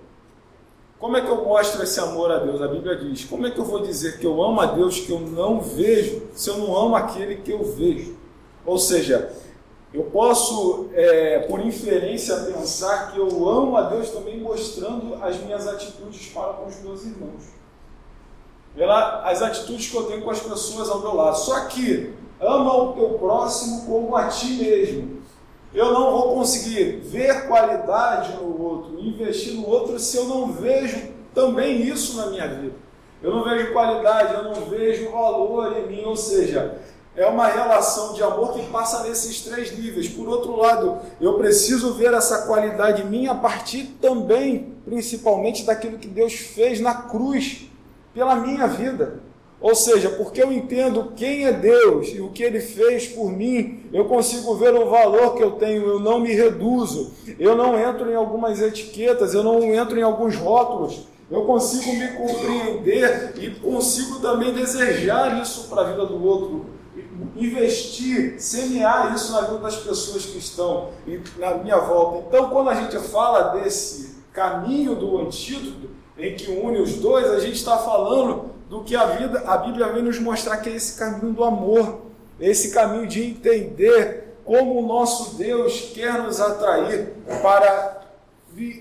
Como 0.99 1.17
é 1.17 1.21
que 1.21 1.29
eu 1.29 1.43
mostro 1.43 1.83
esse 1.83 1.99
amor 1.99 2.31
a 2.31 2.37
Deus? 2.37 2.61
A 2.61 2.67
Bíblia 2.67 2.95
diz: 2.95 3.25
como 3.25 3.45
é 3.45 3.51
que 3.51 3.59
eu 3.59 3.65
vou 3.65 3.81
dizer 3.81 4.19
que 4.19 4.25
eu 4.25 4.41
amo 4.41 4.61
a 4.61 4.67
Deus 4.67 4.99
que 4.99 5.11
eu 5.11 5.19
não 5.19 5.59
vejo 5.59 6.23
se 6.33 6.49
eu 6.49 6.57
não 6.57 6.75
amo 6.75 6.95
aquele 6.95 7.37
que 7.37 7.51
eu 7.51 7.63
vejo? 7.63 8.15
Ou 8.65 8.77
seja, 8.77 9.31
eu 9.97 10.03
posso, 10.03 10.89
é, 10.93 11.39
por 11.39 11.59
inferência, 11.59 12.35
pensar 12.35 13.11
que 13.11 13.17
eu 13.17 13.49
amo 13.49 13.75
a 13.75 13.81
Deus 13.81 14.11
também 14.11 14.39
mostrando 14.39 15.15
as 15.23 15.37
minhas 15.37 15.67
atitudes 15.67 16.27
para 16.27 16.53
com 16.53 16.67
os 16.67 16.79
meus 16.83 17.03
irmãos. 17.03 17.45
Pela, 18.75 19.27
as 19.27 19.41
atitudes 19.41 19.89
que 19.89 19.97
eu 19.97 20.03
tenho 20.03 20.21
com 20.21 20.29
as 20.29 20.39
pessoas 20.39 20.87
ao 20.87 20.99
meu 20.99 21.15
lado. 21.15 21.35
Só 21.39 21.65
que 21.65 22.13
ama 22.39 22.77
o 22.77 22.93
teu 22.93 23.17
próximo 23.17 23.87
como 23.87 24.15
a 24.15 24.27
ti 24.27 24.51
mesmo. 24.51 25.17
Eu 25.73 25.91
não 25.91 26.11
vou 26.11 26.35
conseguir 26.35 26.99
ver 26.99 27.47
qualidade 27.47 28.35
no 28.35 28.61
outro, 28.61 28.99
investir 28.99 29.55
no 29.55 29.67
outro, 29.67 29.97
se 29.97 30.15
eu 30.15 30.25
não 30.25 30.51
vejo 30.51 31.11
também 31.33 31.81
isso 31.81 32.17
na 32.17 32.27
minha 32.27 32.47
vida. 32.47 32.75
Eu 33.23 33.31
não 33.31 33.43
vejo 33.43 33.73
qualidade, 33.73 34.31
eu 34.31 34.43
não 34.43 34.65
vejo 34.65 35.09
valor 35.09 35.75
em 35.75 35.87
mim, 35.87 36.05
ou 36.05 36.15
seja, 36.15 36.79
é 37.17 37.25
uma 37.25 37.47
relação 37.47 38.13
de 38.13 38.21
amor 38.21 38.53
que 38.53 38.61
passa 38.67 39.01
nesses 39.01 39.41
três 39.41 39.75
níveis. 39.75 40.07
Por 40.07 40.29
outro 40.29 40.55
lado, 40.55 40.99
eu 41.19 41.33
preciso 41.33 41.95
ver 41.95 42.13
essa 42.13 42.43
qualidade 42.45 43.03
minha 43.03 43.31
a 43.31 43.35
partir 43.35 43.97
também, 43.99 44.75
principalmente, 44.85 45.65
daquilo 45.65 45.97
que 45.97 46.07
Deus 46.07 46.33
fez 46.33 46.79
na 46.79 46.93
cruz 46.93 47.71
pela 48.13 48.35
minha 48.35 48.67
vida. 48.67 49.19
Ou 49.59 49.73
seja, 49.73 50.11
porque 50.11 50.43
eu 50.43 50.53
entendo 50.53 51.13
quem 51.15 51.45
é 51.45 51.51
Deus 51.51 52.09
e 52.09 52.21
o 52.21 52.29
que 52.29 52.43
Ele 52.43 52.59
fez 52.59 53.07
por 53.07 53.31
mim, 53.31 53.79
eu 53.91 54.05
consigo 54.05 54.53
ver 54.53 54.75
o 54.75 54.87
valor 54.87 55.33
que 55.33 55.41
eu 55.41 55.53
tenho, 55.53 55.87
eu 55.87 55.99
não 55.99 56.19
me 56.19 56.31
reduzo, 56.31 57.11
eu 57.39 57.55
não 57.55 57.75
entro 57.79 58.11
em 58.11 58.15
algumas 58.15 58.61
etiquetas, 58.61 59.33
eu 59.33 59.43
não 59.43 59.73
entro 59.73 59.97
em 59.97 60.03
alguns 60.03 60.35
rótulos, 60.35 61.07
eu 61.31 61.41
consigo 61.45 61.91
me 61.93 62.09
compreender 62.09 63.33
e 63.41 63.49
consigo 63.49 64.19
também 64.19 64.53
desejar 64.53 65.41
isso 65.41 65.67
para 65.67 65.81
a 65.81 65.85
vida 65.85 66.05
do 66.05 66.23
outro 66.23 66.76
investir, 67.35 68.39
semear 68.39 69.13
isso 69.15 69.31
na 69.31 69.41
vida 69.41 69.59
das 69.59 69.77
pessoas 69.77 70.25
que 70.25 70.37
estão 70.37 70.89
na 71.37 71.55
minha 71.55 71.77
volta. 71.77 72.25
Então, 72.27 72.49
quando 72.49 72.69
a 72.69 72.75
gente 72.75 72.97
fala 72.99 73.59
desse 73.59 74.17
caminho 74.33 74.95
do 74.95 75.19
antídoto, 75.19 75.89
em 76.17 76.35
que 76.35 76.49
une 76.49 76.79
os 76.79 76.95
dois, 76.95 77.29
a 77.29 77.39
gente 77.39 77.55
está 77.55 77.77
falando 77.77 78.51
do 78.69 78.83
que 78.83 78.95
a 78.95 79.05
vida, 79.05 79.43
a 79.45 79.57
Bíblia 79.57 79.87
vem 79.87 80.03
nos 80.03 80.19
mostrar 80.19 80.57
que 80.57 80.69
é 80.69 80.73
esse 80.73 80.97
caminho 80.97 81.33
do 81.33 81.43
amor, 81.43 82.01
esse 82.39 82.71
caminho 82.71 83.07
de 83.07 83.23
entender 83.23 84.35
como 84.43 84.79
o 84.79 84.85
nosso 84.85 85.35
Deus 85.35 85.91
quer 85.93 86.21
nos 86.21 86.39
atrair 86.39 87.13
para 87.41 87.97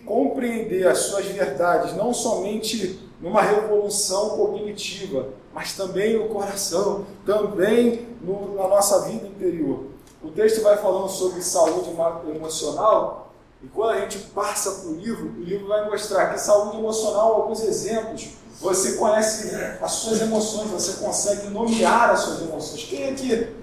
compreender 0.05 0.87
as 0.87 0.99
suas 0.99 1.27
verdades, 1.27 1.95
não 1.95 2.15
somente 2.15 3.01
numa 3.21 3.43
revolução 3.43 4.31
cognitiva, 4.31 5.29
mas 5.53 5.75
também 5.75 6.19
no 6.19 6.29
coração, 6.29 7.07
também 7.25 8.07
no, 8.27 8.57
na 8.57 8.69
nossa 8.69 9.03
vida 9.03 9.27
interior. 9.27 9.85
O 10.23 10.31
texto 10.31 10.63
vai 10.63 10.77
falando 10.77 11.09
sobre 11.09 11.41
saúde 11.41 11.91
emocional, 12.35 13.33
e 13.63 13.69
quando 13.69 13.91
a 13.91 14.01
gente 14.01 14.19
passa 14.35 14.71
para 14.71 14.91
o 14.91 14.95
livro, 14.97 15.29
o 15.29 15.43
livro 15.43 15.69
vai 15.69 15.89
mostrar 15.89 16.33
que 16.33 16.41
saúde 16.41 16.77
emocional, 16.77 17.35
alguns 17.35 17.63
exemplos, 17.63 18.31
você 18.61 18.95
conhece 18.95 19.55
as 19.81 19.93
suas 19.93 20.21
emoções, 20.21 20.71
você 20.71 21.05
consegue 21.05 21.49
nomear 21.49 22.11
as 22.11 22.21
suas 22.21 22.43
emoções. 22.43 22.85
Quem 22.85 23.11
aqui 23.11 23.55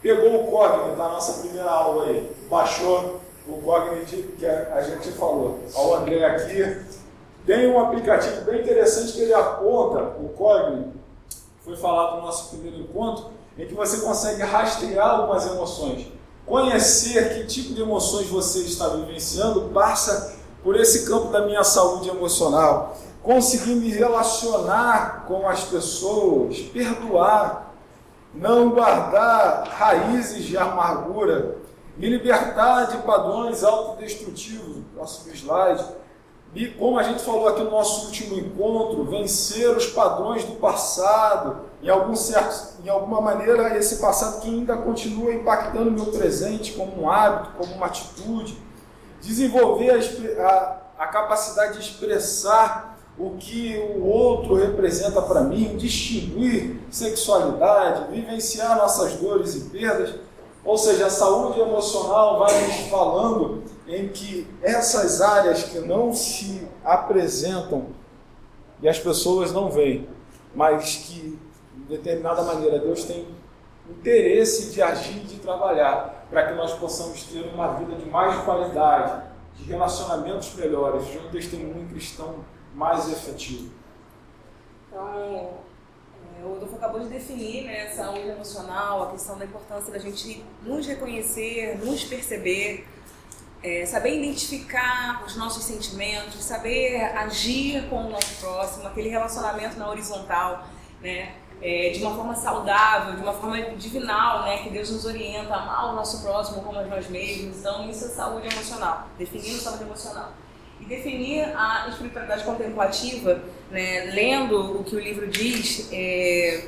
pegou 0.00 0.42
o 0.42 0.50
Cogni 0.50 0.96
da 0.96 1.08
nossa 1.08 1.40
primeira 1.40 1.70
aula 1.70 2.06
aí, 2.06 2.30
baixou 2.48 3.20
o 3.48 3.60
Cogni 3.62 4.04
que 4.04 4.46
a 4.46 4.82
gente 4.82 5.12
falou? 5.12 5.58
O 5.74 5.94
André 5.94 6.24
aqui, 6.24 6.84
tem 7.46 7.68
um 7.68 7.80
aplicativo 7.80 8.42
bem 8.42 8.60
interessante 8.60 9.12
que 9.12 9.22
ele 9.22 9.34
aponta, 9.34 10.02
o 10.20 10.28
Cogni, 10.36 10.92
foi 11.64 11.76
falado 11.76 12.16
no 12.16 12.22
nosso 12.22 12.50
primeiro 12.50 12.78
encontro, 12.78 13.30
em 13.56 13.66
que 13.66 13.74
você 13.74 13.98
consegue 13.98 14.42
rastrear 14.42 15.20
algumas 15.20 15.46
emoções. 15.46 16.06
Conhecer 16.44 17.34
que 17.34 17.46
tipo 17.46 17.74
de 17.74 17.82
emoções 17.82 18.26
você 18.26 18.60
está 18.60 18.88
vivenciando 18.88 19.70
passa 19.72 20.36
por 20.62 20.78
esse 20.78 21.06
campo 21.06 21.28
da 21.28 21.46
minha 21.46 21.62
saúde 21.64 22.08
emocional. 22.08 22.96
conseguir 23.22 23.76
me 23.76 23.88
relacionar 23.88 25.26
com 25.28 25.48
as 25.48 25.62
pessoas, 25.62 26.58
perdoar, 26.58 27.72
não 28.34 28.70
guardar 28.70 29.68
raízes 29.68 30.44
de 30.44 30.58
amargura, 30.58 31.58
me 31.96 32.08
libertar 32.08 32.86
de 32.86 32.98
padrões 32.98 33.62
autodestrutivos, 33.62 34.78
próximo 34.92 35.32
slide, 35.36 35.84
e 36.54 36.66
como 36.66 36.98
a 36.98 37.02
gente 37.02 37.22
falou 37.22 37.48
aqui 37.48 37.62
no 37.62 37.70
nosso 37.70 38.06
último 38.06 38.38
encontro, 38.38 39.04
vencer 39.04 39.74
os 39.74 39.86
padrões 39.86 40.44
do 40.44 40.56
passado, 40.56 41.62
em, 41.82 41.88
algum 41.88 42.14
certo, 42.14 42.74
em 42.84 42.90
alguma 42.90 43.22
maneira 43.22 43.76
esse 43.78 43.96
passado 43.96 44.42
que 44.42 44.48
ainda 44.48 44.76
continua 44.76 45.32
impactando 45.32 45.88
o 45.88 45.92
meu 45.92 46.06
presente 46.06 46.72
como 46.72 47.02
um 47.02 47.10
hábito, 47.10 47.56
como 47.56 47.74
uma 47.74 47.86
atitude, 47.86 48.58
desenvolver 49.22 49.92
a, 49.92 50.46
a, 50.46 51.04
a 51.04 51.06
capacidade 51.06 51.78
de 51.78 51.80
expressar 51.80 52.98
o 53.18 53.30
que 53.38 53.78
o 53.96 54.04
outro 54.04 54.54
representa 54.54 55.22
para 55.22 55.40
mim, 55.40 55.76
distinguir 55.78 56.80
sexualidade, 56.90 58.12
vivenciar 58.12 58.76
nossas 58.76 59.14
dores 59.14 59.54
e 59.54 59.60
perdas. 59.70 60.16
Ou 60.64 60.76
seja, 60.76 61.06
a 61.06 61.10
saúde 61.10 61.60
emocional 61.60 62.38
vai 62.38 62.66
nos 62.66 62.76
falando 62.88 63.62
em 63.86 64.08
que 64.08 64.46
essas 64.62 65.20
áreas 65.20 65.64
que 65.64 65.78
não 65.80 66.12
se 66.12 66.66
apresentam 66.84 67.88
e 68.80 68.88
as 68.88 68.98
pessoas 68.98 69.52
não 69.52 69.70
veem, 69.70 70.08
mas 70.54 70.96
que 70.96 71.38
de 71.74 71.96
determinada 71.96 72.42
maneira 72.42 72.78
Deus 72.78 73.04
tem 73.04 73.26
interesse 73.88 74.72
de 74.72 74.82
agir, 74.82 75.20
de 75.20 75.38
trabalhar, 75.38 76.26
para 76.30 76.48
que 76.48 76.54
nós 76.54 76.72
possamos 76.74 77.24
ter 77.24 77.42
uma 77.52 77.74
vida 77.74 77.96
de 77.96 78.08
mais 78.08 78.42
qualidade, 78.44 79.22
de 79.56 79.64
relacionamentos 79.64 80.54
melhores, 80.54 81.06
de 81.06 81.18
um 81.18 81.30
testemunho 81.30 81.88
cristão 81.88 82.36
mais 82.74 83.10
efetivo. 83.10 83.70
Então, 84.88 85.52
é, 86.40 86.44
o 86.44 86.56
Adolfo 86.56 86.76
acabou 86.76 87.00
de 87.00 87.08
definir 87.08 87.64
né, 87.64 87.88
a 87.88 87.90
saúde 87.90 88.28
emocional, 88.28 89.04
a 89.04 89.10
questão 89.10 89.38
da 89.38 89.44
importância 89.44 89.92
da 89.92 89.98
gente 89.98 90.44
nos 90.62 90.86
reconhecer, 90.86 91.78
nos 91.78 92.04
perceber, 92.04 92.86
é, 93.62 93.86
saber 93.86 94.18
identificar 94.18 95.22
os 95.24 95.36
nossos 95.36 95.62
sentimentos, 95.64 96.42
saber 96.42 97.00
agir 97.16 97.88
com 97.88 98.06
o 98.06 98.10
nosso 98.10 98.40
próximo, 98.40 98.86
aquele 98.88 99.08
relacionamento 99.08 99.78
na 99.78 99.88
horizontal, 99.88 100.66
né? 101.00 101.34
É, 101.64 101.90
de 101.90 102.02
uma 102.02 102.12
forma 102.16 102.34
saudável, 102.34 103.14
de 103.14 103.22
uma 103.22 103.32
forma 103.32 103.60
divinal, 103.76 104.42
né? 104.42 104.58
Que 104.58 104.70
Deus 104.70 104.90
nos 104.90 105.04
orienta 105.04 105.54
a 105.54 105.62
amar 105.62 105.92
o 105.92 105.96
nosso 105.96 106.20
próximo 106.22 106.60
como 106.62 106.76
a 106.76 106.82
nós 106.82 107.08
mesmos. 107.08 107.58
Então, 107.58 107.88
isso 107.88 108.04
é 108.06 108.08
saúde 108.08 108.48
emocional, 108.48 109.06
definir 109.16 109.60
saúde 109.60 109.84
emocional. 109.84 110.32
E 110.80 110.84
definir 110.84 111.44
a 111.56 111.86
espiritualidade 111.88 112.42
contemplativa, 112.42 113.40
né? 113.70 114.10
lendo 114.12 114.80
o 114.80 114.82
que 114.82 114.96
o 114.96 114.98
livro 114.98 115.28
diz, 115.28 115.88
é, 115.92 116.66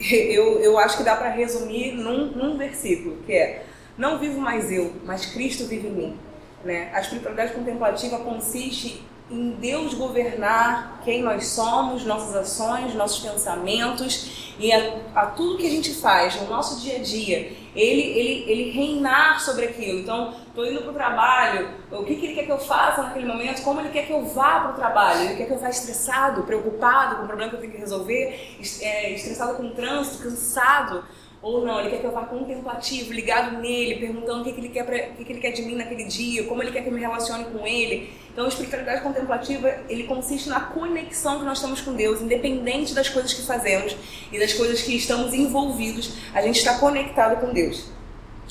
eu, 0.00 0.58
eu 0.58 0.76
acho 0.76 0.96
que 0.96 1.04
dá 1.04 1.14
para 1.14 1.30
resumir 1.30 1.92
num, 1.92 2.32
num 2.32 2.58
versículo, 2.58 3.18
que 3.24 3.32
é 3.32 3.64
não 3.96 4.18
vivo 4.18 4.40
mais 4.40 4.70
eu, 4.72 4.92
mas 5.04 5.26
Cristo 5.26 5.66
vive 5.66 5.88
em 5.88 5.92
mim. 5.92 6.20
Né? 6.64 6.90
A 6.94 7.00
espiritualidade 7.00 7.52
contemplativa 7.52 8.18
consiste 8.18 9.04
em 9.30 9.52
Deus 9.52 9.94
governar 9.94 11.00
quem 11.04 11.22
nós 11.22 11.46
somos, 11.48 12.04
nossas 12.04 12.36
ações, 12.36 12.94
nossos 12.94 13.20
pensamentos 13.20 14.54
e 14.58 14.70
a, 14.72 14.98
a, 15.14 15.26
tudo 15.26 15.56
que 15.56 15.66
a 15.66 15.70
gente 15.70 15.94
faz 15.94 16.40
no 16.40 16.48
nosso 16.48 16.80
dia 16.80 16.96
a 16.96 17.02
dia. 17.02 17.52
Ele, 17.74 18.02
ele, 18.02 18.44
ele 18.50 18.70
reinar 18.70 19.40
sobre 19.40 19.64
aquilo. 19.64 20.00
Então, 20.00 20.32
estou 20.46 20.64
indo 20.64 20.82
para 20.82 20.90
o 20.90 20.94
trabalho, 20.94 21.70
o 21.90 22.04
que, 22.04 22.14
que 22.14 22.26
ele 22.26 22.34
quer 22.34 22.44
que 22.44 22.52
eu 22.52 22.58
faça 22.58 23.02
naquele 23.02 23.26
momento, 23.26 23.62
como 23.62 23.80
ele 23.80 23.88
quer 23.88 24.06
que 24.06 24.12
eu 24.12 24.24
vá 24.26 24.60
para 24.60 24.70
o 24.70 24.74
trabalho. 24.74 25.22
Ele 25.22 25.36
quer 25.36 25.46
que 25.46 25.52
eu 25.52 25.58
vá 25.58 25.70
estressado, 25.70 26.44
preocupado 26.44 27.16
com 27.16 27.24
o 27.24 27.26
problema 27.26 27.50
que 27.50 27.56
eu 27.56 27.60
tenho 27.60 27.72
que 27.72 27.78
resolver, 27.78 28.56
é, 28.80 29.12
estressado 29.12 29.54
com 29.56 29.64
o 29.64 29.70
trânsito, 29.70 30.22
cansado 30.22 31.04
ou 31.44 31.62
não, 31.62 31.78
ele 31.78 31.90
quer 31.90 32.00
que 32.00 32.06
eu 32.06 32.10
vá 32.10 32.24
contemplativo, 32.24 33.12
ligado 33.12 33.58
nele, 33.58 33.96
perguntando 33.96 34.40
o 34.40 34.44
que, 34.44 34.52
que, 34.52 34.60
ele, 34.62 34.68
quer 34.70 34.82
pra, 34.82 34.96
o 34.96 35.14
que, 35.14 35.24
que 35.26 35.32
ele 35.32 35.40
quer 35.40 35.50
de 35.50 35.60
mim 35.60 35.74
naquele 35.74 36.04
dia, 36.04 36.44
como 36.44 36.62
ele 36.62 36.72
quer 36.72 36.80
que 36.80 36.88
eu 36.88 36.92
me 36.92 37.00
relacione 37.00 37.44
com 37.44 37.66
ele. 37.66 38.10
Então, 38.32 38.46
a 38.46 38.48
espiritualidade 38.48 39.02
contemplativa, 39.02 39.68
ele 39.86 40.04
consiste 40.04 40.48
na 40.48 40.60
conexão 40.60 41.40
que 41.40 41.44
nós 41.44 41.60
temos 41.60 41.82
com 41.82 41.92
Deus, 41.92 42.22
independente 42.22 42.94
das 42.94 43.10
coisas 43.10 43.34
que 43.34 43.42
fazemos 43.42 43.94
e 44.32 44.38
das 44.38 44.54
coisas 44.54 44.80
que 44.80 44.96
estamos 44.96 45.34
envolvidos, 45.34 46.14
a 46.32 46.40
gente 46.40 46.56
está 46.56 46.78
conectado 46.78 47.38
com 47.38 47.52
Deus. 47.52 47.90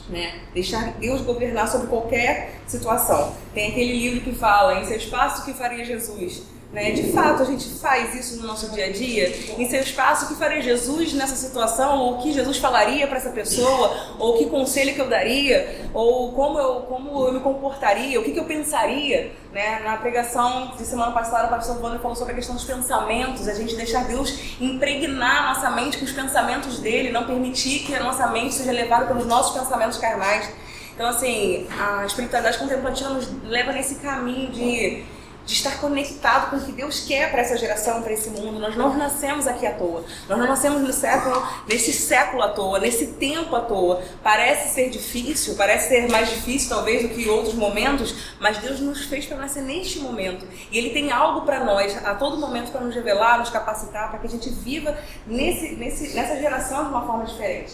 Né? 0.07 0.41
Deixar 0.53 0.93
Deus 0.99 1.21
governar 1.21 1.67
sobre 1.67 1.87
qualquer 1.87 2.61
situação. 2.67 3.35
Tem 3.55 3.71
aquele 3.71 3.93
livro 3.97 4.21
que 4.21 4.33
fala, 4.33 4.79
em 4.79 4.85
seu 4.85 4.97
espaço, 4.97 5.43
que 5.45 5.53
faria 5.53 5.83
Jesus? 5.83 6.43
Né? 6.73 6.89
De 6.89 7.11
fato, 7.11 7.43
a 7.43 7.45
gente 7.45 7.69
faz 7.69 8.15
isso 8.15 8.41
no 8.41 8.47
nosso 8.47 8.71
dia 8.71 8.87
a 8.87 8.91
dia. 8.91 9.29
Em 9.59 9.69
seu 9.69 9.79
espaço, 9.79 10.25
o 10.25 10.27
que 10.29 10.33
faria 10.33 10.59
Jesus 10.59 11.13
nessa 11.13 11.35
situação? 11.35 11.99
Ou 11.99 12.13
o 12.15 12.17
que 12.17 12.33
Jesus 12.33 12.57
falaria 12.57 13.05
para 13.05 13.17
essa 13.17 13.29
pessoa? 13.29 13.95
Ou 14.17 14.39
que 14.39 14.47
conselho 14.47 14.95
que 14.95 14.99
eu 14.99 15.07
daria? 15.07 15.87
Ou 15.93 16.31
como 16.31 16.57
eu, 16.57 16.81
como 16.81 17.27
eu 17.27 17.33
me 17.33 17.39
comportaria? 17.41 18.19
O 18.19 18.23
que, 18.23 18.31
que 18.31 18.39
eu 18.39 18.45
pensaria? 18.45 19.31
Né? 19.53 19.81
Na 19.83 19.97
pregação 19.97 20.73
de 20.75 20.83
semana 20.83 21.11
passada, 21.11 21.45
o 21.45 21.49
pastor 21.51 21.79
Wander 21.79 21.99
falou 21.99 22.15
sobre 22.15 22.33
a 22.33 22.35
questão 22.35 22.55
dos 22.55 22.65
pensamentos. 22.65 23.47
A 23.47 23.53
gente 23.53 23.75
deixar 23.75 24.05
Deus 24.05 24.33
impregnar 24.59 25.43
a 25.43 25.53
nossa 25.53 25.69
mente 25.69 25.99
com 25.99 26.05
os 26.05 26.11
pensamentos 26.11 26.79
dele, 26.79 27.11
não 27.11 27.27
permitir 27.27 27.85
que 27.85 27.93
a 27.93 28.01
nossa 28.01 28.25
mente 28.27 28.55
seja 28.55 28.71
levada 28.71 29.05
pelos 29.05 29.27
nossos 29.27 29.55
pensamentos 29.55 29.99
carnais. 29.99 30.49
Então, 30.95 31.07
assim, 31.07 31.67
a 31.79 32.03
espiritualidade 32.05 32.57
contemplativa 32.57 33.11
nos 33.11 33.29
leva 33.43 33.71
nesse 33.71 33.95
caminho 33.95 34.51
de 34.51 35.03
de 35.45 35.53
estar 35.53 35.79
conectado 35.79 36.49
com 36.49 36.57
o 36.57 36.61
que 36.61 36.71
Deus 36.71 37.01
quer 37.01 37.29
para 37.29 37.41
essa 37.41 37.57
geração, 37.57 38.01
para 38.01 38.13
esse 38.13 38.29
mundo. 38.29 38.59
Nós 38.59 38.75
não 38.75 38.95
nascemos 38.97 39.45
aqui 39.45 39.65
à 39.65 39.73
toa. 39.73 40.05
Nós 40.29 40.37
não 40.37 40.47
nascemos 40.47 40.81
no 40.81 40.93
século, 40.93 41.45
nesse 41.67 41.91
século 41.91 42.41
à 42.43 42.49
toa, 42.49 42.79
nesse 42.79 43.07
tempo 43.07 43.55
à 43.55 43.61
toa. 43.61 44.01
Parece 44.23 44.73
ser 44.73 44.89
difícil, 44.89 45.55
parece 45.55 45.89
ser 45.89 46.09
mais 46.09 46.29
difícil 46.29 46.69
talvez 46.69 47.01
do 47.01 47.09
que 47.09 47.27
outros 47.29 47.53
momentos, 47.53 48.15
mas 48.39 48.57
Deus 48.57 48.79
nos 48.79 49.05
fez 49.05 49.25
para 49.25 49.37
nascer 49.37 49.63
neste 49.63 49.99
momento. 49.99 50.47
E 50.71 50.77
Ele 50.77 50.91
tem 50.91 51.11
algo 51.11 51.41
para 51.41 51.63
nós 51.63 51.97
a 52.05 52.15
todo 52.15 52.37
momento 52.37 52.71
para 52.71 52.81
nos 52.81 52.95
revelar, 52.95 53.39
nos 53.39 53.49
capacitar, 53.49 54.09
para 54.09 54.19
que 54.19 54.27
a 54.27 54.29
gente 54.29 54.49
viva 54.49 54.97
nesse, 55.27 55.75
nesse, 55.75 56.15
nessa 56.15 56.39
geração 56.39 56.85
de 56.85 56.89
uma 56.89 57.05
forma 57.05 57.25
diferente. 57.25 57.73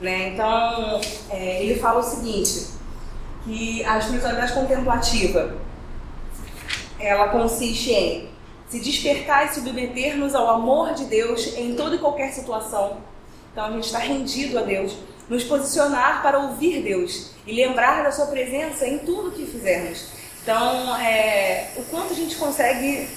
Né? 0.00 0.28
Então, 0.28 1.00
é, 1.28 1.62
ele 1.62 1.78
fala 1.78 2.00
o 2.00 2.02
seguinte, 2.02 2.68
que 3.44 3.84
a 3.84 3.98
espiritualidade 3.98 4.52
contemplativa 4.52 5.56
ela 7.00 7.28
consiste 7.28 7.90
em 7.92 8.28
se 8.68 8.78
despertar 8.78 9.46
e 9.46 9.54
submeter-nos 9.54 10.34
ao 10.34 10.48
amor 10.48 10.94
de 10.94 11.04
Deus 11.06 11.56
em 11.56 11.74
toda 11.74 11.96
e 11.96 11.98
qualquer 11.98 12.32
situação. 12.32 12.98
Então 13.52 13.64
a 13.64 13.70
gente 13.72 13.86
está 13.86 13.98
rendido 13.98 14.58
a 14.58 14.62
Deus, 14.62 14.96
nos 15.28 15.42
posicionar 15.42 16.22
para 16.22 16.38
ouvir 16.38 16.82
Deus 16.82 17.32
e 17.46 17.52
lembrar 17.52 18.04
da 18.04 18.12
Sua 18.12 18.26
presença 18.26 18.86
em 18.86 18.98
tudo 18.98 19.32
que 19.32 19.44
fizermos. 19.44 20.08
Então, 20.42 20.96
é, 20.98 21.70
o 21.76 21.82
quanto 21.84 22.12
a 22.12 22.16
gente 22.16 22.36
consegue 22.36 23.08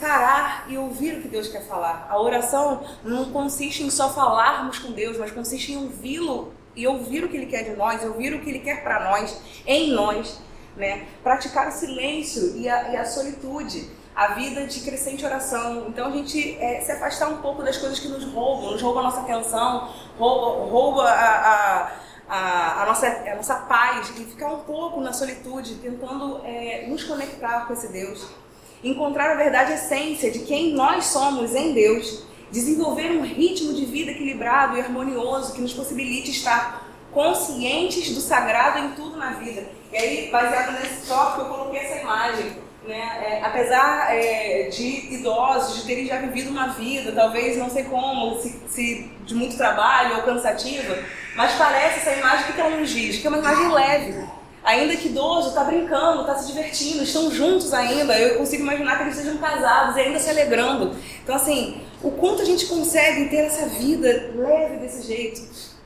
parar 0.00 0.66
e 0.68 0.78
ouvir 0.78 1.18
o 1.18 1.22
que 1.22 1.28
Deus 1.28 1.48
quer 1.48 1.66
falar. 1.66 2.06
A 2.08 2.20
oração 2.20 2.82
não 3.04 3.30
consiste 3.30 3.82
em 3.82 3.90
só 3.90 4.10
falarmos 4.10 4.78
com 4.78 4.92
Deus, 4.92 5.18
mas 5.18 5.30
consiste 5.30 5.72
em 5.72 5.76
ouvi-lo 5.76 6.52
e 6.74 6.86
ouvir 6.86 7.24
o 7.24 7.28
que 7.28 7.36
Ele 7.36 7.46
quer 7.46 7.64
de 7.64 7.76
nós, 7.76 8.02
ouvir 8.04 8.32
o 8.32 8.40
que 8.40 8.48
Ele 8.48 8.60
quer 8.60 8.82
para 8.82 9.10
nós, 9.10 9.38
em 9.66 9.90
nós 9.90 10.38
né? 10.76 11.06
Praticar 11.22 11.68
o 11.68 11.72
silêncio 11.72 12.56
e 12.56 12.68
a, 12.68 12.92
e 12.92 12.96
a 12.96 13.04
solitude, 13.04 13.90
a 14.14 14.28
vida 14.34 14.66
de 14.66 14.80
crescente 14.80 15.24
oração. 15.24 15.86
Então 15.88 16.08
a 16.08 16.10
gente 16.10 16.56
é, 16.58 16.80
se 16.80 16.92
afastar 16.92 17.28
um 17.28 17.38
pouco 17.38 17.62
das 17.62 17.76
coisas 17.76 17.98
que 17.98 18.08
nos 18.08 18.24
roubam, 18.24 18.72
nos 18.72 18.82
roubam 18.82 19.00
a 19.00 19.04
nossa 19.04 19.20
atenção, 19.20 19.88
rouba, 20.18 20.70
rouba 20.70 21.04
a, 21.04 21.14
a, 21.14 21.92
a, 22.28 22.82
a, 22.82 22.86
nossa, 22.86 23.06
a 23.06 23.34
nossa 23.36 23.54
paz 23.54 24.10
e 24.10 24.24
ficar 24.24 24.48
um 24.48 24.60
pouco 24.60 25.00
na 25.00 25.12
solitude, 25.12 25.76
tentando 25.76 26.40
é, 26.44 26.86
nos 26.88 27.04
conectar 27.04 27.66
com 27.66 27.72
esse 27.72 27.88
Deus. 27.88 28.26
Encontrar 28.82 29.32
a 29.32 29.34
verdade 29.34 29.72
essência 29.72 30.30
de 30.30 30.40
quem 30.40 30.72
nós 30.72 31.06
somos 31.06 31.54
em 31.54 31.72
Deus. 31.74 32.24
Desenvolver 32.50 33.12
um 33.12 33.22
ritmo 33.22 33.74
de 33.74 33.84
vida 33.84 34.10
equilibrado 34.10 34.76
e 34.76 34.80
harmonioso 34.80 35.52
que 35.52 35.60
nos 35.60 35.72
possibilite 35.72 36.30
estar 36.30 36.89
conscientes 37.12 38.14
do 38.14 38.20
sagrado 38.20 38.78
em 38.78 38.90
tudo 38.90 39.16
na 39.16 39.30
vida. 39.30 39.64
E 39.92 39.96
aí, 39.96 40.30
baseado 40.30 40.72
nesse 40.80 41.06
tópico, 41.06 41.42
eu 41.42 41.46
coloquei 41.46 41.80
essa 41.80 42.00
imagem. 42.00 42.70
Né? 42.86 42.96
É, 42.96 43.42
apesar 43.44 44.16
é, 44.16 44.68
de 44.70 45.14
idosos, 45.14 45.76
de 45.76 45.86
terem 45.86 46.06
já 46.06 46.16
vivido 46.18 46.50
uma 46.50 46.68
vida, 46.68 47.12
talvez 47.12 47.56
não 47.58 47.68
sei 47.68 47.84
como, 47.84 48.40
se, 48.40 48.58
se 48.68 49.10
de 49.24 49.34
muito 49.34 49.56
trabalho 49.56 50.16
ou 50.16 50.22
cansativa, 50.22 50.96
mas 51.36 51.52
parece 51.52 51.98
essa 51.98 52.18
imagem 52.18 52.52
que 52.52 52.60
ela 52.60 52.76
nos 52.76 52.88
diz, 52.88 53.18
que 53.18 53.26
é 53.26 53.30
uma 53.30 53.38
imagem 53.38 53.70
leve. 53.70 54.24
Ainda 54.62 54.94
que 54.96 55.08
idoso 55.08 55.48
está 55.48 55.64
brincando, 55.64 56.20
está 56.20 56.34
se 56.36 56.46
divertindo, 56.52 57.02
estão 57.02 57.30
juntos 57.30 57.72
ainda. 57.72 58.18
Eu 58.18 58.38
consigo 58.38 58.62
imaginar 58.62 58.98
que 58.98 59.04
eles 59.04 59.16
sejam 59.16 59.38
casados 59.38 59.96
e 59.96 60.00
ainda 60.00 60.18
se 60.18 60.28
alegrando. 60.28 60.94
Então, 61.22 61.34
assim, 61.34 61.80
o 62.02 62.10
quanto 62.10 62.42
a 62.42 62.44
gente 62.44 62.66
consegue 62.66 63.30
ter 63.30 63.38
essa 63.38 63.66
vida 63.66 64.32
leve 64.34 64.76
desse 64.76 65.06
jeito, 65.06 65.40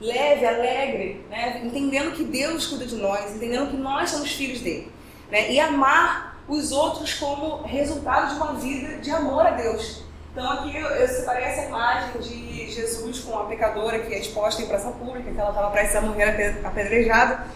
leve, 0.04 0.46
alegre, 0.46 1.24
né? 1.30 1.62
entendendo 1.64 2.12
que 2.12 2.24
Deus 2.24 2.66
cuida 2.66 2.84
de 2.84 2.96
nós, 2.96 3.34
entendendo 3.34 3.70
que 3.70 3.76
nós 3.76 4.10
somos 4.10 4.32
filhos 4.32 4.60
dele. 4.60 4.92
Né? 5.30 5.50
E 5.50 5.58
amar 5.58 6.38
os 6.46 6.72
outros 6.72 7.14
como 7.14 7.62
resultado 7.62 8.28
de 8.28 8.34
uma 8.34 8.52
vida 8.54 8.98
de 8.98 9.10
amor 9.10 9.46
a 9.46 9.50
Deus. 9.50 10.04
Então 10.30 10.50
aqui 10.50 10.76
eu, 10.76 10.86
eu 10.88 11.08
separei 11.08 11.44
essa 11.44 11.66
imagem 11.66 12.20
de 12.20 12.70
Jesus 12.70 13.20
com 13.20 13.38
a 13.38 13.44
pecadora 13.44 14.00
que 14.00 14.12
é 14.12 14.18
exposta 14.18 14.60
em 14.60 14.66
praça 14.66 14.90
pública, 14.90 15.30
que 15.30 15.40
ela 15.40 15.50
estava 15.50 15.70
prestes 15.70 15.96
a 15.96 16.00
morrer 16.02 16.60
apedrejada. 16.62 17.46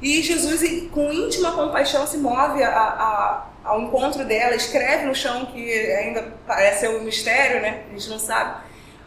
E 0.00 0.22
Jesus, 0.22 0.62
com 0.90 1.12
íntima 1.12 1.52
compaixão, 1.52 2.06
se 2.06 2.18
move 2.18 2.62
a, 2.62 2.70
a, 2.70 3.46
ao 3.64 3.80
encontro 3.80 4.24
dela, 4.24 4.54
escreve 4.54 5.06
no 5.06 5.14
chão, 5.14 5.46
que 5.46 5.72
ainda 5.92 6.34
parece 6.46 6.86
um 6.88 7.02
mistério, 7.02 7.62
né? 7.62 7.84
A 7.88 7.92
gente 7.94 8.10
não 8.10 8.18
sabe. 8.18 8.60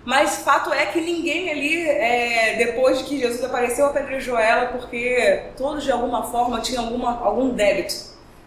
Mas 0.07 0.37
fato 0.37 0.71
é 0.71 0.85
que 0.85 1.01
ninguém 1.01 1.49
ali, 1.49 1.81
é, 1.85 2.55
depois 2.55 2.99
de 2.99 3.03
que 3.03 3.19
Jesus 3.19 3.43
apareceu, 3.43 3.87
apedrejou 3.87 4.39
ela, 4.39 4.67
porque 4.67 5.47
todos 5.57 5.83
de 5.83 5.91
alguma 5.91 6.23
forma 6.31 6.61
tinham 6.61 6.85
alguma, 6.85 7.19
algum 7.19 7.49
débito, 7.49 7.93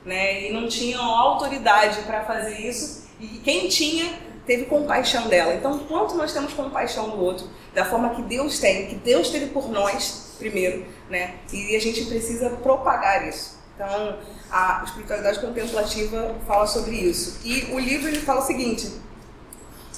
né? 0.03 0.49
E 0.49 0.53
não 0.55 0.67
tinham 0.67 1.03
autoridade 1.03 2.01
para 2.07 2.25
fazer 2.25 2.59
isso. 2.61 3.11
E 3.21 3.27
quem 3.45 3.69
tinha 3.69 4.11
teve 4.47 4.65
compaixão 4.65 5.29
dela. 5.29 5.55
Então, 5.55 5.81
quanto 5.81 6.15
nós 6.15 6.33
temos 6.33 6.55
compaixão 6.55 7.11
do 7.11 7.23
outro, 7.23 7.47
da 7.75 7.85
forma 7.85 8.15
que 8.15 8.23
Deus 8.23 8.59
tem, 8.59 8.87
que 8.87 8.95
Deus 8.95 9.29
teve 9.29 9.49
por 9.49 9.69
nós 9.69 10.37
primeiro, 10.39 10.87
né? 11.11 11.35
E 11.53 11.77
a 11.77 11.79
gente 11.79 12.07
precisa 12.07 12.49
propagar 12.49 13.29
isso. 13.29 13.61
Então, 13.75 14.19
a 14.51 14.81
espiritualidade 14.87 15.39
contemplativa 15.39 16.35
fala 16.47 16.67
sobre 16.67 16.97
isso. 16.97 17.39
E 17.45 17.65
o 17.71 17.79
livro 17.79 18.09
ele 18.09 18.21
fala 18.21 18.41
o 18.41 18.47
seguinte: 18.47 18.91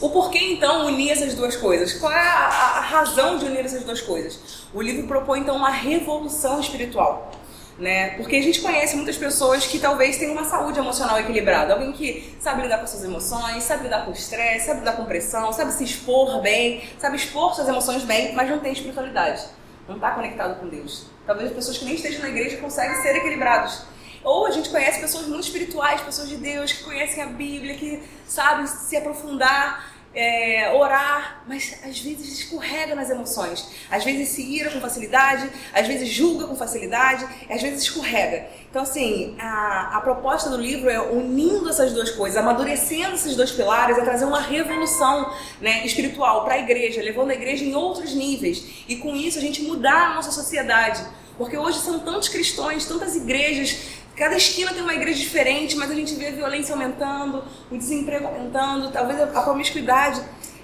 o 0.02 0.10
porquê 0.10 0.38
então 0.38 0.86
unir 0.86 1.10
essas 1.10 1.34
duas 1.34 1.56
coisas? 1.56 1.94
Qual 1.94 2.12
é 2.12 2.18
a, 2.18 2.46
a 2.46 2.80
razão 2.80 3.38
de 3.38 3.46
unir 3.46 3.64
essas 3.64 3.84
duas 3.84 4.00
coisas? 4.00 4.66
O 4.74 4.82
livro 4.82 5.06
propõe 5.06 5.40
então 5.40 5.56
uma 5.56 5.70
revolução 5.70 6.60
espiritual 6.60 7.30
né? 7.78 8.10
Porque 8.10 8.36
a 8.36 8.42
gente 8.42 8.60
conhece 8.60 8.96
muitas 8.96 9.16
pessoas 9.16 9.66
que 9.66 9.78
talvez 9.78 10.16
tenham 10.16 10.32
uma 10.32 10.44
saúde 10.44 10.78
emocional 10.78 11.18
equilibrada, 11.18 11.72
alguém 11.72 11.92
que 11.92 12.34
sabe 12.38 12.62
lidar 12.62 12.78
com 12.78 12.86
suas 12.86 13.04
emoções, 13.04 13.62
sabe 13.62 13.84
lidar 13.84 14.04
com 14.04 14.12
estresse, 14.12 14.66
sabe 14.66 14.80
lidar 14.80 14.92
com 14.92 15.04
pressão, 15.04 15.52
sabe 15.52 15.72
se 15.72 15.84
expor 15.84 16.40
bem, 16.40 16.82
sabe 16.98 17.16
expor 17.16 17.54
suas 17.54 17.68
emoções 17.68 18.02
bem, 18.04 18.34
mas 18.34 18.50
não 18.50 18.60
tem 18.60 18.72
espiritualidade, 18.72 19.42
não 19.88 19.96
está 19.96 20.12
conectado 20.12 20.60
com 20.60 20.68
Deus. 20.68 21.06
Talvez 21.26 21.50
as 21.50 21.56
pessoas 21.56 21.78
que 21.78 21.84
nem 21.84 21.94
estejam 21.94 22.22
na 22.22 22.28
igreja 22.28 22.56
conseguem 22.58 23.00
ser 23.02 23.16
equilibrados. 23.16 23.82
Ou 24.22 24.46
a 24.46 24.52
gente 24.52 24.68
conhece 24.68 25.00
pessoas 25.00 25.26
muito 25.26 25.42
espirituais, 25.42 26.00
pessoas 26.00 26.28
de 26.28 26.36
Deus, 26.36 26.72
que 26.72 26.84
conhecem 26.84 27.22
a 27.22 27.26
Bíblia, 27.26 27.74
que 27.74 28.00
sabem 28.24 28.66
se 28.68 28.96
aprofundar 28.96 29.91
é, 30.14 30.70
orar, 30.74 31.42
mas 31.46 31.78
às 31.84 31.98
vezes 32.00 32.40
escorrega 32.40 32.94
nas 32.94 33.10
emoções. 33.10 33.68
Às 33.90 34.04
vezes 34.04 34.28
se 34.28 34.42
ira 34.42 34.70
com 34.70 34.80
facilidade, 34.80 35.48
às 35.72 35.86
vezes 35.86 36.08
julga 36.08 36.46
com 36.46 36.54
facilidade, 36.54 37.26
às 37.48 37.62
vezes 37.62 37.82
escorrega. 37.82 38.46
Então, 38.70 38.82
assim, 38.82 39.34
a, 39.38 39.96
a 39.96 40.00
proposta 40.00 40.50
do 40.50 40.56
livro 40.56 40.88
é 40.88 41.00
unindo 41.00 41.68
essas 41.68 41.92
duas 41.92 42.10
coisas, 42.10 42.38
amadurecendo 42.38 43.14
esses 43.14 43.36
dois 43.36 43.52
pilares, 43.52 43.98
é 43.98 44.02
trazer 44.02 44.24
uma 44.24 44.40
revolução 44.40 45.32
né, 45.60 45.84
espiritual 45.84 46.44
para 46.44 46.54
a 46.54 46.58
igreja, 46.58 47.02
levando 47.02 47.30
a 47.30 47.34
igreja 47.34 47.64
em 47.64 47.74
outros 47.74 48.14
níveis. 48.14 48.64
E 48.88 48.96
com 48.96 49.14
isso 49.14 49.38
a 49.38 49.42
gente 49.42 49.62
mudar 49.62 50.10
a 50.10 50.14
nossa 50.14 50.30
sociedade. 50.30 51.02
Porque 51.38 51.56
hoje 51.56 51.80
são 51.80 51.98
tantos 51.98 52.28
cristãos, 52.28 52.84
tantas 52.84 53.16
igrejas 53.16 54.01
Cada 54.16 54.36
esquina 54.36 54.72
tem 54.72 54.82
uma 54.82 54.94
igreja 54.94 55.18
diferente, 55.18 55.76
mas 55.76 55.90
a 55.90 55.94
gente 55.94 56.14
vê 56.14 56.28
a 56.28 56.32
violência 56.32 56.74
aumentando, 56.74 57.42
o 57.70 57.76
desemprego 57.76 58.26
aumentando, 58.26 58.92
talvez 58.92 59.20
a 59.20 59.26
promiscuidade. 59.26 60.22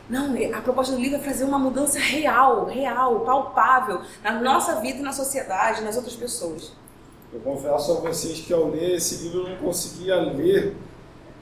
Não, 0.09 0.35
a 0.55 0.61
proposta 0.61 0.95
do 0.95 1.01
livro 1.01 1.17
é 1.17 1.21
fazer 1.21 1.45
uma 1.45 1.59
mudança 1.59 1.99
real, 1.99 2.67
real, 2.67 3.21
palpável 3.21 4.01
na 4.23 4.33
nossa 4.41 4.81
vida 4.81 5.03
na 5.03 5.13
sociedade, 5.13 5.83
nas 5.83 5.97
outras 5.97 6.15
pessoas. 6.15 6.73
Eu 7.33 7.41
confesso 7.41 7.93
a 7.93 7.95
vocês 7.97 8.41
que 8.41 8.53
ao 8.53 8.69
ler 8.69 8.97
esse 8.97 9.25
livro 9.25 9.41
eu 9.41 9.51
não 9.51 9.57
conseguia 9.57 10.17
ler 10.17 10.75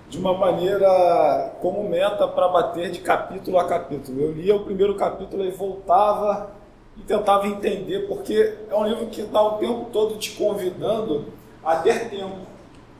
de 0.08 0.18
uma 0.18 0.36
maneira 0.36 1.54
como 1.60 1.88
meta 1.88 2.26
para 2.26 2.48
bater 2.48 2.90
de 2.90 3.00
capítulo 3.00 3.58
a 3.58 3.68
capítulo. 3.68 4.20
Eu 4.20 4.32
lia 4.32 4.54
o 4.54 4.64
primeiro 4.64 4.96
capítulo 4.96 5.44
e 5.44 5.50
voltava 5.50 6.50
e 6.96 7.02
tentava 7.02 7.46
entender, 7.46 8.06
porque 8.08 8.54
é 8.68 8.74
um 8.74 8.86
livro 8.86 9.06
que 9.06 9.20
está 9.20 9.40
o 9.40 9.58
tempo 9.58 9.86
todo 9.92 10.16
te 10.18 10.32
convidando 10.32 11.26
a 11.66 11.76
ter 11.76 12.08
tempo. 12.08 12.46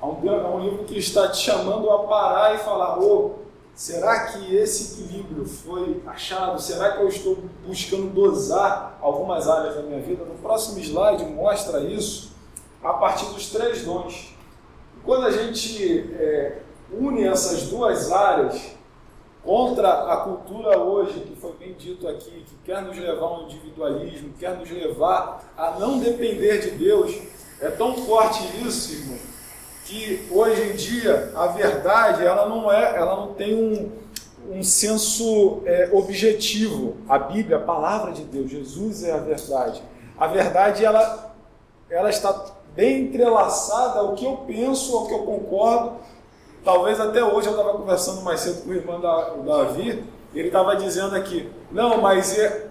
É 0.03 0.05
um, 0.05 0.29
é 0.29 0.49
um 0.49 0.61
livro 0.61 0.85
que 0.85 0.99
está 0.99 1.29
te 1.29 1.39
chamando 1.39 1.89
a 1.89 2.01
parar 2.01 2.55
e 2.55 2.59
falar: 2.59 2.99
oh, 2.99 3.37
será 3.75 4.27
que 4.27 4.55
esse 4.55 5.01
equilíbrio 5.01 5.47
foi 5.47 6.03
achado? 6.05 6.61
Será 6.61 6.93
que 6.93 7.03
eu 7.03 7.09
estou 7.09 7.39
buscando 7.65 8.13
dosar 8.13 8.99
algumas 9.01 9.49
áreas 9.49 9.77
da 9.77 9.83
minha 9.83 10.01
vida? 10.01 10.25
No 10.25 10.35
próximo 10.35 10.81
slide 10.81 11.25
mostra 11.27 11.81
isso 11.81 12.35
a 12.83 12.93
partir 12.95 13.27
dos 13.27 13.51
três 13.51 13.85
dons. 13.85 14.35
quando 15.05 15.27
a 15.27 15.31
gente 15.31 16.15
é, 16.19 16.59
une 16.93 17.25
essas 17.25 17.65
duas 17.65 18.13
áreas 18.13 18.77
contra 19.43 20.13
a 20.13 20.17
cultura 20.19 20.79
hoje, 20.79 21.21
que 21.21 21.37
foi 21.37 21.53
bem 21.53 21.73
dito 21.75 22.07
aqui, 22.09 22.45
que 22.45 22.57
quer 22.65 22.83
nos 22.83 22.99
levar 22.99 23.27
ao 23.27 23.43
individualismo, 23.45 24.35
quer 24.39 24.57
nos 24.57 24.69
levar 24.69 25.53
a 25.57 25.79
não 25.79 26.01
depender 26.01 26.59
de 26.59 26.71
Deus, 26.73 27.17
é 27.61 27.69
tão 27.71 27.95
forte 27.95 28.43
isso, 28.67 28.93
irmão, 28.93 29.19
que 29.85 30.27
hoje 30.31 30.63
em 30.63 30.77
dia 30.77 31.33
a 31.35 31.47
verdade 31.47 32.25
ela 32.25 32.49
não 32.49 32.71
é, 32.71 32.97
ela 32.97 33.17
não 33.17 33.35
tem 33.35 33.55
um, 33.55 33.93
um 34.51 34.63
senso 34.63 35.63
é, 35.65 35.89
objetivo. 35.93 36.97
A 37.09 37.19
Bíblia, 37.19 37.57
a 37.57 37.61
palavra 37.61 38.13
de 38.13 38.23
Deus, 38.25 38.51
Jesus 38.51 39.05
é 39.05 39.13
a 39.13 39.19
verdade. 39.19 39.83
A 40.19 40.27
verdade 40.27 40.85
ela, 40.85 41.35
ela 41.89 42.11
está 42.11 42.57
bem 42.75 43.05
entrelaçada 43.05 44.01
ao 44.01 44.15
que 44.15 44.25
eu 44.25 44.37
penso, 44.47 44.97
ao 44.97 45.07
que 45.07 45.15
eu 45.15 45.21
concordo. 45.21 45.97
Talvez 46.65 47.01
até 47.01 47.25
hoje 47.25 47.49
eu 47.49 47.53
estava 47.53 47.79
conversando 47.79 48.23
mais 48.23 48.41
cedo 48.41 48.65
com 48.65 48.71
o 48.71 48.75
irmão 48.75 49.01
da, 49.01 49.31
Davi, 49.31 50.05
ele 50.35 50.49
estava 50.49 50.77
dizendo 50.77 51.15
aqui, 51.15 51.49
não, 51.71 52.01
mas 52.01 52.37
é, 52.37 52.67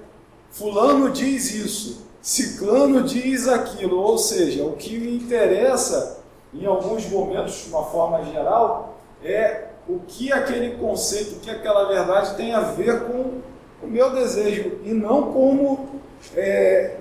fulano 0.52 1.10
diz 1.10 1.54
isso, 1.54 2.05
Ciclano 2.26 3.04
diz 3.04 3.48
aquilo, 3.48 4.02
ou 4.02 4.18
seja, 4.18 4.64
o 4.66 4.72
que 4.72 4.98
me 4.98 5.16
interessa 5.16 6.24
em 6.52 6.66
alguns 6.66 7.06
momentos, 7.06 7.66
de 7.66 7.70
uma 7.70 7.84
forma 7.84 8.26
geral, 8.26 8.98
é 9.24 9.66
o 9.88 10.00
que 10.00 10.34
aquele 10.34 10.76
conceito, 10.78 11.36
o 11.36 11.40
que 11.40 11.52
aquela 11.52 11.88
verdade 11.88 12.36
tem 12.36 12.52
a 12.52 12.62
ver 12.62 13.04
com 13.04 13.42
o 13.84 13.88
meu 13.88 14.10
desejo 14.10 14.80
e 14.84 14.92
não 14.92 15.32
como 15.32 16.02
é, 16.36 16.96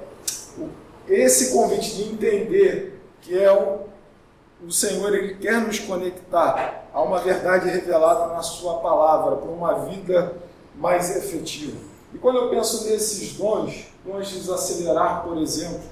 esse 1.09 1.55
convite 1.55 1.97
de 1.97 2.13
entender 2.13 3.01
que 3.23 3.43
é 3.43 3.51
o, 3.51 4.71
Senhor 4.71 5.15
ele 5.15 5.37
quer 5.37 5.59
nos 5.63 5.79
conectar 5.79 6.85
a 6.93 7.01
uma 7.01 7.21
verdade 7.21 7.71
revelada 7.71 8.35
na 8.35 8.43
Sua 8.43 8.81
palavra 8.81 9.37
para 9.37 9.51
uma 9.51 9.87
vida 9.87 10.35
mais 10.77 11.17
efetiva. 11.17 11.94
E 12.15 12.19
quando 12.19 12.37
eu 12.37 12.49
penso 12.49 12.89
nesses 12.89 13.37
dons, 13.37 13.87
dons 14.05 14.29
de 14.29 14.39
desacelerar, 14.39 15.25
por 15.25 15.37
exemplo, 15.39 15.83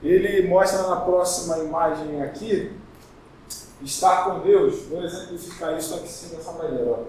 ele 0.00 0.46
mostra 0.46 0.86
na 0.86 0.96
próxima 1.00 1.58
imagem 1.58 2.22
aqui, 2.22 2.72
estar 3.82 4.24
com 4.24 4.40
Deus, 4.40 4.84
vou 4.84 5.02
exemplificar 5.02 5.76
isso 5.76 5.96
aqui 5.96 6.08
sim 6.08 6.36
dessa 6.36 6.52
maneira. 6.52 7.04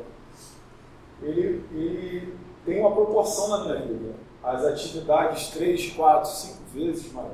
Ele, 1.22 1.64
ele 1.72 2.38
tem 2.66 2.80
uma 2.80 2.92
proporção 2.92 3.50
na 3.50 3.64
minha 3.66 3.82
vida. 3.82 4.16
As 4.44 4.64
atividades 4.66 5.50
três, 5.50 5.92
quatro, 5.92 6.30
cinco 6.30 6.64
vezes 6.74 7.12
mais. 7.12 7.34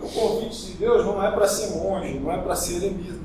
O 0.00 0.08
convite 0.08 0.66
de 0.66 0.72
Deus 0.74 1.04
não 1.04 1.22
é 1.22 1.30
para 1.30 1.46
ser 1.46 1.76
monge, 1.76 2.18
não 2.18 2.32
é 2.32 2.38
para 2.38 2.56
ser 2.56 2.76
eremita, 2.76 3.20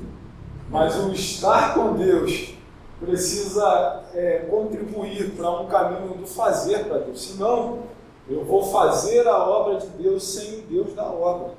mas 0.68 0.94
o 0.96 1.10
estar 1.12 1.74
com 1.74 1.94
Deus 1.94 2.57
precisa 3.00 4.04
é, 4.14 4.46
contribuir 4.50 5.30
para 5.36 5.50
um 5.50 5.66
caminho 5.66 6.14
do 6.14 6.26
fazer 6.26 6.84
para 6.86 6.98
Deus. 6.98 7.22
Senão, 7.22 7.80
eu 8.28 8.44
vou 8.44 8.64
fazer 8.64 9.26
a 9.26 9.38
obra 9.38 9.78
de 9.78 9.86
Deus 9.88 10.22
sem 10.22 10.58
o 10.58 10.62
Deus 10.62 10.94
da 10.94 11.04
obra. 11.04 11.54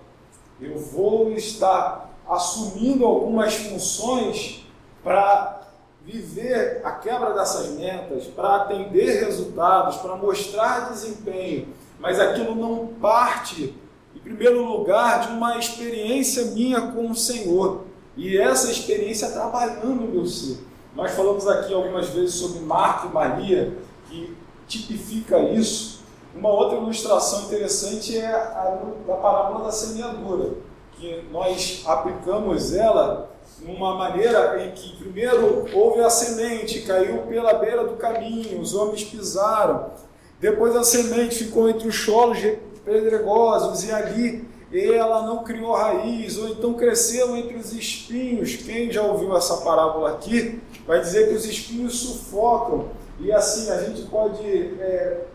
Eu 0.61 0.77
vou 0.77 1.31
estar 1.31 2.09
assumindo 2.27 3.05
algumas 3.05 3.55
funções 3.55 4.65
para 5.03 5.61
viver 6.05 6.81
a 6.83 6.91
quebra 6.91 7.33
dessas 7.33 7.69
metas, 7.71 8.25
para 8.25 8.57
atender 8.57 9.25
resultados, 9.25 9.97
para 9.97 10.15
mostrar 10.15 10.91
desempenho, 10.91 11.69
mas 11.99 12.19
aquilo 12.19 12.55
não 12.55 12.87
parte, 12.87 13.75
em 14.15 14.19
primeiro 14.19 14.63
lugar, 14.63 15.27
de 15.27 15.33
uma 15.33 15.57
experiência 15.57 16.45
minha 16.45 16.81
com 16.91 17.09
o 17.09 17.15
Senhor. 17.15 17.85
E 18.17 18.37
essa 18.37 18.71
experiência 18.71 19.29
trabalhando 19.29 20.05
o 20.05 20.07
meu 20.07 20.25
ser. 20.25 20.68
Nós 20.95 21.11
falamos 21.11 21.47
aqui 21.47 21.73
algumas 21.73 22.09
vezes 22.09 22.35
sobre 22.35 22.59
Marta 22.61 23.07
e 23.07 23.13
Maria, 23.13 23.77
que 24.09 24.35
tipifica 24.67 25.39
isso. 25.39 25.99
Uma 26.35 26.49
outra 26.49 26.77
ilustração 26.77 27.43
interessante 27.43 28.17
é 28.17 28.27
a 28.27 28.79
da 29.07 29.15
parábola 29.15 29.65
da 29.65 29.71
semeadura, 29.71 30.51
que 30.93 31.23
nós 31.31 31.83
aplicamos 31.85 32.73
ela 32.73 33.29
numa 33.61 33.95
maneira 33.95 34.63
em 34.63 34.71
que 34.71 34.95
primeiro 34.97 35.65
houve 35.73 36.01
a 36.01 36.09
semente, 36.09 36.81
caiu 36.81 37.23
pela 37.23 37.53
beira 37.53 37.83
do 37.83 37.95
caminho, 37.95 38.59
os 38.59 38.73
homens 38.73 39.03
pisaram. 39.03 39.91
Depois 40.39 40.75
a 40.75 40.83
semente 40.83 41.43
ficou 41.43 41.69
entre 41.69 41.87
os 41.87 41.95
cholos 41.95 42.37
pedregosos 42.85 43.83
e 43.83 43.91
ali 43.91 44.47
ela 44.71 45.23
não 45.23 45.43
criou 45.43 45.73
raiz, 45.73 46.37
ou 46.37 46.47
então 46.49 46.73
cresceu 46.73 47.35
entre 47.35 47.55
os 47.55 47.73
espinhos. 47.73 48.55
Quem 48.55 48.91
já 48.91 49.01
ouviu 49.01 49.35
essa 49.35 49.57
parábola 49.57 50.11
aqui 50.11 50.61
vai 50.89 50.99
dizer 51.01 51.29
que 51.29 51.35
os 51.35 51.45
espinhos 51.45 51.99
sufocam. 51.99 52.87
E 53.19 53.31
assim 53.31 53.69
a 53.69 53.83
gente 53.83 54.07
pode 54.07 54.43
é, 54.43 55.25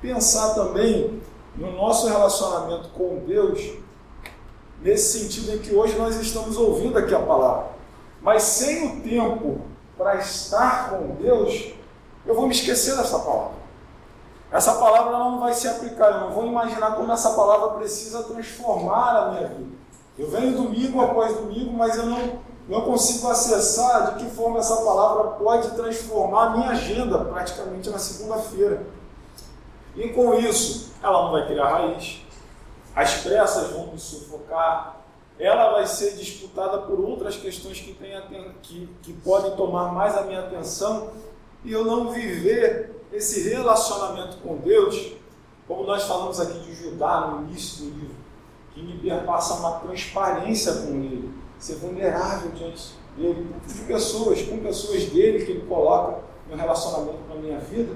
pensar 0.00 0.54
também 0.54 1.22
no 1.54 1.70
nosso 1.70 2.08
relacionamento 2.08 2.88
com 2.88 3.22
Deus, 3.24 3.74
nesse 4.82 5.20
sentido 5.20 5.54
em 5.54 5.58
que 5.58 5.72
hoje 5.72 5.96
nós 5.96 6.16
estamos 6.16 6.56
ouvindo 6.56 6.98
aqui 6.98 7.14
a 7.14 7.20
palavra. 7.20 7.66
Mas 8.20 8.42
sem 8.42 8.84
o 8.84 9.00
tempo 9.02 9.60
para 9.96 10.16
estar 10.16 10.90
com 10.90 11.14
Deus, 11.14 11.74
eu 12.26 12.34
vou 12.34 12.48
me 12.48 12.52
esquecer 12.52 12.96
dessa 12.96 13.20
palavra. 13.20 13.62
Essa 14.50 14.74
palavra 14.74 15.12
não 15.18 15.38
vai 15.38 15.54
se 15.54 15.68
aplicar, 15.68 16.10
eu 16.10 16.20
não 16.22 16.30
vou 16.32 16.46
imaginar 16.46 16.96
como 16.96 17.12
essa 17.12 17.30
palavra 17.30 17.78
precisa 17.78 18.24
transformar 18.24 19.16
a 19.16 19.30
minha 19.30 19.48
vida. 19.48 19.76
Eu 20.18 20.28
venho 20.28 20.56
domingo 20.56 21.00
após 21.00 21.36
domingo, 21.36 21.72
mas 21.72 21.96
eu 21.96 22.06
não, 22.06 22.40
não 22.72 22.80
consigo 22.80 23.28
acessar 23.28 24.14
de 24.14 24.24
que 24.24 24.30
forma 24.30 24.58
essa 24.58 24.76
palavra 24.76 25.32
pode 25.32 25.72
transformar 25.72 26.46
a 26.46 26.50
minha 26.56 26.70
agenda 26.70 27.18
praticamente 27.18 27.90
na 27.90 27.98
segunda-feira. 27.98 28.86
E 29.94 30.08
com 30.08 30.32
isso, 30.32 30.90
ela 31.02 31.24
não 31.24 31.32
vai 31.32 31.46
criar 31.46 31.68
raiz, 31.68 32.22
as 32.96 33.16
pressas 33.16 33.72
vão 33.72 33.88
me 33.88 33.98
sufocar, 33.98 35.02
ela 35.38 35.72
vai 35.72 35.86
ser 35.86 36.16
disputada 36.16 36.78
por 36.78 36.98
outras 36.98 37.36
questões 37.36 37.78
que, 37.78 37.92
tem, 37.92 38.18
que, 38.62 38.88
que 39.02 39.12
podem 39.20 39.54
tomar 39.54 39.92
mais 39.92 40.16
a 40.16 40.22
minha 40.22 40.40
atenção. 40.40 41.10
E 41.62 41.72
eu 41.72 41.84
não 41.84 42.10
viver 42.10 43.04
esse 43.12 43.50
relacionamento 43.50 44.38
com 44.38 44.56
Deus, 44.56 45.12
como 45.68 45.84
nós 45.84 46.04
falamos 46.04 46.40
aqui 46.40 46.58
de 46.60 46.74
Judá 46.74 47.26
no 47.26 47.48
início 47.48 47.84
do 47.84 47.90
livro, 47.98 48.16
que 48.72 48.82
me 48.82 48.98
perpassa 48.98 49.54
uma 49.54 49.72
transparência 49.80 50.72
com 50.72 50.94
Ele, 50.94 51.41
ser 51.62 51.76
vulnerável 51.76 52.50
diante 52.50 52.92
dele, 53.16 53.54
de 53.64 53.80
pessoas, 53.82 54.42
com 54.42 54.58
pessoas 54.58 55.04
dele 55.04 55.44
que 55.44 55.52
Ele 55.52 55.66
coloca 55.66 56.18
no 56.50 56.56
relacionamento 56.56 57.18
com 57.28 57.34
a 57.34 57.36
minha 57.36 57.58
vida, 57.60 57.94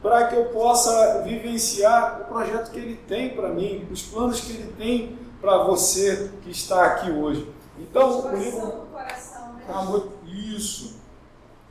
para 0.00 0.28
que 0.28 0.36
eu 0.36 0.44
possa 0.46 1.22
vivenciar 1.22 2.20
o 2.20 2.24
projeto 2.26 2.70
que 2.70 2.78
Ele 2.78 2.96
tem 3.08 3.30
para 3.30 3.48
mim, 3.48 3.86
os 3.90 4.02
planos 4.02 4.40
que 4.40 4.52
Ele 4.52 4.72
tem 4.78 5.18
para 5.40 5.64
você 5.64 6.30
que 6.42 6.50
está 6.52 6.84
aqui 6.84 7.10
hoje. 7.10 7.50
Então, 7.80 8.26
o 8.26 8.36
livro. 8.36 8.66
Do 8.66 8.72
coração, 8.92 9.54
né? 9.54 10.02
isso. 10.26 11.00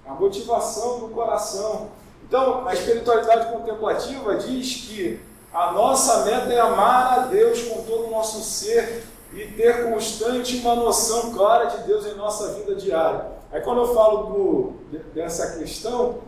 A 0.05 0.13
motivação 0.13 0.99
do 0.99 1.07
coração. 1.07 1.91
Então, 2.28 2.67
a 2.67 2.74
espiritualidade 2.74 3.49
contemplativa 3.53 4.36
diz 4.36 4.88
que 4.88 5.21
a 5.53 5.71
nossa 5.71 6.26
meta 6.26 6.51
é 6.51 6.59
amar 6.59 7.13
a 7.13 7.21
Deus 7.28 7.61
com 7.63 7.84
todo 7.84 8.07
o 8.07 8.11
nosso 8.11 8.41
ser 8.41 9.05
e 9.36 9.47
ter 9.53 9.89
constante 9.89 10.57
uma 10.57 10.75
noção 10.75 11.31
clara 11.34 11.65
de 11.65 11.84
Deus 11.84 12.05
em 12.05 12.15
nossa 12.15 12.53
vida 12.53 12.75
diária. 12.75 13.25
Aí, 13.51 13.61
quando 13.61 13.81
eu 13.81 13.93
falo 13.93 14.23
do, 14.23 14.73
dessa 15.13 15.57
questão 15.57 16.19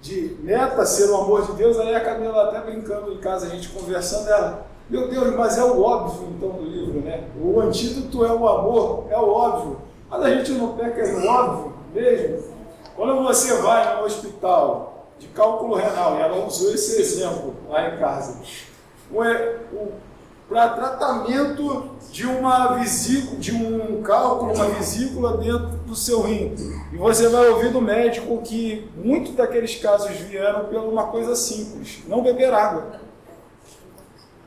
de 0.00 0.36
meta 0.40 0.84
ser 0.86 1.10
o 1.10 1.16
amor 1.16 1.46
de 1.46 1.52
Deus, 1.52 1.78
aí 1.78 1.94
a 1.94 2.00
Camila 2.04 2.44
até 2.44 2.60
brincando 2.60 3.12
em 3.12 3.18
casa, 3.18 3.46
a 3.46 3.50
gente 3.50 3.68
conversando, 3.70 4.28
ela, 4.28 4.66
meu 4.88 5.08
Deus, 5.08 5.34
mas 5.34 5.58
é 5.58 5.64
o 5.64 5.82
óbvio 5.82 6.28
então 6.36 6.50
do 6.50 6.64
livro, 6.64 7.00
né? 7.00 7.24
O 7.40 7.60
antídoto 7.60 8.24
é 8.24 8.32
o 8.32 8.48
amor, 8.48 9.06
é 9.10 9.16
o 9.16 9.28
óbvio. 9.28 9.78
Mas 10.08 10.22
a 10.22 10.30
gente 10.30 10.52
não 10.52 10.76
peca 10.76 11.06
no 11.06 11.26
óbvio 11.26 11.72
mesmo. 11.92 12.58
Quando 12.96 13.22
você 13.22 13.54
vai 13.62 13.96
no 13.96 14.04
hospital 14.04 15.06
de 15.18 15.26
cálculo 15.28 15.74
renal, 15.74 16.16
e 16.16 16.20
ela 16.20 16.46
usou 16.46 16.72
esse 16.72 17.00
exemplo 17.00 17.54
lá 17.68 17.88
em 17.88 17.98
casa, 17.98 18.40
para 20.48 20.70
tratamento 20.70 21.90
de 22.10 22.26
uma 22.26 22.74
vesícula, 22.74 23.38
de 23.38 23.52
um 23.52 24.02
cálculo, 24.02 24.54
uma 24.54 24.68
vesícula 24.68 25.36
dentro 25.36 25.76
do 25.86 25.94
seu 25.94 26.22
rim. 26.22 26.54
E 26.92 26.96
você 26.96 27.28
vai 27.28 27.48
ouvir 27.48 27.70
do 27.70 27.80
médico 27.80 28.40
que 28.42 28.90
muitos 28.96 29.34
daqueles 29.34 29.76
casos 29.76 30.10
vieram 30.10 30.64
por 30.64 30.78
uma 30.78 31.08
coisa 31.08 31.36
simples, 31.36 31.98
não 32.08 32.22
beber 32.22 32.52
água 32.52 32.98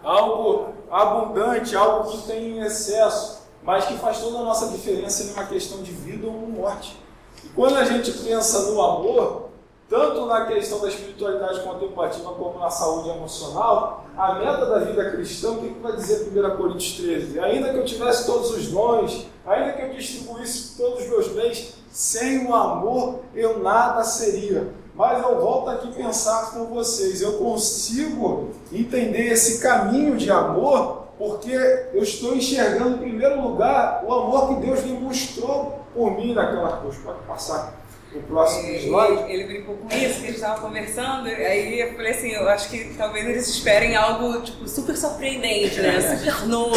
algo 0.03 0.73
abundante, 0.89 1.75
algo 1.75 2.11
que 2.11 2.27
tem 2.27 2.59
excesso, 2.59 3.41
mas 3.63 3.85
que 3.85 3.97
faz 3.97 4.19
toda 4.19 4.39
a 4.39 4.43
nossa 4.43 4.67
diferença 4.67 5.23
em 5.23 5.33
uma 5.33 5.45
questão 5.45 5.81
de 5.81 5.91
vida 5.91 6.27
ou 6.27 6.33
morte. 6.33 6.97
E 7.43 7.49
quando 7.49 7.77
a 7.77 7.85
gente 7.85 8.11
pensa 8.11 8.71
no 8.71 8.81
amor, 8.81 9.49
tanto 9.91 10.25
na 10.25 10.45
questão 10.45 10.79
da 10.79 10.87
espiritualidade 10.87 11.59
contemplativa 11.59 12.31
como 12.31 12.57
na 12.57 12.69
saúde 12.69 13.09
emocional, 13.09 14.05
a 14.17 14.35
meta 14.35 14.65
da 14.65 14.79
vida 14.79 15.11
cristã, 15.11 15.51
o 15.51 15.57
que 15.57 15.67
vai 15.81 15.91
dizer 15.97 16.29
1 16.29 16.55
Coríntios 16.55 16.93
13? 16.93 17.37
Ainda 17.41 17.69
que 17.71 17.77
eu 17.77 17.83
tivesse 17.83 18.25
todos 18.25 18.51
os 18.51 18.67
dons, 18.69 19.27
ainda 19.45 19.73
que 19.73 19.81
eu 19.81 19.89
distribuísse 19.89 20.77
todos 20.77 21.03
os 21.03 21.09
meus 21.09 21.27
bens, 21.27 21.73
sem 21.91 22.47
o 22.47 22.55
amor 22.55 23.19
eu 23.35 23.59
nada 23.59 24.01
seria. 24.05 24.73
Mas 24.95 25.21
eu 25.21 25.41
volto 25.41 25.69
aqui 25.69 25.91
pensar 25.93 26.51
com 26.51 26.67
vocês, 26.67 27.21
eu 27.21 27.33
consigo 27.33 28.51
entender 28.71 29.33
esse 29.33 29.61
caminho 29.61 30.15
de 30.15 30.31
amor 30.31 31.01
porque 31.17 31.51
eu 31.93 32.01
estou 32.01 32.33
enxergando 32.33 32.95
em 32.95 33.09
primeiro 33.09 33.41
lugar 33.41 34.05
o 34.07 34.13
amor 34.13 34.47
que 34.47 34.65
Deus 34.65 34.81
demonstrou 34.83 35.81
por 35.93 36.11
mim 36.11 36.33
naquela 36.33 36.77
cruz. 36.77 36.95
Pode 36.97 37.19
passar 37.27 37.80
o 38.13 38.21
próximo 38.23 38.69
slide. 38.69 39.23
Ele, 39.23 39.33
ele 39.33 39.43
brincou 39.45 39.77
com 39.77 39.87
isso, 39.87 40.19
que 40.19 40.23
a 40.23 40.27
gente 40.27 40.35
estava 40.35 40.61
conversando, 40.61 41.27
aí 41.27 41.79
eu 41.79 41.93
falei 41.93 42.11
assim, 42.11 42.29
eu 42.29 42.47
acho 42.49 42.69
que 42.69 42.93
talvez 42.97 43.27
eles 43.27 43.47
esperem 43.47 43.95
algo 43.95 44.41
tipo, 44.41 44.67
super 44.67 44.95
surpreendente, 44.95 45.79
né? 45.79 45.99
Super 46.17 46.47
novo. 46.47 46.75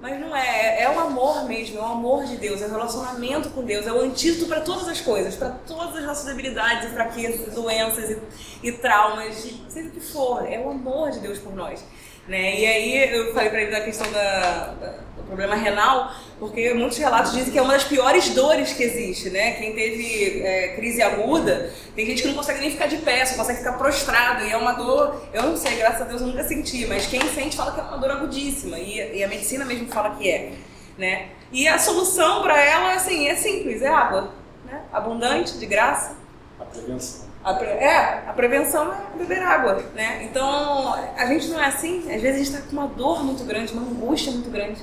Mas 0.00 0.18
não 0.18 0.34
é, 0.34 0.82
é 0.82 0.90
o 0.90 0.98
amor 0.98 1.44
mesmo, 1.44 1.78
é 1.78 1.82
o 1.82 1.84
amor 1.84 2.24
de 2.24 2.36
Deus, 2.36 2.62
é 2.62 2.66
o 2.66 2.70
relacionamento 2.70 3.50
com 3.50 3.62
Deus, 3.62 3.86
é 3.86 3.92
o 3.92 4.00
antídoto 4.00 4.46
para 4.46 4.62
todas 4.62 4.88
as 4.88 4.98
coisas, 4.98 5.36
para 5.36 5.50
todas 5.50 5.94
as 5.94 6.04
nossas 6.04 6.24
debilidades 6.24 6.88
e 6.88 6.94
fraquezas, 6.94 7.54
doenças 7.54 8.08
e, 8.08 8.18
e 8.62 8.72
traumas, 8.72 9.46
seja 9.68 9.88
o 9.88 9.90
que 9.90 10.00
for, 10.00 10.50
é 10.50 10.58
o 10.58 10.70
amor 10.70 11.10
de 11.10 11.18
Deus 11.18 11.38
por 11.38 11.54
nós. 11.54 11.84
Né? 12.30 12.60
E 12.60 12.64
aí 12.64 13.12
eu 13.12 13.34
falei 13.34 13.50
para 13.50 13.62
ele 13.62 13.72
da 13.72 13.80
questão 13.80 14.08
da, 14.12 14.66
da, 14.80 14.86
do 15.16 15.24
problema 15.26 15.56
renal, 15.56 16.12
porque 16.38 16.72
muitos 16.74 16.96
relatos 16.96 17.32
dizem 17.32 17.52
que 17.52 17.58
é 17.58 17.62
uma 17.62 17.72
das 17.72 17.82
piores 17.82 18.28
dores 18.28 18.72
que 18.72 18.84
existe, 18.84 19.30
né? 19.30 19.54
Quem 19.54 19.74
teve 19.74 20.40
é, 20.40 20.76
crise 20.76 21.02
aguda, 21.02 21.72
tem 21.96 22.06
gente 22.06 22.22
que 22.22 22.28
não 22.28 22.36
consegue 22.36 22.60
nem 22.60 22.70
ficar 22.70 22.86
de 22.86 22.98
pé, 22.98 23.26
só 23.26 23.34
consegue 23.34 23.58
ficar 23.58 23.72
prostrado, 23.72 24.44
e 24.44 24.52
é 24.52 24.56
uma 24.56 24.74
dor, 24.74 25.26
eu 25.32 25.42
não 25.42 25.56
sei, 25.56 25.74
graças 25.74 26.02
a 26.02 26.04
Deus 26.04 26.20
eu 26.20 26.28
nunca 26.28 26.44
senti, 26.44 26.86
mas 26.86 27.04
quem 27.04 27.20
sente 27.34 27.56
fala 27.56 27.72
que 27.72 27.80
é 27.80 27.82
uma 27.82 27.98
dor 27.98 28.12
agudíssima, 28.12 28.78
e, 28.78 29.18
e 29.18 29.24
a 29.24 29.26
medicina 29.26 29.64
mesmo 29.64 29.88
fala 29.88 30.14
que 30.14 30.30
é, 30.30 30.52
né? 30.96 31.30
E 31.50 31.66
a 31.66 31.80
solução 31.80 32.42
para 32.42 32.56
ela, 32.60 32.92
assim, 32.92 33.26
é 33.26 33.34
simples, 33.34 33.82
é 33.82 33.88
água, 33.88 34.32
né? 34.64 34.82
Abundante, 34.92 35.58
de 35.58 35.66
graça. 35.66 36.16
A 36.60 36.64
prevenção. 36.64 37.29
A 37.42 37.54
pre... 37.54 37.68
É, 37.68 38.24
a 38.26 38.32
prevenção 38.34 38.92
é 38.92 39.18
beber 39.18 39.42
água, 39.42 39.82
né? 39.94 40.24
Então, 40.24 40.94
a 41.16 41.26
gente 41.26 41.48
não 41.48 41.58
é 41.60 41.66
assim. 41.66 42.00
Às 42.12 42.20
vezes 42.20 42.34
a 42.34 42.44
gente 42.44 42.50
está 42.54 42.60
com 42.60 42.72
uma 42.72 42.86
dor 42.86 43.24
muito 43.24 43.44
grande, 43.44 43.72
uma 43.72 43.82
angústia 43.82 44.30
muito 44.30 44.50
grande. 44.50 44.80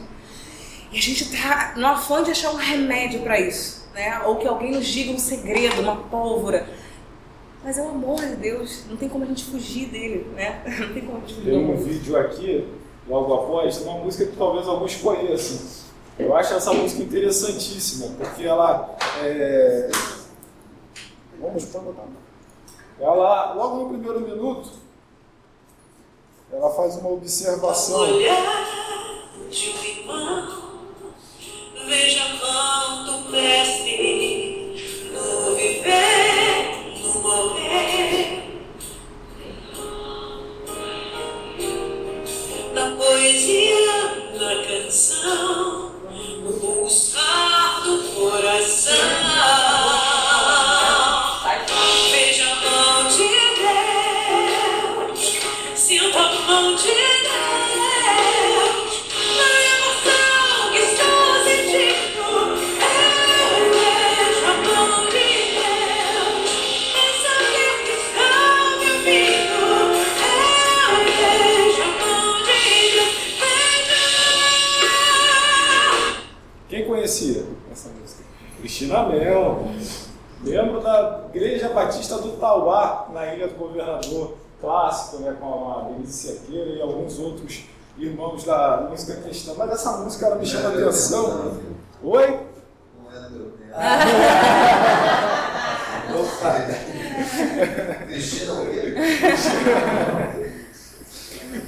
E 0.92 0.98
a 0.98 1.02
gente 1.02 1.24
está 1.24 1.74
no 1.76 1.86
afã 1.86 2.24
de 2.24 2.32
achar 2.32 2.52
um 2.52 2.56
remédio 2.56 3.22
para 3.22 3.40
isso, 3.40 3.88
né? 3.94 4.22
Ou 4.26 4.38
que 4.38 4.48
alguém 4.48 4.72
nos 4.72 4.88
diga 4.88 5.12
um 5.12 5.20
segredo, 5.20 5.82
uma 5.82 5.98
pólvora. 5.98 6.68
Mas 7.64 7.78
é 7.78 7.82
o 7.82 7.90
amor 7.90 8.22
de 8.22 8.36
Deus, 8.38 8.86
não 8.90 8.98
tem 8.98 9.10
como 9.10 9.24
a 9.24 9.28
gente 9.28 9.44
fugir 9.44 9.88
dele, 9.90 10.26
né? 10.36 10.62
Não 10.80 10.94
tem 10.94 11.06
como 11.06 11.18
a 11.18 11.20
gente 11.22 11.34
fugir 11.34 11.52
Tem 11.52 11.70
um 11.70 11.76
vídeo 11.76 12.16
aqui, 12.16 12.68
logo 13.08 13.34
após, 13.34 13.82
uma 13.82 13.98
música 13.98 14.26
que 14.26 14.38
talvez 14.38 14.68
alguns 14.68 14.96
conheçam. 14.96 15.68
Eu 16.18 16.36
acho 16.36 16.54
essa 16.54 16.72
música 16.72 17.04
interessantíssima, 17.04 18.16
porque 18.18 18.44
ela 18.44 18.96
é... 19.22 19.90
Vamos 21.42 21.66
botar. 21.66 22.27
Ela, 23.00 23.54
logo 23.54 23.78
no 23.78 23.90
primeiro 23.90 24.22
minuto, 24.22 24.70
ela 26.52 26.70
faz 26.72 26.96
uma 26.98 27.10
observação. 27.10 28.00
Olhar 28.00 28.66
de 29.52 29.70
um 29.70 30.68
veja 31.88 32.24
quanto 32.40 33.30
cresce 33.30 34.74
no 35.14 35.56
viver, 35.56 37.04
no 37.04 37.22
morrer. 37.22 38.44
Na 42.74 42.96
poesia, 42.96 44.32
na 44.40 44.68
canção, 44.68 45.92
no 46.44 46.54
pulsar 46.60 47.84
do 47.84 48.04
coração. 48.16 49.37
Batista 81.98 82.18
do 82.18 82.38
Tauá, 82.38 83.08
na 83.12 83.34
Ilha 83.34 83.48
do 83.48 83.56
Governador, 83.56 84.36
clássico, 84.62 85.24
né, 85.24 85.36
com 85.40 85.72
a 85.72 85.82
Denise 85.90 86.14
Sequeira 86.14 86.70
e 86.72 86.82
alguns 86.82 87.18
outros 87.18 87.64
irmãos 87.98 88.44
da 88.44 88.86
música 88.90 89.16
cristã. 89.22 89.54
Mas 89.58 89.72
essa 89.72 89.94
música 89.98 90.28
ela 90.28 90.36
me 90.36 90.46
chama 90.46 90.70
a 90.70 90.74
atenção. 90.74 91.58
Oi? 92.04 92.40
Não 93.04 93.12
é 93.12 93.30
meu 93.30 93.52
tempo. 93.52 93.74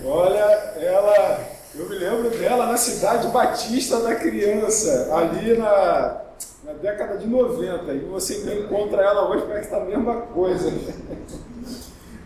Olha, 0.05 0.43
ela, 0.77 1.39
eu 1.75 1.89
me 1.89 1.97
lembro 1.97 2.29
dela 2.29 2.67
na 2.67 2.77
cidade 2.77 3.27
Batista 3.29 3.99
da 3.99 4.13
Criança, 4.15 5.09
ali 5.11 5.57
na, 5.57 6.21
na 6.69 6.75
década 6.75 7.17
de 7.17 7.27
90. 7.27 7.93
E 7.93 7.99
você 8.05 8.59
encontra 8.59 9.01
ela 9.01 9.27
hoje, 9.29 9.45
parece 9.47 9.69
que 9.69 9.73
está 9.73 9.81
a 9.81 9.85
mesma 9.85 10.21
coisa. 10.21 10.71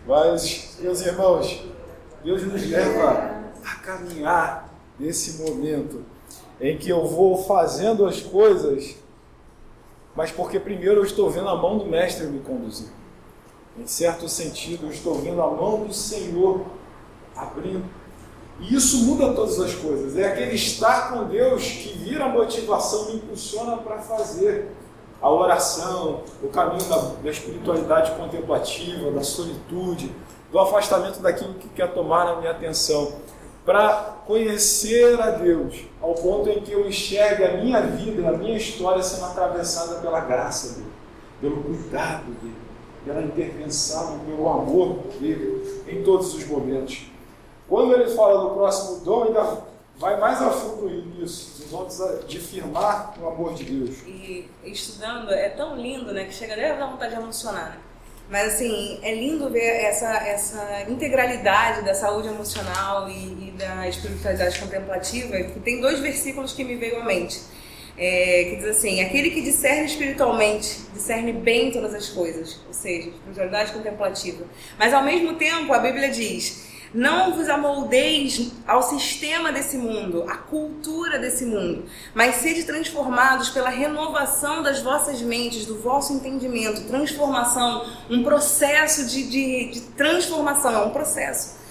Mas, 0.05 0.77
meus 0.81 1.01
irmãos, 1.01 1.65
Deus 2.23 2.43
nos 2.43 2.69
leva 2.69 3.41
a 3.65 3.75
caminhar 3.75 4.69
nesse 4.99 5.41
momento 5.41 6.03
em 6.59 6.77
que 6.77 6.89
eu 6.89 7.05
vou 7.07 7.43
fazendo 7.43 8.05
as 8.05 8.21
coisas, 8.21 8.97
mas 10.13 10.31
porque 10.31 10.59
primeiro 10.59 10.99
eu 10.99 11.05
estou 11.05 11.29
vendo 11.29 11.47
a 11.47 11.55
mão 11.55 11.77
do 11.77 11.85
Mestre 11.85 12.27
me 12.27 12.39
conduzir. 12.41 12.89
Em 13.77 13.87
certo 13.87 14.27
sentido, 14.27 14.87
eu 14.87 14.91
estou 14.91 15.15
vendo 15.15 15.41
a 15.41 15.49
mão 15.49 15.85
do 15.85 15.93
Senhor 15.93 16.65
abrindo. 17.35 17.85
E 18.63 18.75
isso 18.75 19.03
muda 19.03 19.33
todas 19.33 19.59
as 19.59 19.75
coisas. 19.75 20.17
É 20.17 20.27
aquele 20.27 20.55
estar 20.55 21.11
com 21.11 21.25
Deus 21.25 21.63
que 21.63 21.97
vira 21.97 22.25
a 22.25 22.29
motivação, 22.29 23.07
me 23.07 23.15
impulsiona 23.15 23.77
para 23.77 23.97
fazer 23.97 24.69
a 25.21 25.29
oração, 25.29 26.21
o 26.41 26.47
caminho 26.47 26.83
da, 26.89 26.97
da 26.97 27.29
espiritualidade 27.29 28.11
contemplativa, 28.11 29.11
da 29.11 29.21
solitude, 29.21 30.11
do 30.51 30.59
afastamento 30.59 31.19
daquilo 31.19 31.53
que 31.55 31.67
quer 31.69 31.93
tomar 31.93 32.27
a 32.27 32.35
minha 32.37 32.51
atenção, 32.51 33.13
para 33.65 34.17
conhecer 34.25 35.19
a 35.21 35.31
Deus, 35.31 35.75
ao 36.01 36.13
ponto 36.13 36.49
em 36.49 36.61
que 36.61 36.71
eu 36.71 36.87
enxergue 36.87 37.43
a 37.43 37.57
minha 37.57 37.81
vida, 37.81 38.29
a 38.29 38.33
minha 38.33 38.57
história 38.57 39.01
sendo 39.01 39.25
atravessada 39.25 39.95
pela 39.95 40.19
graça 40.21 40.75
dele, 40.75 40.91
pelo 41.39 41.63
cuidado 41.63 42.25
dele, 42.41 42.55
pela 43.05 43.21
intervenção, 43.21 44.19
pelo 44.19 44.47
amor 44.47 44.99
dele 45.19 45.83
em 45.87 46.03
todos 46.03 46.33
os 46.33 46.45
momentos. 46.45 47.12
Quando 47.67 47.93
ele 47.93 48.09
fala 48.09 48.49
do 48.49 48.55
próximo 48.55 49.03
dom, 49.05 49.25
ainda 49.25 49.63
vai 49.97 50.19
mais 50.19 50.41
a 50.41 50.49
fundo 50.49 50.89
nisso, 50.89 51.61
nos 51.61 51.71
vamos 51.71 52.27
de 52.27 52.39
firmar 52.39 53.13
o 53.21 53.27
amor 53.27 53.53
de 53.53 53.63
Deus. 53.63 53.97
E 54.05 54.49
estudando, 54.65 55.31
é 55.31 55.49
tão 55.49 55.75
lindo, 55.75 56.11
né, 56.13 56.25
que 56.25 56.33
chega 56.33 56.53
até 56.53 56.71
a 56.71 56.85
vontade 56.85 57.15
de 57.15 57.21
emocionar. 57.21 57.69
Né? 57.69 57.77
Mas 58.29 58.55
assim, 58.55 58.99
é 59.01 59.13
lindo 59.13 59.49
ver 59.49 59.83
essa, 59.83 60.11
essa 60.27 60.85
integralidade 60.89 61.83
da 61.83 61.93
saúde 61.93 62.27
emocional 62.29 63.09
e, 63.09 63.49
e 63.49 63.53
da 63.57 63.87
espiritualidade 63.87 64.59
contemplativa, 64.59 65.37
tem 65.63 65.81
dois 65.81 65.99
versículos 65.99 66.53
que 66.53 66.63
me 66.63 66.75
veio 66.75 67.01
à 67.01 67.05
mente. 67.05 67.41
É, 67.95 68.45
que 68.49 68.55
diz 68.55 68.65
assim: 68.69 69.01
aquele 69.01 69.29
que 69.29 69.41
discerne 69.41 69.85
espiritualmente, 69.85 70.79
discerne 70.93 71.31
bem 71.31 71.71
todas 71.71 71.93
as 71.93 72.09
coisas, 72.09 72.59
ou 72.65 72.73
seja, 72.73 73.09
espiritualidade 73.09 73.71
contemplativa. 73.71 74.45
Mas 74.79 74.91
ao 74.93 75.03
mesmo 75.03 75.35
tempo, 75.35 75.71
a 75.71 75.77
Bíblia 75.77 76.09
diz 76.09 76.72
não 76.93 77.33
vos 77.33 77.49
amoldeis 77.49 78.51
ao 78.67 78.83
sistema 78.83 79.51
desse 79.51 79.77
mundo, 79.77 80.25
à 80.29 80.37
cultura 80.37 81.17
desse 81.17 81.45
mundo, 81.45 81.85
mas 82.13 82.35
sede 82.35 82.63
transformados 82.63 83.49
pela 83.49 83.69
renovação 83.69 84.61
das 84.61 84.81
vossas 84.81 85.21
mentes, 85.21 85.65
do 85.65 85.79
vosso 85.79 86.13
entendimento. 86.13 86.87
Transformação, 86.87 87.85
um 88.09 88.23
processo 88.23 89.05
de, 89.07 89.23
de, 89.23 89.71
de 89.71 89.81
transformação, 89.81 90.71
é 90.73 90.85
um 90.85 90.91
processo 90.91 91.62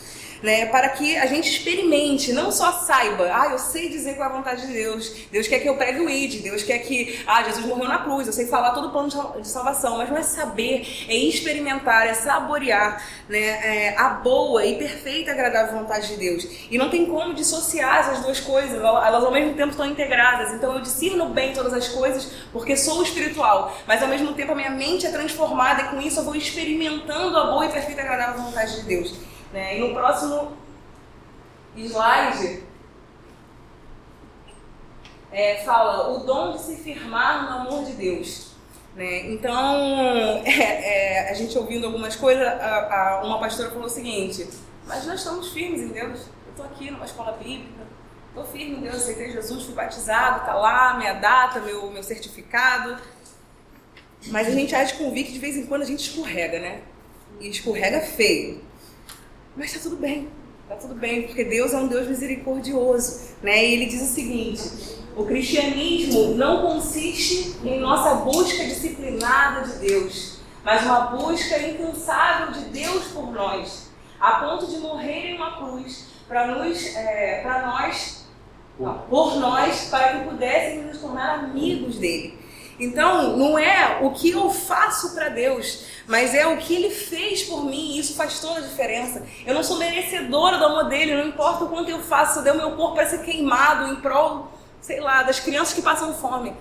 né? 0.42 0.66
Para 0.66 0.88
que 0.90 1.16
a 1.16 1.26
gente 1.26 1.48
experimente, 1.48 2.32
não 2.32 2.50
só 2.50 2.72
saiba, 2.72 3.30
ah, 3.32 3.48
eu 3.52 3.58
sei 3.58 3.88
dizer 3.88 4.14
qual 4.16 4.28
é 4.28 4.32
a 4.32 4.36
vontade 4.36 4.66
de 4.66 4.72
Deus, 4.72 5.12
Deus 5.30 5.46
quer 5.46 5.60
que 5.60 5.68
eu 5.68 5.76
pregue 5.76 6.00
o 6.00 6.10
ID, 6.10 6.42
Deus 6.42 6.62
quer 6.62 6.78
que, 6.78 7.22
ah, 7.26 7.42
Jesus 7.44 7.64
morreu 7.66 7.88
na 7.88 7.98
cruz, 7.98 8.26
eu 8.26 8.32
sei 8.32 8.46
falar 8.46 8.72
todo 8.72 8.88
o 8.88 8.90
plano 8.90 9.08
de 9.40 9.48
salvação, 9.48 9.98
mas 9.98 10.10
não 10.10 10.16
é 10.16 10.22
saber, 10.22 11.06
é 11.08 11.14
experimentar, 11.14 12.06
é 12.06 12.14
saborear, 12.14 13.02
né? 13.28 13.38
É, 13.38 13.94
a 13.96 14.08
boa 14.10 14.64
e 14.64 14.76
perfeita 14.76 15.30
agradável 15.30 15.78
vontade 15.78 16.08
de 16.08 16.16
Deus. 16.16 16.46
E 16.70 16.78
não 16.78 16.88
tem 16.88 17.06
como 17.06 17.34
dissociar 17.34 17.98
essas 17.98 18.20
duas 18.20 18.40
coisas, 18.40 18.78
elas 18.78 19.24
ao 19.24 19.30
mesmo 19.30 19.54
tempo 19.54 19.70
estão 19.70 19.86
integradas. 19.86 20.52
Então 20.52 20.74
eu 20.74 20.80
discerno 20.80 21.26
bem 21.26 21.52
todas 21.52 21.72
as 21.72 21.88
coisas 21.88 22.30
porque 22.52 22.76
sou 22.76 23.02
espiritual, 23.02 23.76
mas 23.86 24.02
ao 24.02 24.08
mesmo 24.08 24.32
tempo 24.34 24.52
a 24.52 24.54
minha 24.54 24.70
mente 24.70 25.06
é 25.06 25.10
transformada 25.10 25.82
e 25.82 25.84
com 25.88 26.00
isso 26.00 26.20
eu 26.20 26.24
vou 26.24 26.34
experimentando 26.34 27.36
a 27.36 27.46
boa 27.46 27.66
e 27.66 27.68
perfeita 27.68 28.02
agradável 28.02 28.42
vontade 28.42 28.76
de 28.76 28.82
Deus. 28.82 29.31
Né? 29.52 29.78
E 29.78 29.80
no 29.80 29.92
próximo 29.92 30.56
slide 31.76 32.62
é, 35.30 35.62
fala 35.64 36.10
o 36.10 36.24
dom 36.24 36.52
de 36.52 36.60
se 36.60 36.76
firmar 36.76 37.44
no 37.44 37.58
amor 37.60 37.84
de 37.84 37.92
Deus. 37.92 38.52
Né? 38.94 39.30
Então, 39.30 40.42
é, 40.44 41.24
é, 41.24 41.30
a 41.30 41.34
gente 41.34 41.56
ouvindo 41.56 41.86
algumas 41.86 42.16
coisas, 42.16 42.46
a, 42.46 43.18
a, 43.18 43.24
uma 43.24 43.38
pastora 43.38 43.70
falou 43.70 43.86
o 43.86 43.90
seguinte: 43.90 44.48
Mas 44.86 45.06
nós 45.06 45.20
estamos 45.20 45.52
firmes 45.52 45.80
em 45.80 45.88
Deus. 45.88 46.20
Eu 46.46 46.50
estou 46.50 46.66
aqui 46.66 46.90
numa 46.90 47.06
escola 47.06 47.32
bíblica, 47.32 47.86
estou 48.28 48.44
firme 48.44 48.76
em 48.76 48.80
Deus, 48.80 48.96
aceitei 48.96 49.32
Jesus, 49.32 49.64
fui 49.64 49.74
batizado, 49.74 50.40
está 50.40 50.54
lá 50.54 50.98
minha 50.98 51.14
data, 51.14 51.60
meu, 51.60 51.90
meu 51.90 52.02
certificado. 52.02 52.96
Mas 54.26 54.46
a 54.46 54.50
gente 54.50 54.74
há 54.74 54.84
de 54.84 54.94
que 54.94 55.32
de 55.32 55.38
vez 55.38 55.56
em 55.56 55.66
quando 55.66 55.82
a 55.82 55.86
gente 55.86 56.08
escorrega, 56.08 56.60
né? 56.60 56.82
E 57.40 57.48
escorrega 57.48 58.00
feio. 58.00 58.62
Mas 59.56 59.66
está 59.66 59.88
tudo 59.88 60.00
bem, 60.00 60.28
está 60.62 60.76
tudo 60.76 60.94
bem, 60.94 61.26
porque 61.26 61.44
Deus 61.44 61.72
é 61.72 61.76
um 61.76 61.86
Deus 61.86 62.08
misericordioso. 62.08 63.32
Né? 63.42 63.64
E 63.66 63.74
ele 63.74 63.86
diz 63.86 64.02
o 64.02 64.14
seguinte: 64.14 64.62
o 65.16 65.24
cristianismo 65.24 66.34
não 66.34 66.62
consiste 66.62 67.56
em 67.62 67.78
nossa 67.78 68.14
busca 68.24 68.64
disciplinada 68.64 69.68
de 69.68 69.78
Deus, 69.78 70.38
mas 70.64 70.82
uma 70.84 71.00
busca 71.00 71.58
incansável 71.58 72.52
de 72.52 72.70
Deus 72.70 73.04
por 73.08 73.30
nós, 73.32 73.90
a 74.18 74.32
ponto 74.36 74.66
de 74.66 74.78
morrer 74.78 75.30
em 75.30 75.36
uma 75.36 75.56
cruz 75.58 76.06
para 76.26 76.46
é, 76.96 77.42
para 77.42 77.66
nós, 77.66 78.26
por 79.10 79.36
nós, 79.36 79.88
para 79.90 80.14
que 80.14 80.28
pudéssemos 80.30 80.86
nos 80.86 80.98
tornar 80.98 81.40
amigos 81.40 81.98
dele. 81.98 82.41
Então, 82.82 83.36
não 83.36 83.56
é 83.56 84.00
o 84.02 84.10
que 84.10 84.32
eu 84.32 84.50
faço 84.50 85.14
para 85.14 85.28
Deus, 85.28 85.84
mas 86.04 86.34
é 86.34 86.44
o 86.48 86.56
que 86.56 86.74
ele 86.74 86.90
fez 86.90 87.44
por 87.44 87.64
mim, 87.64 87.92
e 87.92 88.00
isso 88.00 88.16
faz 88.16 88.40
toda 88.40 88.58
a 88.58 88.62
diferença. 88.62 89.24
Eu 89.46 89.54
não 89.54 89.62
sou 89.62 89.78
merecedora 89.78 90.58
do 90.58 90.64
amor 90.64 90.88
dele, 90.88 91.14
não 91.14 91.28
importa 91.28 91.62
o 91.62 91.68
quanto 91.68 91.90
eu 91.90 92.00
faço, 92.00 92.40
eu 92.40 92.42
dei 92.42 92.52
o 92.52 92.56
meu 92.56 92.72
corpo 92.72 92.96
para 92.96 93.06
ser 93.06 93.22
queimado 93.22 93.92
em 93.92 94.00
prol, 94.00 94.50
sei 94.80 94.98
lá, 94.98 95.22
das 95.22 95.38
crianças 95.38 95.74
que 95.74 95.80
passam 95.80 96.12
fome. 96.12 96.52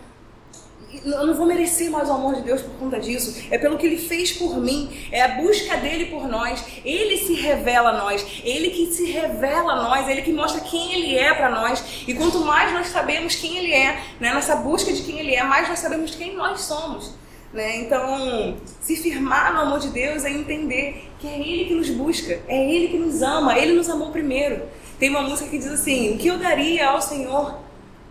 Eu 1.05 1.25
não 1.25 1.33
vou 1.33 1.45
merecer 1.45 1.89
mais 1.89 2.09
o 2.09 2.13
amor 2.13 2.35
de 2.35 2.41
Deus 2.41 2.61
por 2.61 2.73
conta 2.75 2.99
disso. 2.99 3.47
É 3.49 3.57
pelo 3.57 3.77
que 3.77 3.85
Ele 3.85 3.97
fez 3.97 4.31
por 4.33 4.59
mim. 4.59 4.89
É 5.11 5.21
a 5.21 5.27
busca 5.41 5.77
dele 5.77 6.05
por 6.05 6.27
nós. 6.27 6.63
Ele 6.83 7.17
se 7.17 7.33
revela 7.33 7.89
a 7.91 7.97
nós. 7.97 8.25
Ele 8.43 8.69
que 8.69 8.87
se 8.87 9.11
revela 9.11 9.73
a 9.73 9.83
nós. 9.83 10.07
Ele 10.07 10.21
que 10.21 10.33
mostra 10.33 10.61
quem 10.61 10.93
Ele 10.93 11.17
é 11.17 11.33
para 11.33 11.49
nós. 11.49 12.03
E 12.07 12.13
quanto 12.13 12.39
mais 12.39 12.73
nós 12.73 12.87
sabemos 12.87 13.35
quem 13.35 13.57
Ele 13.57 13.73
é, 13.73 14.01
né, 14.19 14.33
nessa 14.33 14.55
busca 14.57 14.91
de 14.91 15.01
quem 15.03 15.19
Ele 15.19 15.33
é, 15.33 15.43
mais 15.43 15.67
nós 15.69 15.79
sabemos 15.79 16.15
quem 16.15 16.35
nós 16.35 16.61
somos. 16.61 17.15
Né? 17.53 17.81
Então, 17.81 18.57
se 18.79 18.95
firmar 18.95 19.53
no 19.53 19.61
amor 19.61 19.79
de 19.79 19.89
Deus 19.89 20.23
é 20.23 20.31
entender 20.31 21.11
que 21.19 21.27
é 21.27 21.37
Ele 21.37 21.65
que 21.65 21.73
nos 21.73 21.89
busca, 21.89 22.39
é 22.47 22.71
Ele 22.71 22.87
que 22.87 22.97
nos 22.97 23.21
ama, 23.21 23.57
Ele 23.57 23.73
nos 23.73 23.89
amou 23.89 24.11
primeiro. 24.11 24.61
Tem 24.97 25.09
uma 25.09 25.21
música 25.21 25.49
que 25.49 25.57
diz 25.57 25.67
assim: 25.67 26.15
O 26.15 26.17
que 26.17 26.27
eu 26.27 26.37
daria 26.37 26.87
ao 26.87 27.01
Senhor? 27.01 27.59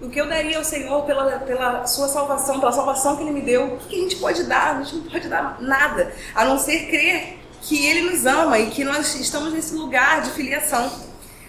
O 0.00 0.08
que 0.08 0.18
eu 0.18 0.26
daria 0.26 0.56
ao 0.56 0.64
Senhor 0.64 1.02
pela, 1.04 1.38
pela 1.40 1.86
sua 1.86 2.08
salvação, 2.08 2.58
pela 2.58 2.72
salvação 2.72 3.16
que 3.16 3.22
Ele 3.22 3.32
me 3.32 3.42
deu? 3.42 3.74
O 3.74 3.76
que 3.78 3.96
a 3.96 3.98
gente 3.98 4.16
pode 4.16 4.44
dar? 4.44 4.76
A 4.76 4.82
gente 4.82 4.96
não 4.96 5.10
pode 5.10 5.28
dar 5.28 5.60
nada, 5.60 6.14
a 6.34 6.44
não 6.44 6.58
ser 6.58 6.86
crer 6.86 7.38
que 7.60 7.86
Ele 7.86 8.10
nos 8.10 8.24
ama 8.24 8.58
e 8.58 8.70
que 8.70 8.82
nós 8.82 9.14
estamos 9.16 9.52
nesse 9.52 9.74
lugar 9.74 10.22
de 10.22 10.30
filiação. 10.30 10.90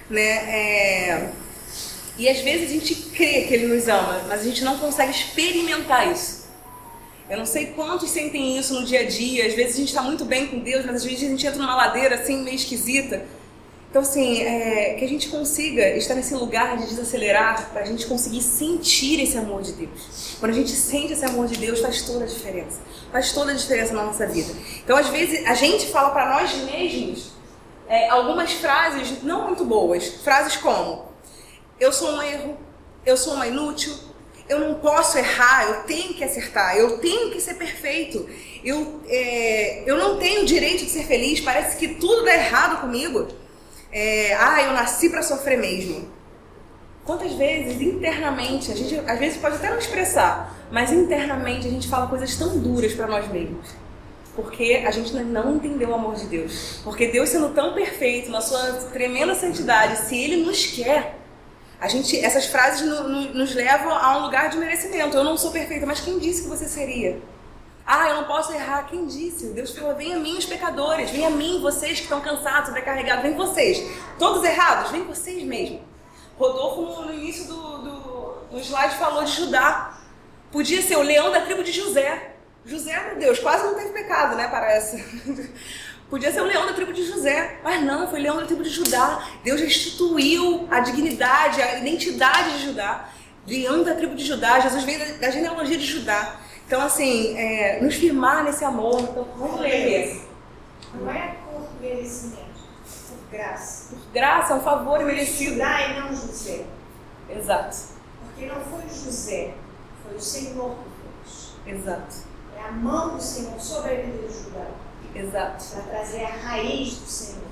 Né? 0.10 0.22
É... 0.22 1.30
E 2.18 2.28
às 2.28 2.42
vezes 2.42 2.70
a 2.70 2.74
gente 2.74 2.94
crê 2.94 3.44
que 3.44 3.54
Ele 3.54 3.74
nos 3.74 3.88
ama, 3.88 4.22
mas 4.28 4.42
a 4.42 4.44
gente 4.44 4.64
não 4.66 4.78
consegue 4.78 5.12
experimentar 5.12 6.12
isso. 6.12 6.42
Eu 7.30 7.38
não 7.38 7.46
sei 7.46 7.68
quantos 7.68 8.10
sentem 8.10 8.58
isso 8.58 8.74
no 8.74 8.86
dia 8.86 9.00
a 9.00 9.06
dia. 9.06 9.48
Às 9.48 9.54
vezes 9.54 9.76
a 9.76 9.78
gente 9.78 9.88
está 9.88 10.02
muito 10.02 10.26
bem 10.26 10.48
com 10.48 10.60
Deus, 10.60 10.86
mas 10.86 10.96
às 10.96 11.06
vezes 11.06 11.24
a 11.24 11.28
gente 11.30 11.48
entra 11.48 11.58
numa 11.62 11.76
ladeira 11.76 12.16
assim, 12.16 12.44
meio 12.44 12.58
esquisita. 12.58 13.26
Então, 13.92 14.04
assim, 14.04 14.42
é, 14.42 14.94
que 14.94 15.04
a 15.04 15.08
gente 15.08 15.28
consiga 15.28 15.86
estar 15.98 16.16
nesse 16.16 16.34
lugar 16.34 16.78
de 16.78 16.88
desacelerar 16.88 17.72
para 17.74 17.82
a 17.82 17.86
gente 17.86 18.06
conseguir 18.06 18.42
sentir 18.42 19.22
esse 19.22 19.38
amor 19.38 19.62
de 19.62 19.74
Deus. 19.74 20.38
Quando 20.40 20.54
a 20.54 20.56
gente 20.56 20.72
sente 20.72 21.12
esse 21.12 21.26
amor 21.26 21.46
de 21.48 21.58
Deus, 21.58 21.82
faz 21.82 22.02
toda 22.04 22.24
a 22.24 22.28
diferença. 22.28 22.80
Faz 23.12 23.34
toda 23.34 23.52
a 23.52 23.54
diferença 23.54 23.94
na 23.94 24.06
nossa 24.06 24.26
vida. 24.26 24.54
Então, 24.82 24.96
às 24.96 25.10
vezes, 25.10 25.46
a 25.46 25.56
gente 25.56 25.88
fala 25.88 26.12
para 26.12 26.36
nós 26.36 26.56
mesmos 26.72 27.34
é, 27.86 28.08
algumas 28.08 28.54
frases 28.54 29.22
não 29.24 29.48
muito 29.48 29.66
boas. 29.66 30.08
Frases 30.24 30.56
como: 30.56 31.12
Eu 31.78 31.92
sou 31.92 32.12
um 32.12 32.22
erro, 32.22 32.58
eu 33.06 33.18
sou 33.18 33.34
uma 33.34 33.46
inútil, 33.46 33.94
eu 34.48 34.58
não 34.62 34.76
posso 34.76 35.18
errar, 35.18 35.66
eu 35.66 35.84
tenho 35.84 36.14
que 36.14 36.24
acertar, 36.24 36.78
eu 36.78 37.00
tenho 37.00 37.30
que 37.30 37.42
ser 37.42 37.56
perfeito, 37.56 38.26
eu, 38.64 39.02
é, 39.10 39.84
eu 39.86 39.98
não 39.98 40.18
tenho 40.18 40.46
direito 40.46 40.86
de 40.86 40.90
ser 40.90 41.04
feliz, 41.04 41.42
parece 41.42 41.76
que 41.76 41.96
tudo 41.96 42.24
dá 42.24 42.34
errado 42.34 42.80
comigo. 42.80 43.41
É, 43.92 44.34
ah, 44.36 44.62
eu 44.64 44.74
nasci 44.74 45.10
para 45.10 45.22
sofrer 45.22 45.58
mesmo. 45.58 46.08
Quantas 47.04 47.34
vezes 47.34 47.82
internamente, 47.82 48.72
a 48.72 48.76
gente 48.76 48.96
às 48.96 49.20
vezes 49.20 49.38
pode 49.38 49.56
até 49.56 49.70
não 49.70 49.80
expressar, 49.80 50.56
mas 50.72 50.92
internamente 50.92 51.68
a 51.68 51.72
gente 51.72 51.88
fala 51.88 52.08
coisas 52.08 52.36
tão 52.36 52.60
duras 52.60 52.94
para 52.94 53.08
nós 53.08 53.28
mesmos. 53.30 53.68
Porque 54.36 54.84
a 54.86 54.92
gente 54.92 55.14
não 55.14 55.56
entendeu 55.56 55.90
o 55.90 55.94
amor 55.94 56.16
de 56.16 56.26
Deus. 56.26 56.80
Porque 56.84 57.08
Deus 57.08 57.30
sendo 57.30 57.50
tão 57.50 57.74
perfeito, 57.74 58.32
na 58.32 58.40
sua 58.40 58.74
tremenda 58.94 59.36
santidade, 59.36 59.98
se 59.98 60.18
Ele 60.18 60.46
nos 60.46 60.68
quer, 60.68 61.18
a 61.82 61.88
gente, 61.88 62.18
essas 62.18 62.46
frases 62.46 62.88
no, 62.88 63.10
no, 63.10 63.34
nos 63.34 63.54
levam 63.56 63.92
a 63.92 64.20
um 64.20 64.26
lugar 64.26 64.50
de 64.50 64.58
merecimento. 64.58 65.18
Eu 65.18 65.24
não 65.24 65.36
sou 65.36 65.52
perfeita, 65.52 65.86
mas 65.86 66.00
quem 66.00 66.18
disse 66.20 66.44
que 66.44 66.48
você 66.48 66.66
seria? 66.66 67.20
Ah, 67.86 68.10
eu 68.10 68.18
não 68.18 68.24
posso 68.26 68.54
errar. 68.54 68.88
Quem 68.88 69.06
disse? 69.06 69.48
Deus 69.48 69.76
fala: 69.76 69.94
vem 69.94 70.14
a 70.14 70.18
mim, 70.18 70.38
os 70.38 70.46
pecadores, 70.46 71.10
vem 71.10 71.26
a 71.26 71.30
mim, 71.30 71.62
vocês 71.62 71.98
que 71.98 72.04
estão 72.04 72.22
cansados, 72.22 72.68
sobrecarregados, 72.68 73.24
vem 73.24 73.36
vocês. 73.36 73.84
Todos 74.18 74.44
errados, 74.44 74.92
vem 74.92 75.04
vocês 75.04 75.44
mesmo. 75.44 75.82
Rodolfo, 76.38 77.04
no, 77.04 77.14
início 77.14 77.46
do, 77.46 77.78
do, 77.80 78.34
do 78.52 78.60
slide, 78.60 78.96
falou 78.96 79.24
de 79.24 79.32
Judá. 79.32 79.98
Podia 80.52 80.82
ser 80.82 80.98
o 80.98 81.02
leão 81.02 81.32
da 81.32 81.42
tribo 81.42 81.64
de 81.64 81.72
José. 81.72 82.36
José, 82.66 83.00
meu 83.08 83.18
Deus, 83.18 83.40
quase 83.40 83.66
não 83.66 83.76
teve 83.76 83.90
pecado, 83.90 84.36
né? 84.36 84.48
Parece. 84.48 85.04
Podia 86.10 86.30
ser 86.30 86.42
o 86.42 86.46
leão 86.46 86.66
da 86.66 86.74
tribo 86.74 86.92
de 86.92 87.06
José, 87.06 87.60
mas 87.64 87.82
não, 87.84 88.10
foi 88.10 88.20
o 88.20 88.24
leão 88.24 88.36
da 88.36 88.46
tribo 88.46 88.62
de 88.64 88.70
Judá. 88.70 89.26
Deus 89.46 89.62
restituiu 89.62 90.68
a 90.70 90.82
dignidade, 90.82 91.62
a 91.62 91.80
identidade 91.80 92.58
de 92.58 92.66
Judá. 92.66 93.10
Leão 93.48 93.82
da 93.82 93.96
tribo 93.96 94.14
de 94.14 94.26
Judá, 94.26 94.60
Jesus 94.60 94.84
veio 94.84 95.20
da 95.20 95.32
genealogia 95.32 95.78
de 95.78 95.86
Judá. 95.86 96.41
Então, 96.72 96.84
assim, 96.86 97.38
é, 97.38 97.82
nos 97.82 97.96
firmar 97.96 98.46
nesse 98.46 98.64
amor. 98.64 99.02
Então, 99.02 99.28
vamos 99.38 99.60
ler 99.60 100.06
esse. 100.06 100.26
Não 100.94 101.12
é 101.12 101.36
por 101.44 101.68
merecimento, 101.82 102.62
por 103.10 103.30
graça. 103.30 103.94
Por 103.94 104.14
graça, 104.14 104.54
é 104.54 104.56
um 104.56 104.62
favor 104.62 105.04
merecido. 105.04 105.56
Judá 105.56 105.82
e 105.82 106.00
não 106.00 106.16
José. 106.16 106.64
Exato. 107.30 107.78
Porque 108.24 108.46
não 108.46 108.62
foi 108.62 108.84
José, 108.84 109.54
foi 110.02 110.16
o 110.16 110.22
Senhor 110.22 110.78
que 110.78 111.66
fez. 111.66 111.78
Exato. 111.78 112.16
É 112.56 112.64
a 112.64 112.72
mão 112.72 113.18
do 113.18 113.22
Senhor 113.22 113.60
sobre 113.60 113.92
a 113.92 113.96
vida 114.04 114.28
de 114.30 114.34
Judá. 114.34 114.68
Exato. 115.14 115.66
Para 115.74 115.82
trazer 115.82 116.24
a 116.24 116.38
raiz 116.38 117.00
do 117.00 117.06
Senhor. 117.06 117.52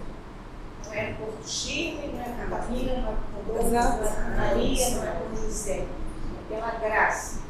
Não 0.85 0.93
é 0.93 1.13
por 1.15 1.45
Chile, 1.45 2.13
não 2.13 2.21
é 2.21 2.47
por 2.47 2.57
Camila, 2.57 3.01
não 3.01 3.11
é 3.11 3.15
por 3.33 3.53
Rodolfo, 3.53 3.69
não 3.69 3.81
é 3.81 3.97
por 3.97 4.37
Maria, 4.37 4.89
não 4.91 5.03
é 5.03 5.11
por 5.11 5.35
José. 5.35 5.79
É 5.81 6.55
pela 6.55 6.71
graça. 6.75 7.48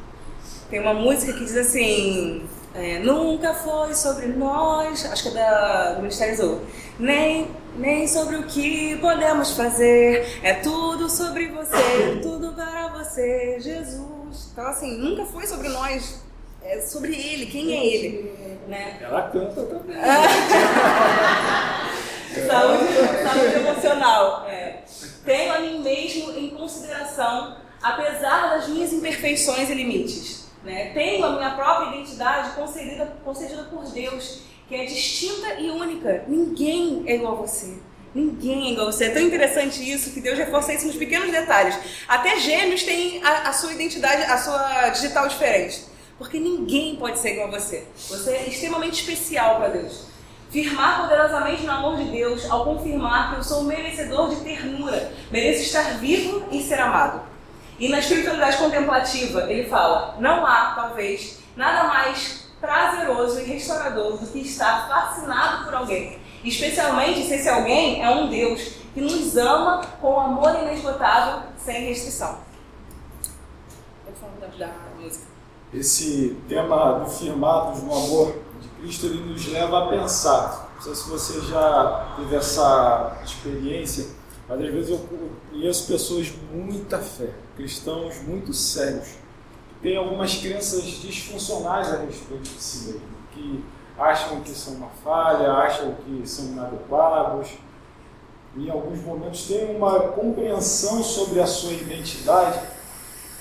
Tem 0.69 0.79
uma 0.79 0.93
música 0.93 1.33
que 1.33 1.45
diz 1.45 1.57
assim. 1.57 2.47
É, 2.75 2.99
nunca 2.99 3.53
foi 3.53 3.95
sobre 3.95 4.27
nós, 4.27 5.03
acho 5.11 5.23
que 5.23 5.29
é 5.29 5.31
da, 5.31 5.93
do 5.93 6.01
Ministério 6.01 6.35
Azul, 6.35 6.61
nem, 6.99 7.47
nem 7.75 8.07
sobre 8.07 8.35
o 8.35 8.43
que 8.43 8.95
podemos 8.97 9.53
fazer, 9.53 10.39
é 10.43 10.53
tudo 10.53 11.09
sobre 11.09 11.47
você, 11.47 12.19
tudo 12.21 12.53
para 12.53 12.89
você, 12.89 13.57
Jesus. 13.59 14.51
Então, 14.53 14.67
assim, 14.67 14.97
nunca 14.97 15.25
foi 15.25 15.47
sobre 15.47 15.67
nós, 15.69 16.21
é 16.61 16.79
sobre 16.79 17.15
Ele, 17.15 17.47
quem 17.47 17.75
é 17.75 17.87
Ele. 17.87 18.31
Né? 18.67 18.99
Ela 19.01 19.23
canta 19.23 19.63
também. 19.63 19.97
saúde, 22.47 22.93
saúde 23.23 23.55
emocional. 23.55 24.45
É. 24.47 24.83
Tenho 25.25 25.53
a 25.53 25.59
mim 25.59 25.81
mesmo 25.81 26.31
em 26.37 26.51
consideração, 26.51 27.57
apesar 27.81 28.51
das 28.51 28.67
minhas 28.67 28.93
imperfeições 28.93 29.71
e 29.71 29.73
limites. 29.73 30.38
Né? 30.63 30.91
Tenho 30.93 31.25
a 31.25 31.31
minha 31.31 31.51
própria 31.51 31.95
identidade 31.95 32.51
concedida, 32.51 33.05
concedida 33.23 33.63
por 33.63 33.85
Deus, 33.85 34.41
que 34.67 34.75
é 34.75 34.85
distinta 34.85 35.55
e 35.59 35.69
única. 35.69 36.25
Ninguém 36.27 37.03
é 37.07 37.15
igual 37.15 37.33
a 37.33 37.35
você. 37.37 37.77
Ninguém 38.13 38.67
é 38.67 38.71
igual 38.71 38.87
a 38.87 38.91
você. 38.91 39.05
É 39.05 39.09
tão 39.09 39.21
interessante 39.21 39.89
isso 39.89 40.11
que 40.11 40.19
Deus 40.19 40.37
reforça 40.37 40.73
isso 40.73 40.87
nos 40.87 40.95
pequenos 40.95 41.31
detalhes. 41.31 41.77
Até 42.07 42.39
gêmeos 42.39 42.83
têm 42.83 43.23
a, 43.23 43.49
a 43.49 43.53
sua 43.53 43.73
identidade, 43.73 44.23
a 44.23 44.37
sua 44.37 44.89
digital 44.89 45.27
diferente. 45.27 45.85
Porque 46.17 46.39
ninguém 46.39 46.97
pode 46.97 47.17
ser 47.19 47.33
igual 47.33 47.47
a 47.47 47.51
você. 47.51 47.87
Você 48.09 48.31
é 48.31 48.49
extremamente 48.49 49.01
especial 49.01 49.55
para 49.57 49.69
Deus. 49.69 50.09
Firmar 50.49 51.01
poderosamente 51.01 51.63
no 51.63 51.71
amor 51.71 51.97
de 51.97 52.05
Deus 52.05 52.49
ao 52.49 52.65
confirmar 52.65 53.31
que 53.31 53.39
eu 53.39 53.43
sou 53.43 53.63
merecedor 53.63 54.29
de 54.29 54.37
ternura, 54.37 55.13
mereço 55.31 55.61
estar 55.61 55.99
vivo 55.99 56.43
e 56.51 56.61
ser 56.63 56.79
amado. 56.79 57.28
E 57.79 57.87
na 57.87 57.99
espiritualidade 57.99 58.57
contemplativa, 58.57 59.51
ele 59.51 59.69
fala: 59.69 60.15
não 60.19 60.45
há, 60.45 60.73
talvez, 60.75 61.39
nada 61.55 61.87
mais 61.87 62.49
prazeroso 62.59 63.39
e 63.39 63.45
restaurador 63.45 64.17
do 64.17 64.27
que 64.27 64.39
estar 64.39 64.87
fascinado 64.87 65.65
por 65.65 65.73
alguém. 65.73 66.19
Especialmente 66.43 67.23
se 67.25 67.35
esse 67.35 67.49
alguém 67.49 68.03
é 68.03 68.09
um 68.09 68.29
Deus 68.29 68.61
que 68.93 69.01
nos 69.01 69.37
ama 69.37 69.81
com 70.01 70.19
amor 70.19 70.55
inesgotável, 70.61 71.43
sem 71.57 71.85
restrição. 71.85 72.39
Esse 75.73 76.35
tema 76.47 76.99
do 76.99 77.09
firmados 77.09 77.83
no 77.83 77.93
amor 77.93 78.35
de 78.59 78.67
Cristo 78.81 79.05
ele 79.05 79.23
nos 79.23 79.47
leva 79.47 79.85
a 79.85 79.89
pensar. 79.89 80.69
Não 80.75 80.81
sei 80.81 80.95
se 80.95 81.09
você 81.09 81.41
já 81.41 82.13
teve 82.15 82.35
essa 82.35 83.21
experiência, 83.23 84.07
mas 84.47 84.59
às 84.59 84.73
vezes 84.73 84.89
eu 84.89 85.07
conheço 85.51 85.87
pessoas 85.87 86.25
de 86.25 86.37
muita 86.51 86.97
fé, 86.97 87.29
cristãos 87.59 88.21
muito 88.25 88.53
sérios, 88.53 89.09
que 89.67 89.75
têm 89.81 89.97
algumas 89.97 90.33
crenças 90.35 90.83
disfuncionais 90.83 91.93
a 91.93 91.97
respeito 91.97 92.43
de 92.43 92.61
si 92.61 92.85
mesmo, 92.85 93.01
que 93.33 93.65
acham 93.97 94.39
que 94.39 94.51
são 94.51 94.75
uma 94.75 94.89
falha, 95.03 95.51
acham 95.51 95.93
que 95.95 96.25
são 96.25 96.45
inadequados, 96.45 97.49
em 98.55 98.69
alguns 98.69 99.01
momentos 99.01 99.45
têm 99.45 99.75
uma 99.75 99.99
compreensão 99.99 101.03
sobre 101.03 101.41
a 101.41 101.45
sua 101.45 101.73
identidade 101.73 102.59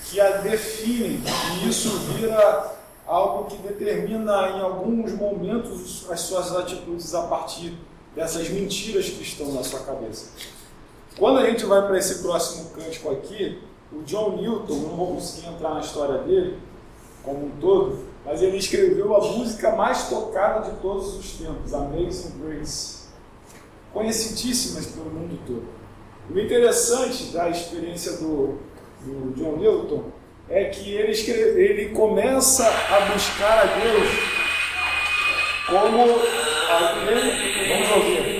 que 0.09 0.19
a 0.19 0.37
definem, 0.37 1.21
e 1.61 1.69
isso 1.69 1.89
vira 2.13 2.77
algo 3.07 3.45
que 3.45 3.57
determina 3.57 4.49
em 4.49 4.59
alguns 4.59 5.13
momentos 5.13 6.05
as 6.11 6.19
suas 6.19 6.53
atitudes 6.55 7.15
a 7.15 7.23
partir 7.23 7.73
dessas 8.13 8.49
mentiras 8.49 9.05
que 9.05 9.23
estão 9.23 9.53
na 9.53 9.63
sua 9.63 9.79
cabeça. 9.79 10.31
Quando 11.17 11.39
a 11.39 11.49
gente 11.49 11.65
vai 11.65 11.87
para 11.87 11.97
esse 11.97 12.21
próximo 12.21 12.69
cântico 12.71 13.11
aqui, 13.11 13.68
o 13.91 14.03
John 14.03 14.37
Newton, 14.37 14.75
não 14.75 14.95
vou 14.95 15.15
conseguir 15.15 15.47
entrar 15.47 15.73
na 15.73 15.79
história 15.79 16.19
dele 16.19 16.57
como 17.23 17.47
um 17.47 17.51
todo, 17.59 18.05
mas 18.25 18.41
ele 18.41 18.57
escreveu 18.57 19.15
a 19.15 19.19
música 19.19 19.75
mais 19.75 20.09
tocada 20.09 20.69
de 20.69 20.77
todos 20.79 21.15
os 21.17 21.33
tempos, 21.33 21.73
Amazing 21.73 22.39
Grace, 22.39 23.07
conhecidíssimas 23.93 24.87
pelo 24.87 25.09
mundo 25.09 25.39
todo. 25.45 25.67
O 26.29 26.39
interessante 26.39 27.25
da 27.31 27.49
experiência 27.49 28.17
do 28.17 28.59
do 29.01 29.33
John 29.35 29.57
Newton 29.57 30.03
é 30.49 30.65
que 30.65 30.91
ele, 30.93 31.11
escreve, 31.11 31.61
ele 31.61 31.89
começa 31.89 32.67
a 32.67 33.11
buscar 33.11 33.59
a 33.59 33.65
Deus 33.79 34.09
como 35.67 35.97
vamos 35.97 37.91
ouvir. 37.95 38.39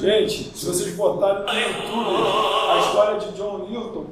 Gente, 0.00 0.58
se 0.58 0.66
vocês 0.66 0.94
botarem 0.94 1.44
no 1.44 1.52
YouTube 1.52 2.22
a 2.70 2.78
história 2.80 3.20
de 3.20 3.32
John 3.32 3.68
Newton, 3.68 4.06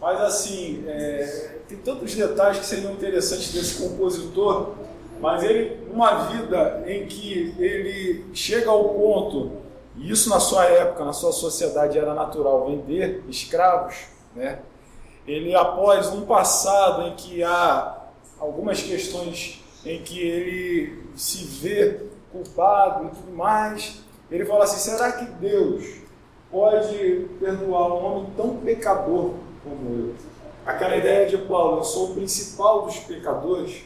mas 0.00 0.20
assim, 0.20 0.84
é, 0.86 1.58
tem 1.68 1.78
tantos 1.78 2.14
detalhes 2.14 2.58
que 2.60 2.66
seriam 2.66 2.92
interessantes 2.92 3.52
desse 3.52 3.82
compositor 3.82 4.74
mas 5.20 5.42
ele, 5.42 5.86
uma 5.90 6.26
vida 6.26 6.84
em 6.86 7.06
que 7.06 7.54
ele 7.58 8.26
chega 8.34 8.70
ao 8.70 8.90
ponto, 8.90 9.52
e 9.96 10.10
isso 10.10 10.28
na 10.28 10.38
sua 10.38 10.64
época, 10.66 11.04
na 11.04 11.12
sua 11.12 11.32
sociedade 11.32 11.98
era 11.98 12.14
natural, 12.14 12.66
vender 12.66 13.24
escravos, 13.28 13.96
né? 14.34 14.60
Ele, 15.26 15.54
após 15.54 16.08
um 16.08 16.26
passado 16.26 17.08
em 17.08 17.16
que 17.16 17.42
há 17.42 17.98
algumas 18.38 18.82
questões 18.82 19.60
em 19.84 20.02
que 20.02 20.20
ele 20.20 21.04
se 21.16 21.44
vê 21.44 22.00
culpado 22.30 23.06
e 23.06 23.08
tudo 23.10 23.32
mais, 23.32 24.02
ele 24.30 24.44
fala 24.44 24.64
assim: 24.64 24.78
será 24.78 25.12
que 25.12 25.24
Deus 25.24 25.84
pode 26.50 27.28
perdoar 27.38 27.92
um 27.92 28.04
homem 28.04 28.32
tão 28.36 28.56
pecador 28.56 29.34
como 29.62 29.98
eu? 29.98 30.14
Aquela 30.64 30.96
ideia 30.96 31.28
de 31.28 31.38
Paulo, 31.38 31.78
eu 31.78 31.84
sou 31.84 32.10
o 32.10 32.14
principal 32.14 32.86
dos 32.86 32.96
pecadores. 32.98 33.84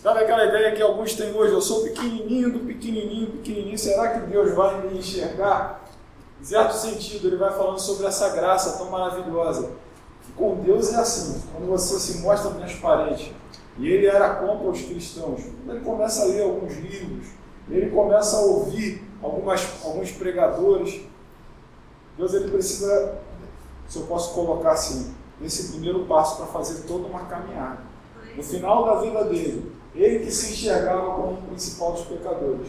Sabe 0.00 0.20
aquela 0.20 0.44
ideia 0.46 0.74
que 0.74 0.82
alguns 0.82 1.14
têm 1.14 1.32
hoje? 1.32 1.52
Eu 1.52 1.60
sou 1.60 1.82
pequenininho 1.82 2.52
do 2.52 2.60
pequenininho, 2.60 3.30
pequenininho. 3.32 3.78
Será 3.78 4.08
que 4.08 4.26
Deus 4.26 4.54
vai 4.54 4.82
me 4.82 4.98
enxergar? 4.98 5.80
Em 6.40 6.44
certo 6.44 6.72
sentido, 6.72 7.28
ele 7.28 7.36
vai 7.36 7.52
falando 7.52 7.78
sobre 7.78 8.06
essa 8.06 8.30
graça 8.30 8.78
tão 8.78 8.90
maravilhosa. 8.90 9.70
Com 10.36 10.56
Deus 10.56 10.92
é 10.92 10.96
assim, 10.96 11.40
quando 11.52 11.68
você 11.68 11.98
se 12.00 12.20
mostra 12.20 12.50
transparente. 12.50 13.34
E 13.78 13.88
ele 13.88 14.06
era 14.06 14.36
contra 14.36 14.68
os 14.68 14.82
cristãos. 14.82 15.40
Ele 15.68 15.80
começa 15.80 16.22
a 16.22 16.26
ler 16.26 16.42
alguns 16.42 16.76
livros, 16.76 17.28
ele 17.70 17.90
começa 17.90 18.36
a 18.36 18.40
ouvir 18.40 19.04
algumas, 19.22 19.84
alguns 19.84 20.10
pregadores. 20.12 21.02
Deus 22.16 22.34
ele 22.34 22.50
precisa, 22.50 23.18
se 23.88 23.98
eu 23.98 24.06
posso 24.06 24.34
colocar 24.34 24.72
assim, 24.72 25.14
esse 25.42 25.72
primeiro 25.72 26.04
passo 26.04 26.36
para 26.36 26.46
fazer 26.46 26.82
toda 26.82 27.06
uma 27.06 27.20
caminhada. 27.20 27.80
No 28.36 28.42
final 28.42 28.84
da 28.84 29.00
vida 29.00 29.24
dele, 29.24 29.72
ele 29.94 30.24
que 30.24 30.30
se 30.30 30.52
enxergava 30.52 31.14
como 31.14 31.32
o 31.32 31.42
principal 31.42 31.92
dos 31.92 32.04
pecadores. 32.04 32.68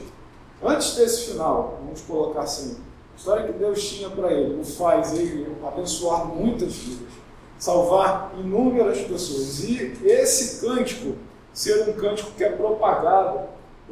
Antes 0.61 0.95
desse 0.95 1.31
final, 1.31 1.79
vamos 1.83 2.01
colocar 2.01 2.41
assim, 2.41 2.77
a 3.13 3.17
história 3.17 3.45
que 3.45 3.53
Deus 3.53 3.87
tinha 3.87 4.09
para 4.09 4.31
ele, 4.31 4.59
o 4.59 4.65
faz 4.65 5.13
ele 5.13 5.55
abençoar 5.65 6.25
muitas 6.25 6.73
vidas, 6.73 7.13
salvar 7.57 8.33
inúmeras 8.37 9.01
pessoas. 9.01 9.63
E 9.63 9.97
esse 10.03 10.65
cântico 10.65 11.15
ser 11.53 11.89
um 11.89 11.93
cântico 11.93 12.31
que 12.31 12.43
é 12.43 12.49
propagado 12.49 13.41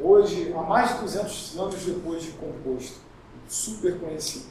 hoje, 0.02 0.52
há 0.52 0.62
mais 0.62 0.94
de 0.94 1.00
200 1.00 1.58
anos 1.58 1.84
depois 1.84 2.22
de 2.22 2.32
composto, 2.32 2.98
super 3.48 3.98
conhecido. 3.98 4.46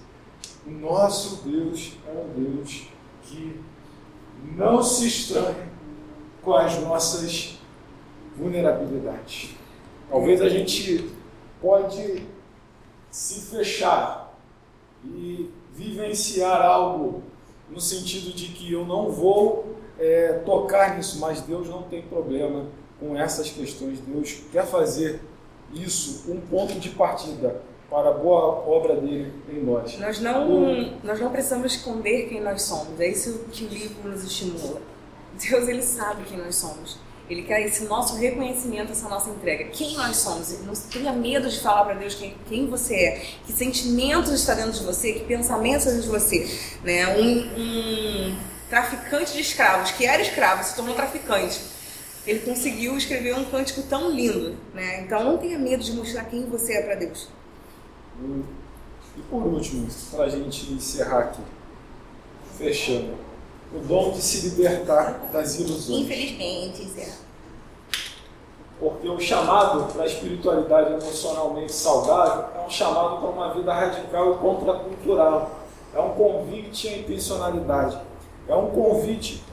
O 0.65 0.71
nosso 0.71 1.43
Deus 1.43 1.93
é 2.07 2.11
um 2.11 2.43
Deus 2.43 2.87
que 3.23 3.59
não 4.55 4.81
se 4.81 5.07
estranha 5.07 5.69
com 6.41 6.53
as 6.53 6.79
nossas 6.79 7.59
vulnerabilidades. 8.35 9.55
Talvez 10.09 10.41
a 10.41 10.49
gente 10.49 11.09
pode 11.61 12.25
se 13.09 13.41
fechar 13.55 14.37
e 15.03 15.51
vivenciar 15.73 16.61
algo 16.61 17.23
no 17.69 17.79
sentido 17.79 18.33
de 18.33 18.47
que 18.47 18.71
eu 18.71 18.85
não 18.85 19.09
vou 19.09 19.75
é, 19.97 20.33
tocar 20.45 20.97
nisso, 20.97 21.19
mas 21.19 21.41
Deus 21.41 21.69
não 21.69 21.83
tem 21.83 22.01
problema 22.01 22.67
com 22.99 23.17
essas 23.17 23.49
questões. 23.49 23.99
Deus 23.99 24.41
quer 24.51 24.65
fazer 24.65 25.21
isso 25.74 26.32
um 26.32 26.39
ponto 26.41 26.80
de 26.80 26.89
partida 26.89 27.61
para 27.89 28.09
a 28.09 28.13
boa 28.13 28.67
obra 28.67 28.95
dele 28.95 29.34
em 29.49 29.63
nós. 29.63 29.97
Nós 29.99 30.19
não, 30.19 30.97
nós 31.03 31.19
não 31.19 31.30
precisamos 31.30 31.74
esconder 31.74 32.30
quem 32.30 32.39
nós 32.39 32.61
somos. 32.61 32.99
É 32.99 33.07
isso 33.07 33.45
que 33.51 33.65
o 33.65 33.67
livro 33.67 34.09
nos 34.09 34.24
estimula. 34.24 34.82
Deus 35.49 35.67
ele 35.67 35.82
sabe 35.82 36.24
quem 36.24 36.38
nós 36.38 36.55
somos. 36.55 36.97
Ele 37.30 37.43
quer 37.43 37.61
esse 37.61 37.86
nosso 37.86 38.17
reconhecimento, 38.17 38.91
essa 38.91 39.07
nossa 39.07 39.30
entrega. 39.30 39.65
Quem 39.65 39.95
nós 39.95 40.17
somos. 40.17 40.59
Não 40.65 40.74
tenha 40.74 41.13
medo 41.13 41.49
de 41.49 41.59
falar 41.59 41.86
para 41.86 41.93
Deus 41.93 42.13
quem, 42.15 42.36
quem 42.47 42.67
você 42.67 42.95
é. 42.95 43.26
Que 43.45 43.53
sentimentos 43.53 44.32
está 44.32 44.53
dentro 44.53 44.74
de 44.74 44.84
você, 44.84 45.13
que 45.13 45.26
pensamentos 45.26 45.86
está 45.86 45.91
dentro 45.91 46.11
de 46.11 46.19
você. 46.19 46.59
Né? 46.84 47.07
Um, 47.17 47.61
um 47.61 48.38
traficante 48.69 49.34
de 49.34 49.41
escravos, 49.41 49.91
que 49.91 50.05
era 50.05 50.22
escravo, 50.22 50.63
se 50.63 50.76
tornou 50.76 50.95
traficante. 50.95 51.59
Ele 52.26 52.39
conseguiu 52.39 52.95
escrever 52.97 53.36
um 53.36 53.45
cântico 53.45 53.82
tão 53.84 54.11
lindo. 54.11 54.55
Né? 54.74 55.01
Então 55.01 55.24
não 55.24 55.38
tenha 55.38 55.57
medo 55.57 55.84
de 55.84 55.93
mostrar 55.93 56.26
quem 56.26 56.45
você 56.45 56.74
é 56.74 56.82
para 56.84 56.95
Deus. 56.95 57.28
E 59.17 59.22
por 59.30 59.43
último, 59.43 59.88
para 60.11 60.26
a 60.26 60.30
gente 60.30 60.72
encerrar 60.72 61.19
aqui, 61.19 61.41
fechando, 62.57 63.15
o 63.74 63.80
dom 63.80 64.11
de 64.11 64.22
se 64.22 64.49
libertar 64.49 65.30
das 65.32 65.59
ilusões. 65.59 66.01
Infelizmente, 66.01 66.88
Zé. 66.89 67.11
Porque 68.80 69.07
o 69.07 69.19
chamado 69.19 69.93
para 69.93 70.03
a 70.03 70.05
espiritualidade 70.05 70.93
emocionalmente 70.93 71.72
saudável 71.72 72.45
é 72.55 72.65
um 72.65 72.69
chamado 72.69 73.17
para 73.17 73.30
uma 73.30 73.53
vida 73.53 73.74
radical 73.74 74.34
e 74.34 74.38
contracultural. 74.38 75.51
É 75.93 75.99
um 75.99 76.09
convite 76.11 76.88
à 76.88 76.97
intencionalidade. 76.97 77.99
É 78.47 78.55
um 78.55 78.72
convite 78.72 79.43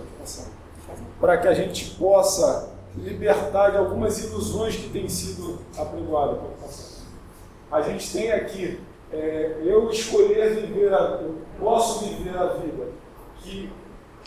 para 1.21 1.39
que 1.39 1.49
a 1.49 1.55
gente 1.55 1.97
possa 1.97 2.71
libertar 2.97 3.71
de 3.71 3.77
algumas 3.79 4.23
ilusões 4.25 4.77
que 4.77 4.89
têm 4.91 5.09
sido 5.09 5.59
apregoadas. 5.77 7.03
A 7.71 7.81
gente 7.83 8.12
tem 8.12 8.33
aqui, 8.33 8.81
é, 9.12 9.59
eu 9.62 9.91
escolher 9.91 10.55
viver, 10.55 10.93
a, 10.93 11.21
eu 11.23 11.37
posso 11.61 12.05
viver 12.07 12.37
a 12.37 12.47
vida 12.55 12.89
que 13.41 13.71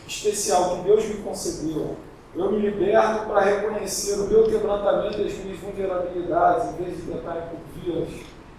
especial 0.07 0.77
que 0.77 0.83
Deus 0.83 1.05
me 1.05 1.15
concedeu. 1.15 1.95
Eu 2.35 2.51
me 2.51 2.59
liberto 2.59 3.25
para 3.25 3.41
reconhecer 3.41 4.13
o 4.13 4.27
meu 4.27 4.43
quebrantamento 4.43 5.19
e 5.19 5.27
as 5.27 5.33
minhas 5.33 5.59
vulnerabilidades, 5.59 6.69
em 6.69 6.83
vez 6.83 6.97
de 6.97 7.01
tentar 7.03 7.49
encobri-las. 7.49 8.09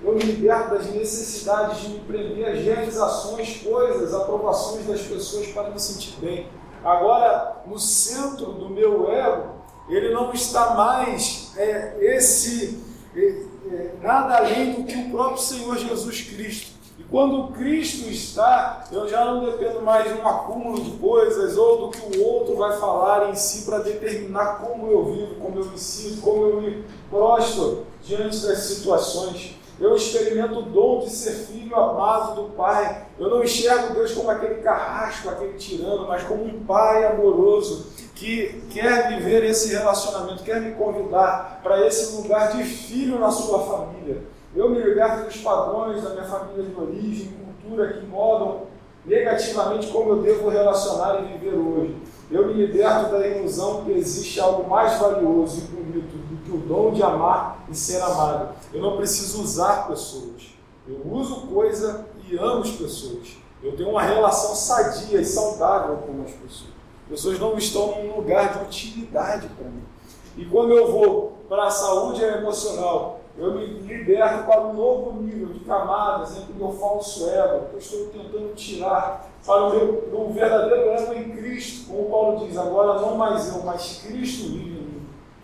Eu 0.03 0.15
me 0.15 0.23
liberto 0.23 0.71
das 0.75 0.87
necessidades 0.91 1.81
de 1.81 1.89
me 1.91 2.01
prender 2.01 2.49
às 2.49 2.59
realizações, 2.59 3.63
coisas, 3.63 4.13
aprovações 4.13 4.87
das 4.87 5.01
pessoas 5.03 5.47
para 5.49 5.71
me 5.71 5.81
sentir 5.81 6.17
bem. 6.21 6.49
Agora, 6.85 7.63
no 7.67 7.79
centro 7.79 8.47
do 8.47 8.69
meu 8.69 9.11
ego, 9.11 9.53
ele 9.89 10.13
não 10.13 10.33
está 10.33 10.75
mais 10.75 11.53
é, 11.57 11.97
esse 12.01 12.83
é, 13.15 13.21
é, 13.21 13.95
nada 14.01 14.37
além 14.39 14.73
do 14.73 14.85
que 14.85 14.97
o 14.97 15.11
próprio 15.11 15.39
Senhor 15.39 15.77
Jesus 15.77 16.23
Cristo. 16.23 16.73
E 16.99 17.05
quando 17.05 17.53
Cristo 17.53 18.09
está, 18.09 18.85
eu 18.91 19.09
já 19.09 19.25
não 19.25 19.45
dependo 19.45 19.81
mais 19.83 20.13
de 20.13 20.21
um 20.21 20.27
acúmulo 20.27 20.81
de 20.83 20.91
coisas 20.99 21.57
ou 21.57 21.87
do 21.87 21.91
que 21.91 22.19
o 22.19 22.25
outro 22.25 22.57
vai 22.57 22.79
falar 22.79 23.31
em 23.31 23.35
si 23.35 23.65
para 23.65 23.79
determinar 23.79 24.61
como 24.61 24.91
eu 24.91 25.05
vivo, 25.13 25.35
como 25.37 25.59
eu 25.59 25.67
me 25.67 25.79
sinto, 25.79 26.21
como 26.21 26.47
eu 26.47 26.61
me 26.61 26.85
prostro 27.11 27.87
diante 28.03 28.39
das 28.47 28.59
situações. 28.59 29.57
Eu 29.83 29.97
experimento 29.97 30.61
o 30.61 30.63
dom 30.63 31.01
de 31.01 31.11
ser 31.11 31.33
filho 31.33 31.75
amado 31.75 32.41
do 32.41 32.51
Pai. 32.51 33.05
Eu 33.19 33.29
não 33.29 33.43
enxergo 33.43 33.93
Deus 33.95 34.13
como 34.13 34.31
aquele 34.31 34.63
carrasco, 34.63 35.29
aquele 35.29 35.55
tirano, 35.55 36.07
mas 36.07 36.23
como 36.23 36.45
um 36.45 36.65
Pai 36.65 37.05
amoroso 37.05 37.89
que 38.15 38.63
quer 38.71 39.09
viver 39.09 39.43
esse 39.43 39.75
relacionamento, 39.75 40.45
quer 40.45 40.61
me 40.61 40.77
convidar 40.77 41.59
para 41.65 41.85
esse 41.85 42.15
lugar 42.15 42.53
de 42.53 42.63
filho 42.63 43.19
na 43.19 43.33
sua 43.33 43.59
família. 43.59 44.23
Eu 44.55 44.71
me 44.71 44.81
liberto 44.81 45.25
dos 45.25 45.39
padrões 45.39 46.01
da 46.01 46.11
minha 46.11 46.27
família 46.27 46.63
de 46.63 46.81
origem, 46.81 47.33
cultura 47.61 47.93
que 47.95 48.07
modam 48.07 48.69
negativamente 49.05 49.89
como 49.89 50.11
eu 50.11 50.23
devo 50.23 50.49
relacionar 50.49 51.25
e 51.25 51.37
viver 51.37 51.57
hoje. 51.57 51.97
Eu 52.31 52.47
me 52.47 52.53
liberto 52.53 53.11
da 53.11 53.27
ilusão 53.27 53.85
que 53.85 53.91
existe 53.91 54.39
algo 54.39 54.71
mais 54.71 54.97
valioso 55.01 55.59
e 55.59 55.75
bonito 55.75 56.17
o 56.55 56.59
dom 56.59 56.93
de 56.93 57.03
amar 57.03 57.65
e 57.69 57.75
ser 57.75 58.01
amado. 58.01 58.55
Eu 58.73 58.81
não 58.81 58.97
preciso 58.97 59.43
usar 59.43 59.89
pessoas. 59.89 60.55
Eu 60.87 61.01
uso 61.11 61.47
coisa 61.47 62.07
e 62.29 62.37
amo 62.37 62.63
as 62.63 62.71
pessoas. 62.71 63.37
Eu 63.63 63.77
tenho 63.77 63.91
uma 63.91 64.03
relação 64.03 64.55
sadia 64.55 65.21
e 65.21 65.25
saudável 65.25 65.99
com 65.99 66.23
as 66.23 66.33
pessoas. 66.33 66.73
Pessoas 67.09 67.39
não 67.39 67.57
estão 67.57 68.03
num 68.03 68.17
lugar 68.17 68.59
de 68.59 68.65
utilidade 68.65 69.49
para 69.49 69.69
mim. 69.69 69.85
E 70.37 70.45
quando 70.47 70.73
eu 70.73 70.91
vou 70.91 71.39
para 71.49 71.67
a 71.67 71.71
saúde 71.71 72.23
emocional, 72.25 73.21
eu 73.37 73.53
me 73.53 73.67
liberto 73.67 74.45
para 74.45 74.61
um 74.63 74.75
novo 74.75 75.23
nível 75.23 75.49
de 75.49 75.61
camadas 75.61 76.37
entre 76.37 76.53
o 76.53 76.57
meu 76.57 76.73
falso 76.73 77.29
ego, 77.29 77.67
que 77.69 77.75
eu 77.75 77.79
estou 77.79 78.07
tentando 78.07 78.55
tirar 78.55 79.31
para 79.45 79.65
o 79.65 79.71
meu, 79.71 80.33
verdadeiro 80.33 80.91
ego 80.91 81.13
em 81.15 81.37
Cristo, 81.37 81.91
como 81.91 82.11
Paulo 82.11 82.47
diz, 82.47 82.57
agora 82.57 83.01
não 83.01 83.17
mais 83.17 83.55
eu, 83.55 83.63
mas 83.63 84.03
Cristo 84.07 84.49
vive. 84.49 84.72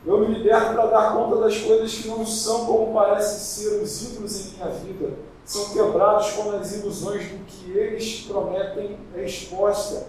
Eu 0.08 0.20
me 0.20 0.38
liberto 0.38 0.72
para 0.72 0.86
dar 0.86 1.12
conta 1.12 1.36
das 1.36 1.58
coisas 1.58 1.92
que 1.92 2.08
não 2.08 2.24
são 2.24 2.64
como 2.64 2.94
parecem 2.94 3.38
ser 3.40 3.82
os 3.82 4.10
ídolos 4.10 4.40
em 4.40 4.54
minha 4.54 4.68
vida. 4.70 5.10
São 5.44 5.68
quebrados 5.68 6.30
quando 6.30 6.56
as 6.56 6.72
ilusões 6.76 7.24
do 7.24 7.44
que 7.44 7.76
eles 7.76 8.24
prometem 8.26 8.96
é 9.14 9.24
exposta. 9.26 10.06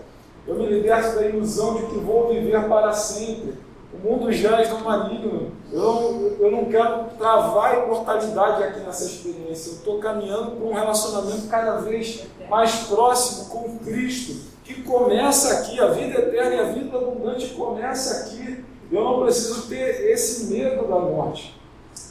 Eu 0.48 0.56
me 0.56 0.68
liberto 0.68 1.16
da 1.16 1.26
ilusão 1.26 1.76
de 1.76 1.88
que 1.88 1.98
vou 1.98 2.30
viver 2.30 2.66
para 2.70 2.94
sempre. 2.94 3.56
O 3.94 3.98
mundo 4.08 4.32
jaz 4.32 4.70
no 4.70 4.80
maligno. 4.80 5.52
Eu 5.70 5.82
não, 5.82 6.22
eu 6.40 6.52
não 6.52 6.66
quero 6.66 7.04
travar 7.18 7.76
a 7.76 7.84
imortalidade 7.84 8.64
aqui 8.64 8.80
nessa 8.80 9.04
experiência. 9.04 9.72
Eu 9.72 9.76
estou 9.76 10.00
caminhando 10.00 10.52
para 10.52 10.66
um 10.66 10.74
relacionamento 10.74 11.50
cada 11.50 11.76
vez 11.80 12.24
mais 12.50 12.74
próximo 12.88 13.50
com 13.50 13.78
Cristo, 13.80 14.48
que 14.64 14.82
começa 14.82 15.56
aqui. 15.56 15.78
A 15.78 15.88
vida 15.88 16.20
eterna 16.22 16.56
e 16.56 16.60
a 16.62 16.72
vida 16.72 16.98
abundante 16.98 17.48
começa 17.48 18.24
aqui. 18.24 18.49
Eu 18.92 19.04
não 19.04 19.22
preciso 19.22 19.68
ter 19.68 20.10
esse 20.10 20.52
medo 20.52 20.88
da 20.88 21.00
morte. 21.00 21.60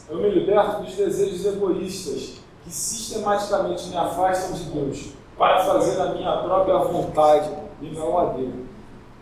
Eu 0.09 0.19
me 0.19 0.31
liberto 0.31 0.83
dos 0.83 0.95
desejos 0.95 1.45
egoístas 1.45 2.41
que 2.63 2.71
sistematicamente 2.71 3.89
me 3.89 3.97
afastam 3.97 4.53
de 4.53 4.65
Deus 4.71 5.13
para 5.37 5.65
fazer 5.65 6.01
a 6.01 6.15
minha 6.15 6.37
própria 6.39 6.79
vontade 6.79 7.51
e 7.81 7.91
não 7.91 8.17
a 8.17 8.33
dele. 8.33 8.67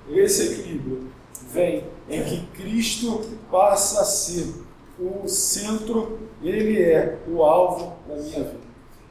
Esse 0.08 0.52
equilíbrio 0.52 1.10
vem 1.50 1.84
em 2.08 2.22
que 2.22 2.46
Cristo 2.54 3.20
passa 3.50 4.02
a 4.02 4.04
ser 4.04 4.64
o 4.98 5.28
centro, 5.28 6.18
ele 6.42 6.82
é 6.82 7.18
o 7.28 7.42
alvo 7.42 7.96
da 8.08 8.16
minha 8.16 8.44
vida. 8.44 8.66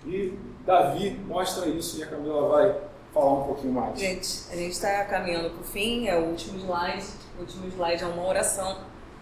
E 0.06 0.34
Davi 0.66 1.20
mostra 1.28 1.68
isso 1.68 2.00
e 2.00 2.04
a 2.04 2.08
Camila 2.08 2.48
vai 2.48 2.76
falar 3.14 3.34
um 3.34 3.44
pouquinho 3.44 3.74
mais. 3.74 4.00
Gente, 4.00 4.28
a 4.52 4.56
gente 4.56 4.72
está 4.72 5.06
caminhando 5.06 5.52
para 5.52 5.62
o 5.62 5.64
fim, 5.64 6.08
é 6.08 6.18
o 6.18 6.26
último 6.26 6.58
slide. 6.60 7.06
O 7.38 7.42
último 7.42 7.68
slide 7.68 8.04
é 8.04 8.08
uma 8.08 8.26
oração. 8.26 8.78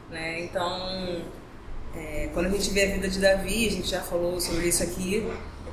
Né? 0.09 0.41
Então, 0.41 1.22
é, 1.95 2.30
quando 2.34 2.47
a 2.47 2.49
gente 2.49 2.70
vê 2.70 2.84
a 2.84 2.91
vida 2.93 3.07
de 3.07 3.20
Davi, 3.20 3.68
a 3.68 3.72
gente 3.72 3.88
já 3.88 4.01
falou 4.01 4.39
sobre 4.39 4.68
isso 4.68 4.84
aqui, 4.84 5.28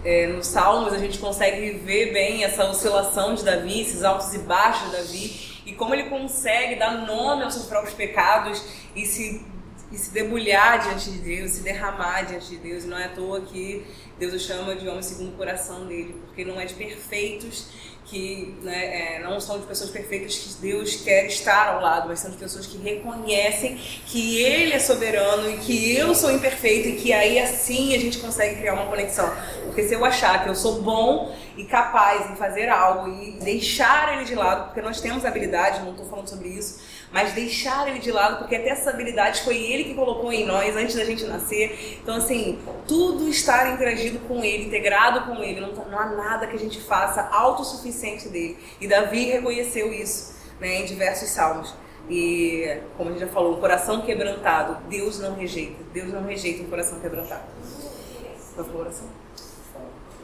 é, 0.05 0.27
nos 0.29 0.47
Salmos 0.47 0.93
a 0.93 0.99
gente 0.99 1.19
consegue 1.19 1.73
ver 1.79 2.13
bem 2.13 2.45
essa 2.45 2.65
oscilação 2.65 3.35
de 3.35 3.45
Davi, 3.45 3.83
esses 3.83 4.03
altos 4.03 4.33
e 4.33 4.39
baixos 4.39 4.91
de 4.91 4.97
Davi, 4.97 5.63
e 5.67 5.73
como 5.75 5.95
ele 5.95 6.05
consegue 6.05 6.77
dar 6.77 7.07
nome 7.07 7.43
aos 7.43 7.55
seus 7.55 7.67
próprios 7.67 7.95
pecados 7.95 8.65
e 8.97 9.05
se 9.05 9.45
e 9.93 9.99
se 9.99 10.13
debulhar 10.13 10.79
diante 10.79 11.11
de 11.11 11.19
Deus, 11.19 11.51
se 11.51 11.63
derramar 11.63 12.23
diante 12.23 12.51
de 12.51 12.57
Deus. 12.59 12.85
Não 12.85 12.97
é 12.97 13.07
à 13.07 13.09
toa 13.09 13.41
que 13.41 13.85
Deus 14.19 14.33
o 14.33 14.39
chama 14.39 14.77
de 14.77 14.89
homem 14.89 15.03
segundo 15.03 15.31
o 15.31 15.37
coração 15.37 15.87
dele, 15.87 16.15
porque 16.27 16.45
não 16.45 16.61
é 16.61 16.65
de 16.65 16.75
perfeitos 16.75 17.69
que 18.11 18.57
né, 18.63 19.17
é, 19.17 19.23
não 19.23 19.41
são 19.41 19.61
de 19.61 19.67
pessoas 19.67 19.89
perfeitas 19.89 20.37
que 20.37 20.61
Deus 20.61 20.97
quer 20.97 21.27
estar 21.27 21.69
ao 21.69 21.81
lado, 21.81 22.09
mas 22.09 22.19
são 22.19 22.31
de 22.31 22.37
pessoas 22.37 22.67
que 22.67 22.77
reconhecem 22.77 23.77
que 24.07 24.43
Ele 24.43 24.73
é 24.73 24.81
soberano 24.81 25.49
e 25.49 25.59
que 25.59 25.97
eu 25.97 26.13
sou 26.13 26.33
imperfeito 26.33 26.89
e 26.89 26.97
que 26.97 27.13
aí 27.13 27.39
assim 27.39 27.95
a 27.95 27.99
gente 27.99 28.19
consegue 28.19 28.59
criar 28.59 28.75
uma 28.75 28.87
conexão. 28.87 29.33
Porque 29.65 29.87
se 29.87 29.95
eu 29.95 30.05
achar 30.05 30.43
que 30.43 30.49
eu 30.49 30.57
sou 30.57 30.83
bom 30.83 31.33
e 31.57 31.65
capaz 31.65 32.29
em 32.31 32.35
fazer 32.35 32.69
algo 32.69 33.09
e 33.09 33.39
deixar 33.43 34.15
Ele 34.15 34.25
de 34.25 34.35
lado, 34.35 34.67
porque 34.67 34.83
nós 34.83 35.01
temos 35.01 35.25
habilidade, 35.25 35.81
não 35.81 35.93
estou 35.93 36.07
falando 36.07 36.29
sobre 36.29 36.49
isso, 36.49 36.81
mas 37.13 37.33
deixar 37.33 37.89
ele 37.89 37.99
de 37.99 38.13
lado, 38.13 38.39
porque 38.39 38.55
até 38.55 38.69
essas 38.69 38.87
habilidades 38.87 39.41
foi 39.41 39.57
ele 39.57 39.85
que 39.85 39.95
colocou 39.95 40.33
em 40.33 40.45
nós 40.47 40.77
antes 40.77 40.95
da 40.95 41.05
gente 41.05 41.25
nascer. 41.25 41.99
Então, 42.03 42.17
assim, 42.17 42.59
tudo 42.87 43.29
estar 43.29 43.73
interagido 43.73 44.21
com 44.21 44.45
ele, 44.45 44.67
integrado 44.67 45.23
com 45.23 45.43
ele, 45.43 45.61
não, 45.61 45.73
não 45.73 45.99
há 45.99 46.07
nada 46.07 46.47
que 46.47 46.55
a 46.55 46.59
gente 46.59 46.81
faça 46.81 47.23
autossuficiente 47.23 48.29
dele. 48.29 48.57
E 48.81 48.87
Davi 48.87 49.25
reconheceu 49.25 49.93
isso 49.93 50.37
né, 50.61 50.83
em 50.83 50.85
diversos 50.85 51.31
salmos. 51.31 51.75
E, 52.09 52.79
como 52.97 53.11
a 53.11 53.13
gente 53.13 53.23
já 53.23 53.29
falou, 53.29 53.57
um 53.57 53.61
coração 53.61 54.03
quebrantado, 54.03 54.79
Deus 54.89 55.19
não 55.19 55.35
rejeita. 55.35 55.83
Deus 55.93 56.13
não 56.13 56.25
rejeita 56.25 56.63
um 56.63 56.67
coração 56.67 57.01
quebrantado. 57.01 57.43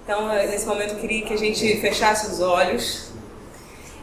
Então, 0.04 0.28
nesse 0.28 0.66
momento, 0.66 0.94
eu 0.94 1.00
queria 1.00 1.26
que 1.26 1.34
a 1.34 1.36
gente 1.36 1.80
fechasse 1.80 2.30
os 2.30 2.40
olhos 2.40 3.10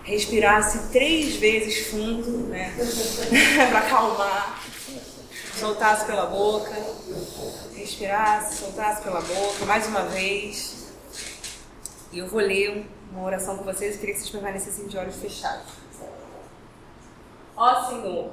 respirasse 0.04 0.92
três 0.92 1.38
vezes 1.38 1.88
fundo, 1.88 2.48
né? 2.50 2.76
para 3.70 3.80
acalmar. 3.80 4.62
Soltasse 5.56 6.06
pela 6.06 6.26
boca, 6.26 6.74
respirasse, 7.74 8.58
soltasse 8.58 9.02
pela 9.02 9.22
boca, 9.22 9.66
mais 9.66 9.88
uma 9.88 10.02
vez. 10.02 10.92
E 12.12 12.20
eu 12.20 12.28
vou 12.28 12.42
ler 12.42 12.86
uma 13.12 13.24
oração 13.24 13.58
com 13.58 13.64
vocês, 13.64 13.94
eu 13.94 14.00
queria 14.00 14.16
que 14.16 14.22
vocês 14.22 14.32
permanecessem 14.32 14.88
de 14.88 14.98
olhos 14.98 15.16
fechados. 15.16 15.72
Ó 17.56 17.90
Senhor, 17.90 18.32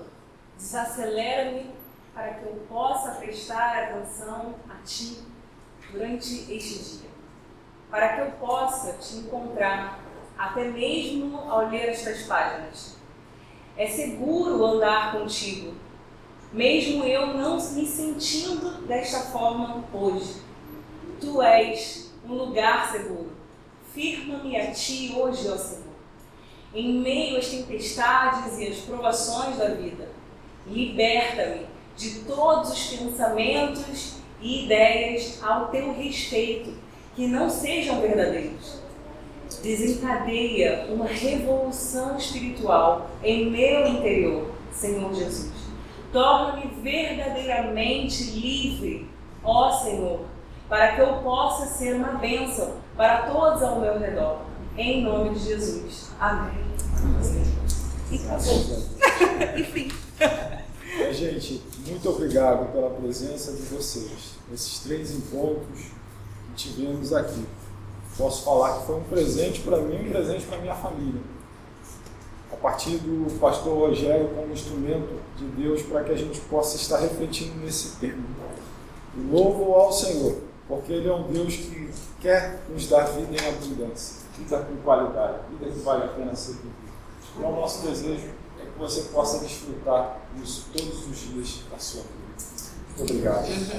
desacelera-me 0.56 1.70
para 2.14 2.34
que 2.34 2.46
eu 2.46 2.66
possa 2.68 3.12
prestar 3.12 3.84
atenção 3.84 4.54
a 4.68 4.82
Ti 4.84 5.22
durante 5.92 6.52
este 6.52 6.98
dia, 6.98 7.10
para 7.90 8.14
que 8.14 8.20
eu 8.22 8.30
possa 8.32 8.94
Te 8.94 9.16
encontrar 9.16 9.99
até 10.40 10.64
mesmo 10.70 11.38
ao 11.50 11.68
ler 11.68 11.90
estas 11.90 12.22
páginas. 12.22 12.96
É 13.76 13.86
seguro 13.86 14.64
andar 14.64 15.12
contigo, 15.12 15.74
mesmo 16.50 17.04
eu 17.04 17.26
não 17.34 17.56
me 17.56 17.86
sentindo 17.86 18.86
desta 18.86 19.20
forma 19.20 19.84
hoje. 19.92 20.36
Tu 21.20 21.42
és 21.42 22.14
um 22.26 22.32
lugar 22.32 22.90
seguro. 22.90 23.32
Firma-me 23.92 24.56
a 24.56 24.70
ti 24.70 25.12
hoje, 25.14 25.46
ó 25.46 25.58
Senhor. 25.58 25.90
Em 26.72 26.94
meio 27.00 27.36
às 27.36 27.48
tempestades 27.48 28.58
e 28.58 28.66
às 28.66 28.78
provações 28.78 29.58
da 29.58 29.68
vida, 29.74 30.08
liberta-me 30.66 31.66
de 31.96 32.20
todos 32.20 32.72
os 32.72 32.96
pensamentos 32.96 34.14
e 34.40 34.64
ideias 34.64 35.42
ao 35.42 35.68
teu 35.68 35.92
respeito 35.92 36.72
que 37.14 37.26
não 37.26 37.50
sejam 37.50 38.00
verdadeiros 38.00 38.79
desencadeia 39.62 40.86
uma 40.90 41.06
revolução 41.06 42.16
espiritual 42.16 43.10
em 43.22 43.50
meu 43.50 43.86
interior, 43.86 44.46
Senhor 44.72 45.12
Jesus. 45.14 45.52
Torna-me 46.12 46.66
verdadeiramente 46.82 48.24
livre, 48.24 49.08
ó 49.44 49.70
Senhor, 49.70 50.20
para 50.68 50.94
que 50.94 51.00
eu 51.02 51.14
possa 51.18 51.66
ser 51.66 51.94
uma 51.96 52.12
bênção 52.14 52.74
para 52.96 53.22
todos 53.22 53.62
ao 53.62 53.80
meu 53.80 53.98
redor. 53.98 54.40
Em 54.76 55.02
nome 55.02 55.34
de 55.34 55.44
Jesus. 55.44 56.10
Amém. 56.18 56.64
E 58.10 58.16
acabou. 58.16 59.56
Enfim. 59.58 59.90
Gente, 61.12 61.62
muito 61.86 62.08
obrigado 62.08 62.72
pela 62.72 62.90
presença 62.90 63.52
de 63.52 63.62
vocês 63.62 64.38
nesses 64.50 64.80
três 64.80 65.12
encontros 65.12 65.80
que 66.48 66.54
tivemos 66.54 67.12
aqui 67.12 67.44
posso 68.20 68.44
falar 68.44 68.78
que 68.78 68.86
foi 68.86 68.96
um 68.96 69.04
presente 69.04 69.60
para 69.60 69.78
mim 69.78 69.96
e 69.96 70.08
um 70.08 70.10
presente 70.10 70.44
para 70.44 70.58
minha 70.58 70.74
família. 70.74 71.20
A 72.52 72.56
partir 72.56 72.98
do 72.98 73.38
pastor 73.40 73.88
Rogério 73.88 74.28
como 74.34 74.52
instrumento 74.52 75.18
de 75.38 75.46
Deus 75.46 75.82
para 75.82 76.04
que 76.04 76.12
a 76.12 76.16
gente 76.16 76.38
possa 76.42 76.76
estar 76.76 76.98
refletindo 76.98 77.54
nesse 77.64 77.96
tema. 77.96 78.22
E 79.16 79.20
louvo 79.20 79.72
ao 79.72 79.90
Senhor, 79.90 80.36
porque 80.68 80.92
Ele 80.92 81.08
é 81.08 81.14
um 81.14 81.32
Deus 81.32 81.56
que 81.56 81.90
quer 82.20 82.60
nos 82.68 82.86
dar 82.88 83.04
vida 83.04 83.42
em 83.42 83.48
abundância, 83.48 84.16
vida 84.36 84.58
com 84.58 84.76
qualidade, 84.84 85.38
vida 85.50 85.72
que 85.72 85.78
vale 85.80 86.04
a 86.04 86.08
pena 86.08 86.34
ser 86.34 86.52
vivida. 86.52 86.74
E 87.38 87.42
é 87.42 87.46
o 87.46 87.52
nosso 87.52 87.86
desejo 87.86 88.28
é 88.60 88.64
que 88.64 88.78
você 88.78 89.02
possa 89.12 89.38
desfrutar 89.38 90.20
disso 90.36 90.66
todos 90.72 91.08
os 91.08 91.18
dias 91.18 91.60
da 91.70 91.78
sua 91.78 92.02
vida. 92.02 92.20
Muito 92.98 93.02
obrigado. 93.02 93.46